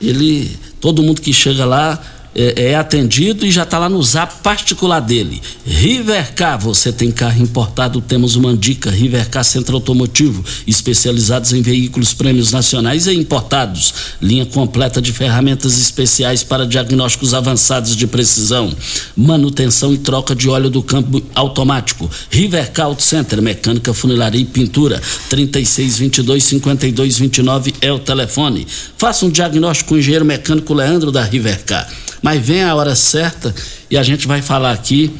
Ele, 0.00 0.58
todo 0.80 1.02
mundo 1.02 1.20
que 1.20 1.32
chega 1.32 1.64
lá 1.64 2.00
é, 2.34 2.70
é 2.70 2.74
atendido 2.74 3.46
e 3.46 3.50
já 3.50 3.62
está 3.62 3.78
lá 3.78 3.88
no 3.88 4.02
zap 4.02 4.42
particular 4.42 5.00
dele. 5.00 5.40
Rivercar, 5.64 6.58
você 6.58 6.92
tem 6.92 7.10
carro 7.10 7.40
importado, 7.40 8.00
temos 8.00 8.34
uma 8.36 8.56
dica. 8.56 8.90
Rivercar 8.90 9.44
Centro 9.44 9.76
Automotivo, 9.76 10.44
especializados 10.66 11.52
em 11.52 11.62
veículos 11.62 12.12
prêmios 12.12 12.50
nacionais 12.50 13.06
e 13.06 13.14
importados. 13.14 13.94
Linha 14.20 14.44
completa 14.46 15.00
de 15.00 15.12
ferramentas 15.12 15.78
especiais 15.78 16.42
para 16.42 16.66
diagnósticos 16.66 17.32
avançados 17.32 17.94
de 17.96 18.06
precisão. 18.06 18.74
Manutenção 19.16 19.94
e 19.94 19.98
troca 19.98 20.34
de 20.34 20.48
óleo 20.48 20.70
do 20.70 20.82
campo 20.82 21.22
automático. 21.34 22.10
Rivercar 22.30 22.86
Auto 22.86 23.02
Center, 23.02 23.40
mecânica, 23.40 23.94
funilaria 23.94 24.40
e 24.40 24.44
pintura. 24.44 25.00
3622 25.28 26.42
5229 26.44 27.74
é 27.80 27.92
o 27.92 27.98
telefone. 27.98 28.66
Faça 28.96 29.24
um 29.24 29.30
diagnóstico 29.30 29.90
com 29.90 29.94
o 29.94 29.98
engenheiro 29.98 30.24
mecânico 30.24 30.74
Leandro 30.74 31.12
da 31.12 31.22
Rivercar 31.22 31.88
mas 32.24 32.42
vem 32.42 32.62
a 32.62 32.74
hora 32.74 32.96
certa 32.96 33.54
e 33.90 33.98
a 33.98 34.02
gente 34.02 34.26
vai 34.26 34.40
falar 34.40 34.72
aqui. 34.72 35.14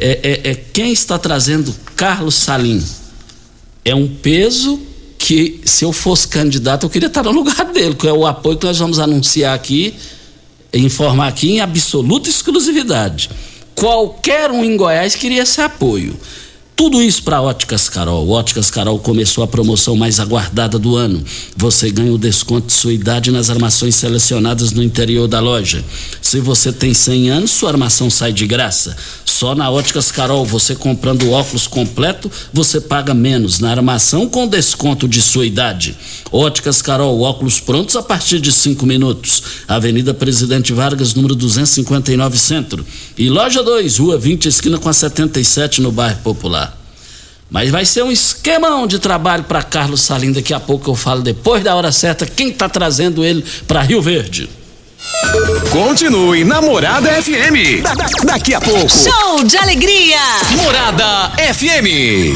É, 0.00 0.40
é, 0.46 0.50
é 0.52 0.54
quem 0.54 0.90
está 0.90 1.18
trazendo 1.18 1.74
Carlos 1.94 2.34
Salim. 2.34 2.82
É 3.84 3.94
um 3.94 4.08
peso 4.08 4.80
que, 5.18 5.60
se 5.66 5.84
eu 5.84 5.92
fosse 5.92 6.26
candidato, 6.26 6.86
eu 6.86 6.88
queria 6.88 7.08
estar 7.08 7.22
no 7.22 7.30
lugar 7.30 7.62
dele, 7.74 7.94
que 7.94 8.08
é 8.08 8.12
o 8.12 8.26
apoio 8.26 8.56
que 8.56 8.64
nós 8.64 8.78
vamos 8.78 8.98
anunciar 8.98 9.54
aqui, 9.54 9.92
informar 10.72 11.28
aqui 11.28 11.50
em 11.50 11.60
absoluta 11.60 12.30
exclusividade. 12.30 13.28
Qualquer 13.74 14.50
um 14.50 14.64
em 14.64 14.78
Goiás 14.78 15.14
queria 15.14 15.42
esse 15.42 15.60
apoio. 15.60 16.18
Tudo 16.76 17.02
isso 17.02 17.22
para 17.22 17.40
Óticas 17.40 17.88
Carol. 17.88 18.28
Óticas 18.28 18.70
Carol 18.70 18.98
começou 18.98 19.42
a 19.42 19.46
promoção 19.46 19.96
mais 19.96 20.20
aguardada 20.20 20.78
do 20.78 20.94
ano. 20.94 21.24
Você 21.56 21.90
ganha 21.90 22.12
o 22.12 22.18
desconto 22.18 22.66
de 22.66 22.74
sua 22.74 22.92
idade 22.92 23.30
nas 23.30 23.48
armações 23.48 23.94
selecionadas 23.94 24.72
no 24.72 24.82
interior 24.82 25.26
da 25.26 25.40
loja. 25.40 25.82
Se 26.20 26.38
você 26.38 26.70
tem 26.70 26.92
100 26.92 27.30
anos, 27.30 27.50
sua 27.50 27.70
armação 27.70 28.10
sai 28.10 28.30
de 28.30 28.46
graça. 28.46 28.94
Só 29.24 29.54
na 29.54 29.70
Óticas 29.70 30.12
Carol, 30.12 30.44
você 30.44 30.74
comprando 30.74 31.30
óculos 31.30 31.66
completo, 31.66 32.30
você 32.52 32.78
paga 32.78 33.14
menos 33.14 33.58
na 33.58 33.70
armação 33.70 34.28
com 34.28 34.46
desconto 34.46 35.08
de 35.08 35.22
sua 35.22 35.46
idade. 35.46 35.96
Óticas 36.30 36.82
Carol, 36.82 37.20
óculos 37.20 37.58
prontos 37.58 37.96
a 37.96 38.02
partir 38.02 38.38
de 38.38 38.52
5 38.52 38.84
minutos. 38.84 39.42
Avenida 39.66 40.12
Presidente 40.12 40.74
Vargas, 40.74 41.14
número 41.14 41.34
259 41.34 42.38
Centro. 42.38 42.86
E 43.16 43.30
loja 43.30 43.62
2, 43.62 43.98
Rua 43.98 44.18
20, 44.18 44.46
esquina 44.46 44.78
com 44.78 44.88
a 44.88 44.92
77 44.92 45.80
no 45.80 45.90
bairro 45.90 46.20
Popular. 46.22 46.65
Mas 47.50 47.70
vai 47.70 47.84
ser 47.84 48.02
um 48.02 48.10
esquemão 48.10 48.86
de 48.86 48.98
trabalho 48.98 49.44
para 49.44 49.62
Carlos 49.62 50.00
Salim. 50.02 50.32
Daqui 50.32 50.52
a 50.52 50.58
pouco 50.60 50.90
eu 50.90 50.94
falo 50.96 51.22
depois 51.22 51.62
da 51.62 51.74
hora 51.76 51.92
certa 51.92 52.26
quem 52.26 52.48
está 52.48 52.68
trazendo 52.68 53.24
ele 53.24 53.44
para 53.68 53.82
Rio 53.82 54.02
Verde. 54.02 54.50
Continue 55.70 56.42
Namorada 56.44 57.10
FM. 57.22 57.82
Da- 57.82 57.94
da- 57.94 58.06
daqui 58.24 58.54
a 58.54 58.60
pouco. 58.60 58.88
Show 58.88 59.44
de 59.44 59.56
alegria! 59.56 60.18
Morada 60.56 61.32
FM. 61.54 62.34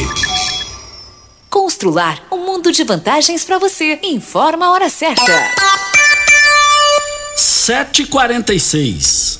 Constrular 1.49 2.23
um 2.31 2.47
mundo 2.47 2.71
de 2.71 2.85
vantagens 2.85 3.43
para 3.43 3.59
você. 3.59 3.99
Informa 4.05 4.67
a 4.67 4.71
hora 4.71 4.89
certa. 4.89 5.25
7h46. 7.37 9.40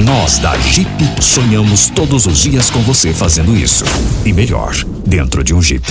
Nós 0.00 0.38
da 0.38 0.56
Jeep 0.58 0.88
sonhamos 1.20 1.88
todos 1.88 2.26
os 2.26 2.40
dias 2.40 2.70
com 2.70 2.80
você 2.80 3.12
fazendo 3.12 3.56
isso. 3.56 3.84
E 4.24 4.32
melhor, 4.32 4.74
dentro 5.06 5.44
de 5.44 5.54
um 5.54 5.62
Jeep. 5.62 5.86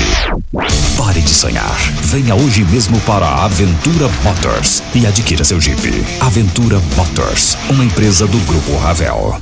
Pare 0.98 1.22
de 1.22 1.34
sonhar. 1.34 1.78
Venha 2.04 2.36
hoje 2.36 2.66
mesmo 2.66 3.00
para 3.02 3.26
a 3.26 3.46
Aventura 3.46 4.10
Motors 4.24 4.84
e 4.94 5.06
adquira 5.06 5.44
seu 5.44 5.62
Jeep. 5.62 5.80
Aventura 6.20 6.82
Motors, 6.98 7.58
uma 7.70 7.86
empresa 7.86 8.28
do 8.28 8.40
Grupo 8.40 8.76
Ravel. 8.78 9.40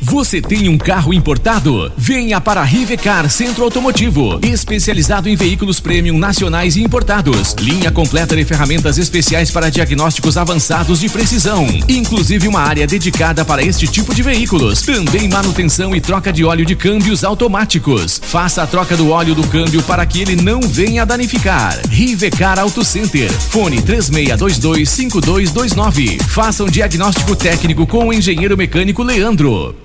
Você 0.00 0.40
tem 0.40 0.68
um 0.68 0.76
carro 0.76 1.14
importado? 1.14 1.90
Venha 1.96 2.38
para 2.38 2.60
a 2.60 2.64
Rivecar 2.64 3.28
Centro 3.30 3.64
Automotivo, 3.64 4.38
especializado 4.42 5.30
em 5.30 5.34
veículos 5.34 5.80
premium 5.80 6.18
nacionais 6.18 6.76
e 6.76 6.82
importados. 6.82 7.54
Linha 7.58 7.90
completa 7.90 8.36
de 8.36 8.44
ferramentas 8.44 8.98
especiais 8.98 9.50
para 9.50 9.70
diagnósticos 9.70 10.36
avançados 10.36 11.00
de 11.00 11.08
precisão, 11.08 11.66
inclusive 11.88 12.46
uma 12.46 12.60
área 12.60 12.86
dedicada 12.86 13.46
para 13.46 13.62
este 13.62 13.86
tipo 13.86 13.93
de 14.02 14.22
veículos. 14.22 14.82
Também 14.82 15.28
manutenção 15.28 15.94
e 15.94 16.00
troca 16.00 16.32
de 16.32 16.44
óleo 16.44 16.66
de 16.66 16.74
câmbios 16.74 17.22
automáticos. 17.22 18.20
Faça 18.22 18.62
a 18.62 18.66
troca 18.66 18.96
do 18.96 19.10
óleo 19.10 19.32
do 19.34 19.46
câmbio 19.46 19.82
para 19.84 20.04
que 20.04 20.20
ele 20.20 20.34
não 20.34 20.60
venha 20.60 21.06
danificar. 21.06 21.78
Rivecar 21.88 22.58
Auto 22.58 22.84
Center. 22.84 23.32
Fone 23.32 23.80
36225229. 23.82 26.20
Faça 26.22 26.64
um 26.64 26.68
diagnóstico 26.68 27.36
técnico 27.36 27.86
com 27.86 28.08
o 28.08 28.12
engenheiro 28.12 28.56
mecânico 28.56 29.00
Leandro. 29.02 29.76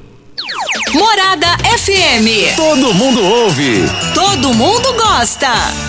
Morada 0.94 1.58
FM. 1.78 2.56
Todo 2.56 2.94
mundo 2.96 3.24
ouve. 3.24 3.84
Todo 4.16 4.52
mundo 4.54 4.94
gosta. 4.94 5.89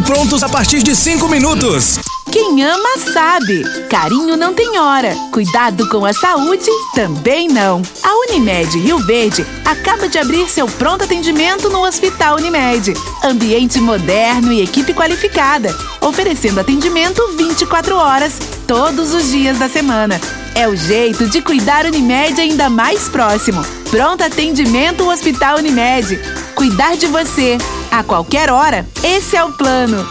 prontos 0.00 0.42
a 0.42 0.48
partir 0.48 0.82
de 0.82 0.96
5 0.96 1.28
minutos. 1.28 1.98
Quem 2.32 2.64
ama 2.64 2.98
sabe. 3.12 3.62
Carinho 3.90 4.34
não 4.34 4.54
tem 4.54 4.78
hora. 4.78 5.14
Cuidado 5.30 5.86
com 5.90 6.02
a 6.06 6.14
saúde 6.14 6.70
também 6.94 7.46
não. 7.46 7.82
A 8.02 8.14
Unimed 8.26 8.78
Rio 8.78 8.98
Verde 9.00 9.46
acaba 9.66 10.08
de 10.08 10.18
abrir 10.18 10.48
seu 10.48 10.66
pronto 10.66 11.04
atendimento 11.04 11.68
no 11.68 11.86
Hospital 11.86 12.36
Unimed. 12.36 12.94
Ambiente 13.22 13.78
moderno 13.78 14.50
e 14.50 14.62
equipe 14.62 14.94
qualificada, 14.94 15.68
oferecendo 16.00 16.58
atendimento 16.58 17.36
24 17.36 17.96
horas, 17.96 18.38
todos 18.66 19.12
os 19.12 19.30
dias 19.30 19.58
da 19.58 19.68
semana. 19.68 20.18
É 20.56 20.66
o 20.66 20.74
jeito 20.74 21.28
de 21.28 21.42
cuidar 21.42 21.84
Unimed 21.84 22.40
ainda 22.40 22.70
mais 22.70 23.10
próximo. 23.10 23.62
Pronto 23.90 24.24
atendimento 24.24 25.06
Hospital 25.06 25.58
Unimed. 25.58 26.18
Cuidar 26.54 26.96
de 26.96 27.06
você 27.06 27.58
a 27.90 28.02
qualquer 28.02 28.50
hora. 28.50 28.88
Esse 29.04 29.36
é 29.36 29.44
o 29.44 29.52
plano. 29.52 30.08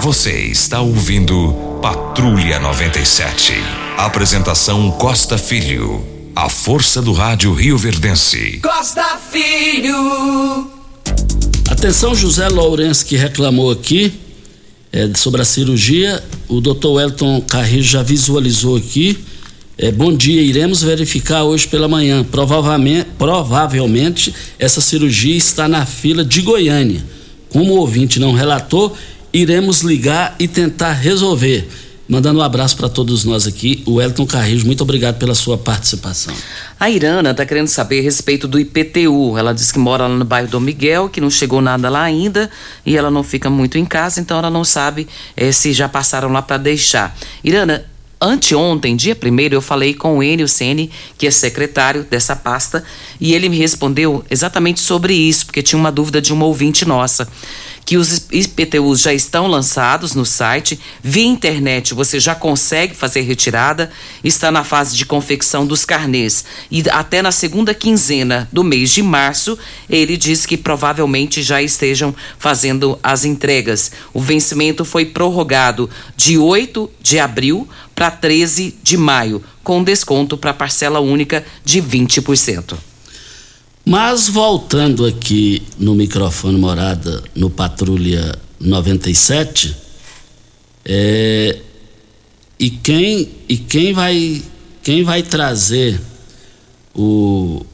Você 0.00 0.32
está 0.46 0.80
ouvindo 0.80 1.52
Patrulha 1.82 2.58
97. 2.58 3.52
Apresentação 3.98 4.90
Costa 4.92 5.36
Filho. 5.36 6.02
A 6.34 6.48
força 6.48 7.02
do 7.02 7.12
rádio 7.12 7.52
Rio 7.52 7.76
Verdense. 7.76 8.60
Costa 8.62 9.18
Filho. 9.30 10.70
Atenção, 11.70 12.14
José 12.14 12.48
Lourenço, 12.48 13.04
que 13.04 13.16
reclamou 13.16 13.70
aqui 13.70 14.18
é, 14.90 15.10
sobre 15.14 15.42
a 15.42 15.44
cirurgia. 15.44 16.24
O 16.48 16.62
doutor 16.62 16.94
Wellington 16.94 17.42
Carrillo 17.42 17.82
já 17.82 18.02
visualizou 18.02 18.76
aqui. 18.78 19.18
É, 19.76 19.90
bom 19.90 20.16
dia, 20.16 20.40
iremos 20.40 20.84
verificar 20.84 21.42
hoje 21.42 21.66
pela 21.66 21.88
manhã. 21.88 22.22
Provavelmente, 22.22 23.08
provavelmente 23.18 24.32
essa 24.56 24.80
cirurgia 24.80 25.36
está 25.36 25.66
na 25.66 25.84
fila 25.84 26.24
de 26.24 26.42
Goiânia. 26.42 27.04
Como 27.48 27.72
o 27.72 27.78
ouvinte 27.78 28.20
não 28.20 28.32
relatou, 28.32 28.96
iremos 29.32 29.80
ligar 29.80 30.36
e 30.38 30.46
tentar 30.46 30.92
resolver. 30.92 31.68
Mandando 32.06 32.38
um 32.38 32.42
abraço 32.42 32.76
para 32.76 32.88
todos 32.88 33.24
nós 33.24 33.48
aqui. 33.48 33.82
O 33.84 34.00
Elton 34.00 34.26
Carrijo, 34.26 34.64
muito 34.64 34.82
obrigado 34.82 35.18
pela 35.18 35.34
sua 35.34 35.58
participação. 35.58 36.34
A 36.78 36.88
Irana 36.88 37.30
está 37.30 37.44
querendo 37.44 37.66
saber 37.66 37.98
a 37.98 38.02
respeito 38.02 38.46
do 38.46 38.60
IPTU. 38.60 39.36
Ela 39.36 39.52
diz 39.52 39.72
que 39.72 39.78
mora 39.78 40.06
lá 40.06 40.14
no 40.14 40.24
bairro 40.24 40.46
Dom 40.46 40.60
Miguel, 40.60 41.08
que 41.08 41.20
não 41.20 41.30
chegou 41.30 41.60
nada 41.60 41.88
lá 41.88 42.02
ainda 42.02 42.48
e 42.86 42.96
ela 42.96 43.10
não 43.10 43.24
fica 43.24 43.50
muito 43.50 43.76
em 43.76 43.84
casa, 43.84 44.20
então 44.20 44.38
ela 44.38 44.50
não 44.50 44.64
sabe 44.64 45.08
eh, 45.36 45.50
se 45.50 45.72
já 45.72 45.88
passaram 45.88 46.30
lá 46.30 46.42
para 46.42 46.58
deixar. 46.58 47.16
Irana, 47.42 47.86
Anteontem, 48.24 48.96
dia 48.96 49.14
primeiro, 49.14 49.54
eu 49.54 49.60
falei 49.60 49.92
com 49.92 50.16
o 50.16 50.22
Enio 50.22 50.48
Sene, 50.48 50.90
que 51.18 51.26
é 51.26 51.30
secretário 51.30 52.04
dessa 52.04 52.34
pasta, 52.34 52.82
e 53.20 53.34
ele 53.34 53.50
me 53.50 53.58
respondeu 53.58 54.24
exatamente 54.30 54.80
sobre 54.80 55.12
isso, 55.12 55.44
porque 55.44 55.62
tinha 55.62 55.78
uma 55.78 55.92
dúvida 55.92 56.22
de 56.22 56.32
uma 56.32 56.46
ouvinte 56.46 56.86
nossa. 56.86 57.28
Que 57.84 57.96
os 57.96 58.26
IPTUs 58.30 59.00
já 59.00 59.12
estão 59.12 59.46
lançados 59.46 60.14
no 60.14 60.24
site, 60.24 60.78
via 61.02 61.26
internet 61.26 61.92
você 61.92 62.18
já 62.18 62.34
consegue 62.34 62.94
fazer 62.94 63.22
retirada, 63.22 63.90
está 64.22 64.50
na 64.50 64.64
fase 64.64 64.96
de 64.96 65.04
confecção 65.04 65.66
dos 65.66 65.84
carnês. 65.84 66.44
E 66.70 66.82
até 66.90 67.20
na 67.20 67.32
segunda 67.32 67.74
quinzena 67.74 68.48
do 68.52 68.64
mês 68.64 68.90
de 68.90 69.02
março, 69.02 69.58
ele 69.88 70.16
diz 70.16 70.46
que 70.46 70.56
provavelmente 70.56 71.42
já 71.42 71.60
estejam 71.60 72.14
fazendo 72.38 72.98
as 73.02 73.24
entregas. 73.24 73.92
O 74.12 74.20
vencimento 74.20 74.84
foi 74.84 75.04
prorrogado 75.04 75.90
de 76.16 76.38
8 76.38 76.90
de 77.02 77.18
abril 77.18 77.68
para 77.94 78.10
13 78.10 78.76
de 78.82 78.96
maio, 78.96 79.42
com 79.62 79.82
desconto 79.82 80.36
para 80.36 80.52
parcela 80.52 81.00
única 81.00 81.44
de 81.64 81.80
20%. 81.80 82.93
Mas 83.84 84.30
voltando 84.30 85.04
aqui 85.04 85.62
no 85.78 85.94
microfone 85.94 86.58
morada 86.58 87.22
no 87.34 87.50
Patrulha 87.50 88.34
97, 88.58 89.76
é, 90.86 91.58
e 92.58 92.70
quem 92.70 93.28
e 93.46 93.58
quem 93.58 93.92
vai 93.92 94.42
quem 94.82 95.04
vai 95.04 95.22
trazer 95.22 96.00
o 96.94 97.64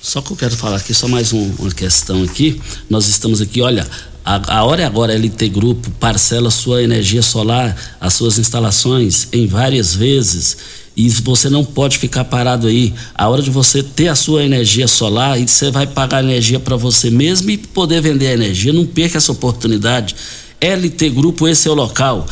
só 0.00 0.20
que 0.20 0.32
eu 0.32 0.36
quero 0.36 0.56
falar 0.56 0.76
aqui 0.76 0.92
só 0.92 1.06
mais 1.06 1.32
um, 1.32 1.52
uma 1.58 1.70
questão 1.70 2.22
aqui. 2.24 2.60
Nós 2.90 3.06
estamos 3.06 3.40
aqui 3.40 3.60
olha 3.60 3.86
a, 4.24 4.58
a 4.58 4.64
hora 4.64 4.82
é 4.82 4.84
agora 4.86 5.14
LT 5.16 5.48
Grupo 5.50 5.88
parcela 5.92 6.50
sua 6.50 6.82
energia 6.82 7.22
solar 7.22 7.96
as 8.00 8.14
suas 8.14 8.38
instalações 8.38 9.28
em 9.32 9.46
várias 9.46 9.94
vezes 9.94 10.56
e 10.98 11.08
você 11.08 11.48
não 11.48 11.64
pode 11.64 11.96
ficar 11.96 12.24
parado 12.24 12.66
aí. 12.66 12.92
A 13.14 13.28
hora 13.28 13.40
de 13.40 13.50
você 13.50 13.84
ter 13.84 14.08
a 14.08 14.16
sua 14.16 14.42
energia 14.42 14.88
solar 14.88 15.40
e 15.40 15.46
você 15.46 15.70
vai 15.70 15.86
pagar 15.86 16.24
energia 16.24 16.58
para 16.58 16.74
você 16.74 17.08
mesmo 17.08 17.48
e 17.50 17.56
poder 17.56 18.00
vender 18.00 18.26
a 18.26 18.32
energia. 18.32 18.72
Não 18.72 18.84
perca 18.84 19.16
essa 19.16 19.30
oportunidade. 19.30 20.16
LT 20.60 21.10
Grupo, 21.10 21.46
esse 21.46 21.68
é 21.68 21.70
o 21.70 21.74
local. 21.74 22.26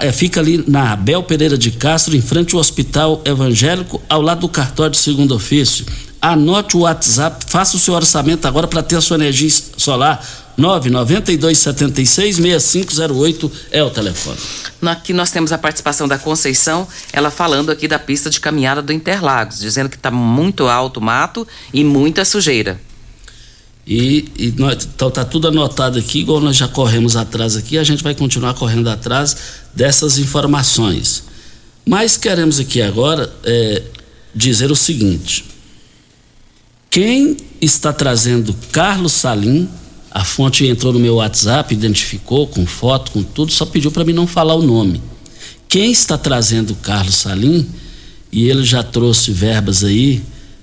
é, 0.00 0.10
fica 0.12 0.40
ali 0.40 0.64
na 0.66 0.92
Abel 0.92 1.22
Pereira 1.22 1.58
de 1.58 1.70
Castro, 1.72 2.16
em 2.16 2.22
frente 2.22 2.54
ao 2.54 2.60
Hospital 2.62 3.20
Evangélico, 3.22 4.00
ao 4.08 4.22
lado 4.22 4.40
do 4.40 4.48
cartório 4.48 4.92
de 4.92 4.98
segundo 4.98 5.34
ofício. 5.34 5.84
Anote 6.22 6.78
o 6.78 6.80
WhatsApp, 6.80 7.44
faça 7.48 7.76
o 7.76 7.80
seu 7.80 7.92
orçamento 7.92 8.48
agora 8.48 8.66
para 8.66 8.82
ter 8.82 8.96
a 8.96 9.00
sua 9.02 9.16
energia 9.16 9.50
solar 9.76 10.26
992766508 10.60 13.50
é 13.70 13.82
o 13.82 13.90
telefone. 13.90 14.38
Aqui 14.82 15.12
nós 15.12 15.30
temos 15.30 15.52
a 15.52 15.58
participação 15.58 16.06
da 16.06 16.18
Conceição, 16.18 16.86
ela 17.12 17.30
falando 17.30 17.70
aqui 17.70 17.88
da 17.88 17.98
pista 17.98 18.30
de 18.30 18.38
caminhada 18.40 18.82
do 18.82 18.92
Interlagos, 18.92 19.58
dizendo 19.58 19.88
que 19.88 19.96
está 19.96 20.10
muito 20.10 20.68
alto 20.68 21.00
o 21.00 21.02
mato 21.02 21.48
e 21.72 21.82
muita 21.82 22.24
sujeira. 22.24 22.80
E, 23.86 24.28
e 24.38 24.54
nós, 24.56 24.88
então 24.94 25.10
tá 25.10 25.24
tudo 25.24 25.48
anotado 25.48 25.98
aqui, 25.98 26.20
igual 26.20 26.40
nós 26.40 26.56
já 26.56 26.68
corremos 26.68 27.16
atrás 27.16 27.56
aqui, 27.56 27.78
a 27.78 27.84
gente 27.84 28.04
vai 28.04 28.14
continuar 28.14 28.54
correndo 28.54 28.88
atrás 28.88 29.36
dessas 29.74 30.18
informações. 30.18 31.24
Mas 31.84 32.16
queremos 32.16 32.60
aqui 32.60 32.80
agora 32.82 33.32
é, 33.42 33.82
dizer 34.34 34.70
o 34.70 34.76
seguinte: 34.76 35.44
quem 36.88 37.36
está 37.60 37.92
trazendo 37.92 38.54
Carlos 38.70 39.12
Salim 39.12 39.68
a 40.10 40.24
fonte 40.24 40.66
entrou 40.66 40.92
no 40.92 40.98
meu 40.98 41.16
WhatsApp, 41.16 41.72
identificou 41.72 42.46
com 42.48 42.66
foto, 42.66 43.12
com 43.12 43.22
tudo, 43.22 43.52
só 43.52 43.64
pediu 43.64 43.92
para 43.92 44.04
mim 44.04 44.12
não 44.12 44.26
falar 44.26 44.54
o 44.56 44.62
nome. 44.62 45.00
Quem 45.68 45.92
está 45.92 46.18
trazendo 46.18 46.72
o 46.72 46.76
Carlos 46.76 47.14
Salim, 47.14 47.68
e 48.32 48.48
ele 48.48 48.64
já 48.64 48.82
trouxe 48.82 49.30
verbas 49.30 49.84
aí 49.84 50.22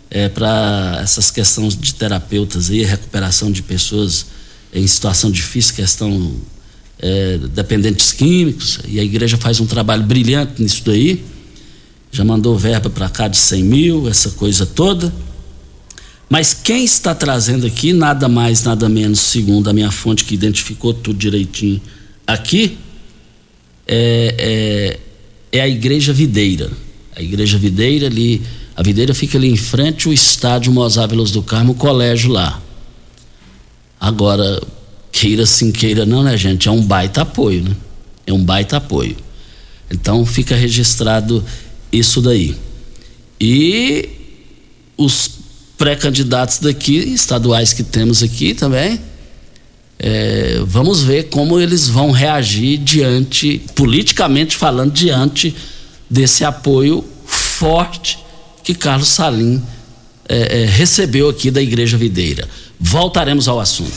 é, 0.09 0.27
para 0.27 0.99
essas 1.01 1.31
questões 1.31 1.77
de 1.77 1.93
terapeutas 1.93 2.69
aí, 2.69 2.83
recuperação 2.83 3.51
de 3.51 3.61
pessoas 3.61 4.25
em 4.73 4.85
situação 4.85 5.31
difícil, 5.31 5.75
questão 5.75 6.35
é, 6.99 7.37
dependentes 7.53 8.11
químicos, 8.11 8.79
e 8.85 8.99
a 8.99 9.03
igreja 9.03 9.37
faz 9.37 9.61
um 9.61 9.65
trabalho 9.65 10.03
brilhante 10.03 10.61
nisso 10.61 10.81
daí. 10.85 11.23
Já 12.11 12.23
mandou 12.23 12.57
verba 12.57 12.89
para 12.89 13.09
cá 13.09 13.27
de 13.27 13.37
100 13.37 13.63
mil, 13.63 14.09
essa 14.09 14.31
coisa 14.31 14.65
toda. 14.65 15.13
Mas 16.29 16.53
quem 16.53 16.83
está 16.83 17.15
trazendo 17.15 17.65
aqui, 17.65 17.93
nada 17.93 18.27
mais, 18.27 18.63
nada 18.63 18.89
menos, 18.89 19.19
segundo 19.19 19.69
a 19.69 19.73
minha 19.73 19.91
fonte 19.91 20.25
que 20.25 20.33
identificou 20.33 20.93
tudo 20.93 21.17
direitinho 21.17 21.81
aqui, 22.25 22.77
é, 23.87 24.99
é, 25.51 25.57
é 25.57 25.61
a 25.61 25.67
Igreja 25.67 26.11
Videira. 26.11 26.69
A 27.15 27.21
Igreja 27.21 27.57
Videira 27.57 28.07
ali, 28.07 28.41
a 28.75 28.83
Videira 28.83 29.13
fica 29.13 29.37
ali 29.37 29.49
em 29.49 29.55
frente 29.55 30.07
ao 30.07 30.13
estádio 30.13 30.71
Mozávelos 30.73 31.31
do 31.31 31.41
Carmo, 31.41 31.71
o 31.71 31.75
colégio 31.75 32.29
lá. 32.29 32.61
Agora, 33.99 34.61
queira 35.11 35.45
sim, 35.45 35.71
queira 35.71 36.05
não, 36.05 36.23
né, 36.23 36.35
gente? 36.35 36.67
É 36.67 36.71
um 36.71 36.81
baita 36.81 37.21
apoio, 37.21 37.63
né? 37.63 37.75
É 38.25 38.33
um 38.33 38.43
baita 38.43 38.77
apoio. 38.77 39.15
Então 39.89 40.25
fica 40.25 40.55
registrado 40.55 41.43
isso 41.91 42.21
daí. 42.21 42.55
E 43.39 44.09
os 44.97 45.36
pré-candidatos 45.77 46.59
daqui, 46.59 46.97
estaduais 46.97 47.73
que 47.73 47.83
temos 47.83 48.23
aqui 48.23 48.53
também. 48.53 48.99
É, 49.99 50.61
vamos 50.65 51.01
ver 51.01 51.29
como 51.29 51.59
eles 51.59 51.87
vão 51.87 52.11
reagir 52.11 52.77
diante, 52.77 53.61
politicamente 53.75 54.55
falando, 54.55 54.91
diante 54.91 55.55
desse 56.09 56.43
apoio 56.43 57.03
forte 57.25 58.19
que 58.63 58.75
Carlos 58.75 59.09
Salim 59.09 59.61
é, 60.29 60.63
é, 60.63 60.65
recebeu 60.65 61.29
aqui 61.29 61.49
da 61.49 61.61
Igreja 61.61 61.97
Videira. 61.97 62.47
Voltaremos 62.79 63.47
ao 63.47 63.59
assunto. 63.59 63.93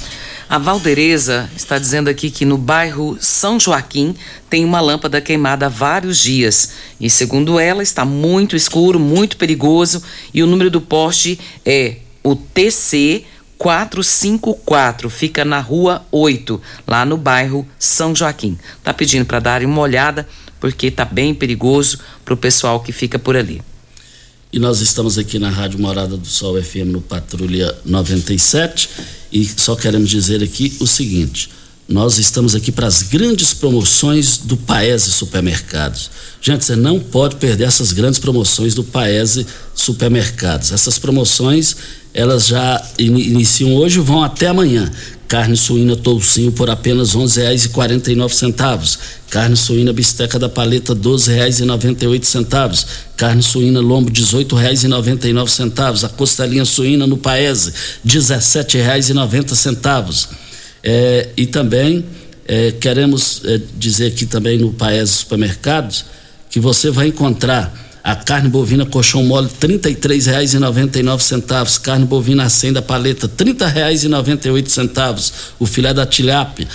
A 0.51 0.59
Valdereza 0.59 1.48
está 1.55 1.78
dizendo 1.78 2.11
aqui 2.11 2.28
que 2.28 2.44
no 2.44 2.59
bairro 2.59 3.16
São 3.20 3.61
Joaquim 3.61 4.16
tem 4.51 4.64
uma 4.64 4.80
lâmpada 4.80 5.20
queimada 5.20 5.66
há 5.66 5.68
vários 5.68 6.18
dias. 6.18 6.72
E 7.01 7.09
segundo 7.09 7.61
ela, 7.61 7.84
está 7.84 8.05
muito 8.05 8.57
escuro, 8.57 8.98
muito 8.98 9.36
perigoso. 9.36 10.03
E 10.34 10.42
o 10.42 10.48
número 10.48 10.68
do 10.68 10.80
poste 10.80 11.38
é 11.64 11.98
o 12.24 12.34
TC 12.34 13.26
454, 13.57 15.09
fica 15.09 15.44
na 15.44 15.61
rua 15.61 16.05
8, 16.11 16.61
lá 16.84 17.05
no 17.05 17.16
bairro 17.16 17.64
São 17.78 18.12
Joaquim. 18.12 18.59
Tá 18.82 18.92
pedindo 18.92 19.26
para 19.26 19.38
darem 19.38 19.68
uma 19.68 19.82
olhada, 19.82 20.28
porque 20.59 20.90
tá 20.90 21.05
bem 21.05 21.32
perigoso 21.32 22.01
para 22.24 22.34
o 22.34 22.36
pessoal 22.36 22.80
que 22.80 22.90
fica 22.90 23.20
por 23.20 23.36
ali. 23.36 23.62
E 24.53 24.59
nós 24.59 24.80
estamos 24.80 25.16
aqui 25.16 25.38
na 25.38 25.48
Rádio 25.48 25.78
Morada 25.78 26.16
do 26.16 26.26
Sol 26.26 26.61
FM 26.61 26.86
no 26.86 27.01
Patrulha 27.01 27.72
97 27.84 28.90
e 29.30 29.44
só 29.44 29.76
queremos 29.76 30.11
dizer 30.11 30.42
aqui 30.42 30.76
o 30.80 30.88
seguinte: 30.88 31.48
nós 31.91 32.18
estamos 32.18 32.55
aqui 32.55 32.70
para 32.70 32.86
as 32.86 33.03
grandes 33.03 33.53
promoções 33.53 34.38
do 34.38 34.57
Paese 34.57 35.11
Supermercados. 35.11 36.09
Gente, 36.41 36.64
você 36.64 36.76
não 36.76 37.01
pode 37.01 37.34
perder 37.34 37.64
essas 37.64 37.91
grandes 37.91 38.20
promoções 38.20 38.74
do 38.74 38.84
Paese 38.84 39.45
Supermercados. 39.74 40.70
Essas 40.70 41.01
promoções, 41.01 41.74
elas 42.14 42.47
já 42.47 42.80
in 42.97 43.18
iniciam 43.18 43.74
hoje 43.74 43.99
e 43.99 44.03
vão 44.03 44.22
até 44.22 44.47
amanhã. 44.47 44.88
Carne 45.26 45.57
suína 45.57 45.97
toucinho 45.97 46.53
por 46.53 46.70
apenas 46.70 47.14
R$ 47.14 47.22
11,49. 47.22 48.99
Carne 49.28 49.57
suína 49.57 49.93
bisteca 49.93 50.38
da 50.38 50.49
paleta 50.49 50.93
R$ 50.93 51.01
12,98. 51.01 52.86
Carne 53.16 53.43
suína 53.43 53.80
lombo 53.80 54.11
R$ 54.11 54.14
18,99. 54.14 56.05
A 56.05 56.09
costelinha 56.09 56.64
suína 56.64 57.05
no 57.05 57.16
Paese 57.16 57.72
R$ 58.05 58.07
17,90. 58.07 60.49
É, 60.83 61.28
e 61.37 61.47
também 61.47 62.05
é, 62.47 62.72
queremos 62.72 63.43
é, 63.45 63.61
dizer 63.76 64.07
aqui 64.09 64.26
também 64.26 64.59
no 64.59 64.72
Paese 64.72 65.12
Supermercados 65.12 66.05
que 66.49 66.59
você 66.59 66.91
vai 66.91 67.07
encontrar 67.09 67.89
a 68.03 68.16
carne 68.16 68.49
bovina 68.49 68.87
colchão 68.87 69.22
mole 69.22 69.47
R$ 69.47 69.68
33,99. 69.68 71.81
Carne 71.81 72.07
bovina 72.07 72.45
acém 72.45 72.72
da 72.72 72.83
paleta 72.83 73.26
R$ 73.26 73.33
30,98. 73.45 75.33
O 75.59 75.66
filé 75.66 75.95
da 75.95 76.07
tilápia 76.07 76.66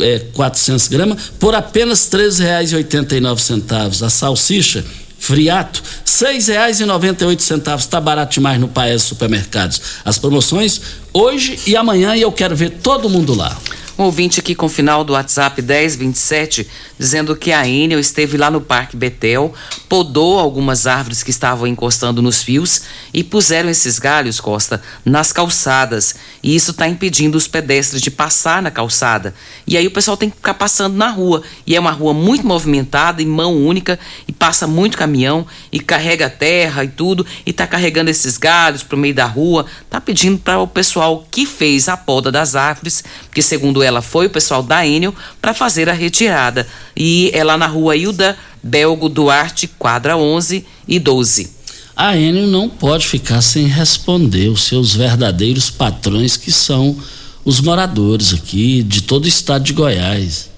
é, 0.00 0.18
400 0.32 0.88
gramas 0.88 1.30
por 1.38 1.54
apenas 1.54 2.10
R$ 2.12 2.18
13,89. 2.18 4.04
A 4.04 4.10
salsicha 4.10 4.84
friato, 5.20 5.82
seis 6.02 6.48
reais 6.48 6.80
e 6.80 6.86
noventa 6.86 7.22
e 7.22 7.26
oito 7.26 7.42
centavos, 7.42 7.86
tá 7.86 8.00
barato 8.00 8.34
demais 8.34 8.58
no 8.58 8.66
Paes 8.66 9.02
Supermercados. 9.02 9.80
As 10.04 10.18
promoções 10.18 10.80
hoje 11.12 11.60
e 11.66 11.76
amanhã 11.76 12.16
e 12.16 12.22
eu 12.22 12.32
quero 12.32 12.56
ver 12.56 12.70
todo 12.82 13.08
mundo 13.08 13.34
lá. 13.34 13.56
Um 13.98 14.04
ouvinte 14.04 14.40
aqui 14.40 14.54
com 14.54 14.64
o 14.64 14.68
final 14.70 15.04
do 15.04 15.12
WhatsApp 15.12 15.60
1027 15.60 16.66
dizendo 16.98 17.36
que 17.36 17.52
a 17.52 17.68
Enel 17.68 18.00
esteve 18.00 18.38
lá 18.38 18.50
no 18.50 18.62
Parque 18.62 18.96
Betel, 18.96 19.52
podou 19.90 20.38
algumas 20.38 20.86
árvores 20.86 21.22
que 21.22 21.30
estavam 21.30 21.66
encostando 21.66 22.22
nos 22.22 22.42
fios 22.42 22.80
e 23.12 23.22
puseram 23.22 23.68
esses 23.68 23.98
galhos, 23.98 24.40
Costa, 24.40 24.80
nas 25.04 25.32
calçadas. 25.32 26.14
E 26.42 26.54
isso 26.54 26.70
está 26.70 26.88
impedindo 26.88 27.36
os 27.36 27.46
pedestres 27.46 28.00
de 28.00 28.10
passar 28.10 28.62
na 28.62 28.70
calçada. 28.70 29.34
E 29.66 29.76
aí 29.76 29.86
o 29.86 29.90
pessoal 29.90 30.16
tem 30.16 30.30
que 30.30 30.36
ficar 30.36 30.54
passando 30.54 30.96
na 30.96 31.08
rua. 31.08 31.42
E 31.66 31.76
é 31.76 31.80
uma 31.80 31.90
rua 31.90 32.14
muito 32.14 32.46
movimentada 32.46 33.20
e 33.20 33.26
mão 33.26 33.54
única 33.54 33.98
e 34.26 34.32
passa 34.32 34.66
muito 34.66 34.96
caminhão 34.96 35.46
e 35.70 35.78
carrega 35.78 36.30
terra 36.30 36.84
e 36.84 36.88
tudo 36.88 37.26
e 37.44 37.50
está 37.50 37.66
carregando 37.66 38.10
esses 38.10 38.38
galhos 38.38 38.82
para 38.82 38.96
o 38.96 38.98
meio 38.98 39.14
da 39.14 39.26
rua. 39.26 39.66
Está 39.82 40.00
pedindo 40.00 40.38
para 40.38 40.58
o 40.58 40.66
pessoal 40.66 41.26
que 41.30 41.44
fez 41.44 41.88
a 41.88 41.96
poda 41.96 42.32
das 42.32 42.54
árvores, 42.54 43.04
porque 43.26 43.42
segundo 43.42 43.82
ela 43.82 44.00
foi 44.00 44.26
o 44.26 44.30
pessoal 44.30 44.62
da 44.62 44.86
Enel, 44.86 45.14
para 45.40 45.52
fazer 45.52 45.88
a 45.88 45.92
retirada 45.92 46.66
e 46.96 47.30
é 47.32 47.44
lá 47.44 47.56
na 47.56 47.66
rua 47.66 47.96
Hilda 47.96 48.36
Belgo 48.62 49.08
Duarte, 49.08 49.66
quadra 49.66 50.16
11 50.16 50.66
e 50.86 50.98
12. 50.98 51.59
A 51.96 52.16
Enio 52.16 52.46
não 52.46 52.68
pode 52.68 53.06
ficar 53.06 53.42
sem 53.42 53.66
responder 53.66 54.48
os 54.48 54.62
seus 54.62 54.94
verdadeiros 54.94 55.70
patrões, 55.70 56.36
que 56.36 56.50
são 56.50 56.96
os 57.44 57.60
moradores 57.60 58.32
aqui 58.32 58.82
de 58.82 59.02
todo 59.02 59.24
o 59.24 59.28
estado 59.28 59.64
de 59.64 59.72
Goiás. 59.72 60.48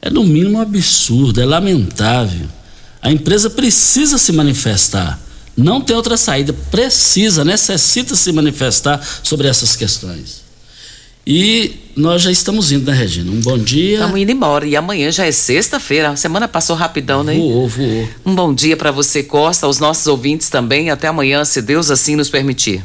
É 0.00 0.08
no 0.08 0.24
mínimo 0.24 0.60
absurdo, 0.60 1.40
é 1.40 1.44
lamentável. 1.44 2.48
A 3.02 3.10
empresa 3.10 3.50
precisa 3.50 4.18
se 4.18 4.32
manifestar. 4.32 5.20
Não 5.56 5.80
tem 5.80 5.96
outra 5.96 6.16
saída. 6.16 6.52
Precisa, 6.52 7.44
necessita 7.44 8.14
se 8.14 8.32
manifestar 8.32 9.00
sobre 9.22 9.48
essas 9.48 9.76
questões. 9.76 10.49
E 11.32 11.76
nós 11.94 12.22
já 12.22 12.32
estamos 12.32 12.72
indo, 12.72 12.90
né, 12.90 12.92
Regina? 12.92 13.30
Um 13.30 13.38
bom 13.40 13.56
dia. 13.56 13.98
Estamos 13.98 14.18
indo 14.18 14.32
embora. 14.32 14.66
E 14.66 14.74
amanhã 14.74 15.12
já 15.12 15.24
é 15.26 15.30
sexta-feira. 15.30 16.10
A 16.10 16.16
semana 16.16 16.48
passou 16.48 16.74
rapidão, 16.74 17.22
né? 17.22 17.36
Voou, 17.36 17.68
voou. 17.68 18.08
Um 18.26 18.34
bom 18.34 18.52
dia 18.52 18.76
para 18.76 18.90
você, 18.90 19.22
Costa, 19.22 19.64
aos 19.64 19.78
nossos 19.78 20.08
ouvintes 20.08 20.50
também. 20.50 20.90
Até 20.90 21.06
amanhã, 21.06 21.44
se 21.44 21.62
Deus 21.62 21.88
assim 21.88 22.16
nos 22.16 22.28
permitir. 22.28 22.84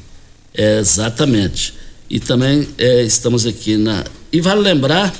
É, 0.53 0.77
exatamente. 0.77 1.73
E 2.07 2.19
também 2.19 2.67
é, 2.77 3.01
estamos 3.01 3.47
aqui 3.47 3.77
na. 3.77 4.03
E 4.31 4.39
vale 4.39 4.61
lembrar 4.61 5.11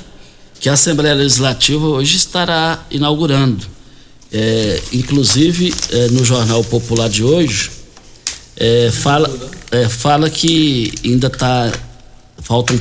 que 0.60 0.68
a 0.68 0.74
Assembleia 0.74 1.16
Legislativa 1.16 1.84
hoje 1.84 2.16
estará 2.16 2.86
inaugurando. 2.92 3.66
É, 4.32 4.80
inclusive, 4.92 5.74
é, 5.90 6.08
no 6.10 6.24
Jornal 6.24 6.62
Popular 6.62 7.08
de 7.08 7.24
hoje, 7.24 7.72
é, 8.56 8.92
fala, 8.92 9.28
é, 9.72 9.88
fala 9.88 10.30
que 10.30 10.92
ainda 11.04 11.26
está. 11.26 11.72
Faltam 12.40 12.78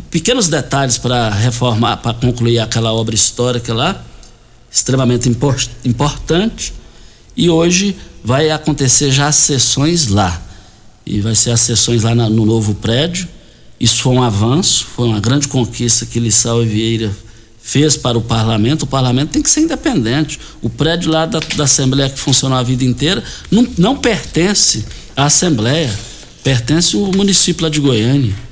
pequenos 0.00 0.48
detalhes 0.48 0.98
para 0.98 1.30
reformar, 1.30 1.98
para 1.98 2.14
concluir 2.14 2.58
aquela 2.58 2.92
obra 2.92 3.14
histórica 3.14 3.72
lá, 3.72 4.04
extremamente 4.70 5.28
import, 5.28 5.68
importante. 5.84 6.72
E 7.36 7.48
hoje 7.48 7.96
vai 8.22 8.50
acontecer 8.50 9.10
já 9.10 9.28
as 9.28 9.36
sessões 9.36 10.08
lá. 10.08 10.42
E 11.06 11.20
vai 11.20 11.34
ser 11.34 11.52
as 11.52 11.60
sessões 11.60 12.02
lá 12.02 12.14
na, 12.14 12.28
no 12.28 12.44
novo 12.44 12.74
prédio. 12.74 13.28
Isso 13.80 14.02
foi 14.02 14.14
um 14.14 14.22
avanço, 14.22 14.86
foi 14.94 15.06
uma 15.08 15.20
grande 15.20 15.48
conquista 15.48 16.04
que 16.04 16.18
Lissau 16.18 16.62
e 16.62 16.66
Vieira 16.66 17.16
fez 17.62 17.96
para 17.96 18.18
o 18.18 18.22
parlamento. 18.22 18.82
O 18.82 18.86
parlamento 18.86 19.30
tem 19.30 19.42
que 19.42 19.50
ser 19.50 19.60
independente. 19.60 20.38
O 20.60 20.68
prédio 20.68 21.10
lá 21.10 21.26
da, 21.26 21.38
da 21.38 21.64
Assembleia 21.64 22.10
que 22.10 22.18
funcionou 22.18 22.58
a 22.58 22.62
vida 22.62 22.84
inteira 22.84 23.22
não, 23.50 23.66
não 23.76 23.96
pertence 23.96 24.84
à 25.16 25.26
Assembleia, 25.26 25.92
pertence 26.42 26.96
ao 26.96 27.12
município 27.12 27.64
lá 27.64 27.70
de 27.70 27.78
Goiânia. 27.80 28.47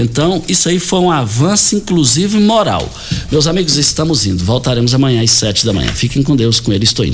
Então, 0.00 0.42
isso 0.48 0.68
aí 0.68 0.78
foi 0.78 1.00
um 1.00 1.10
avanço, 1.10 1.76
inclusive 1.76 2.38
moral. 2.38 2.88
Meus 3.30 3.46
amigos, 3.46 3.76
estamos 3.76 4.26
indo. 4.26 4.44
Voltaremos 4.44 4.94
amanhã 4.94 5.22
às 5.22 5.30
sete 5.30 5.66
da 5.66 5.72
manhã. 5.72 5.92
Fiquem 5.92 6.22
com 6.22 6.34
Deus, 6.34 6.60
com 6.60 6.72
ele 6.72 6.84
estou 6.84 7.04
indo. 7.04 7.08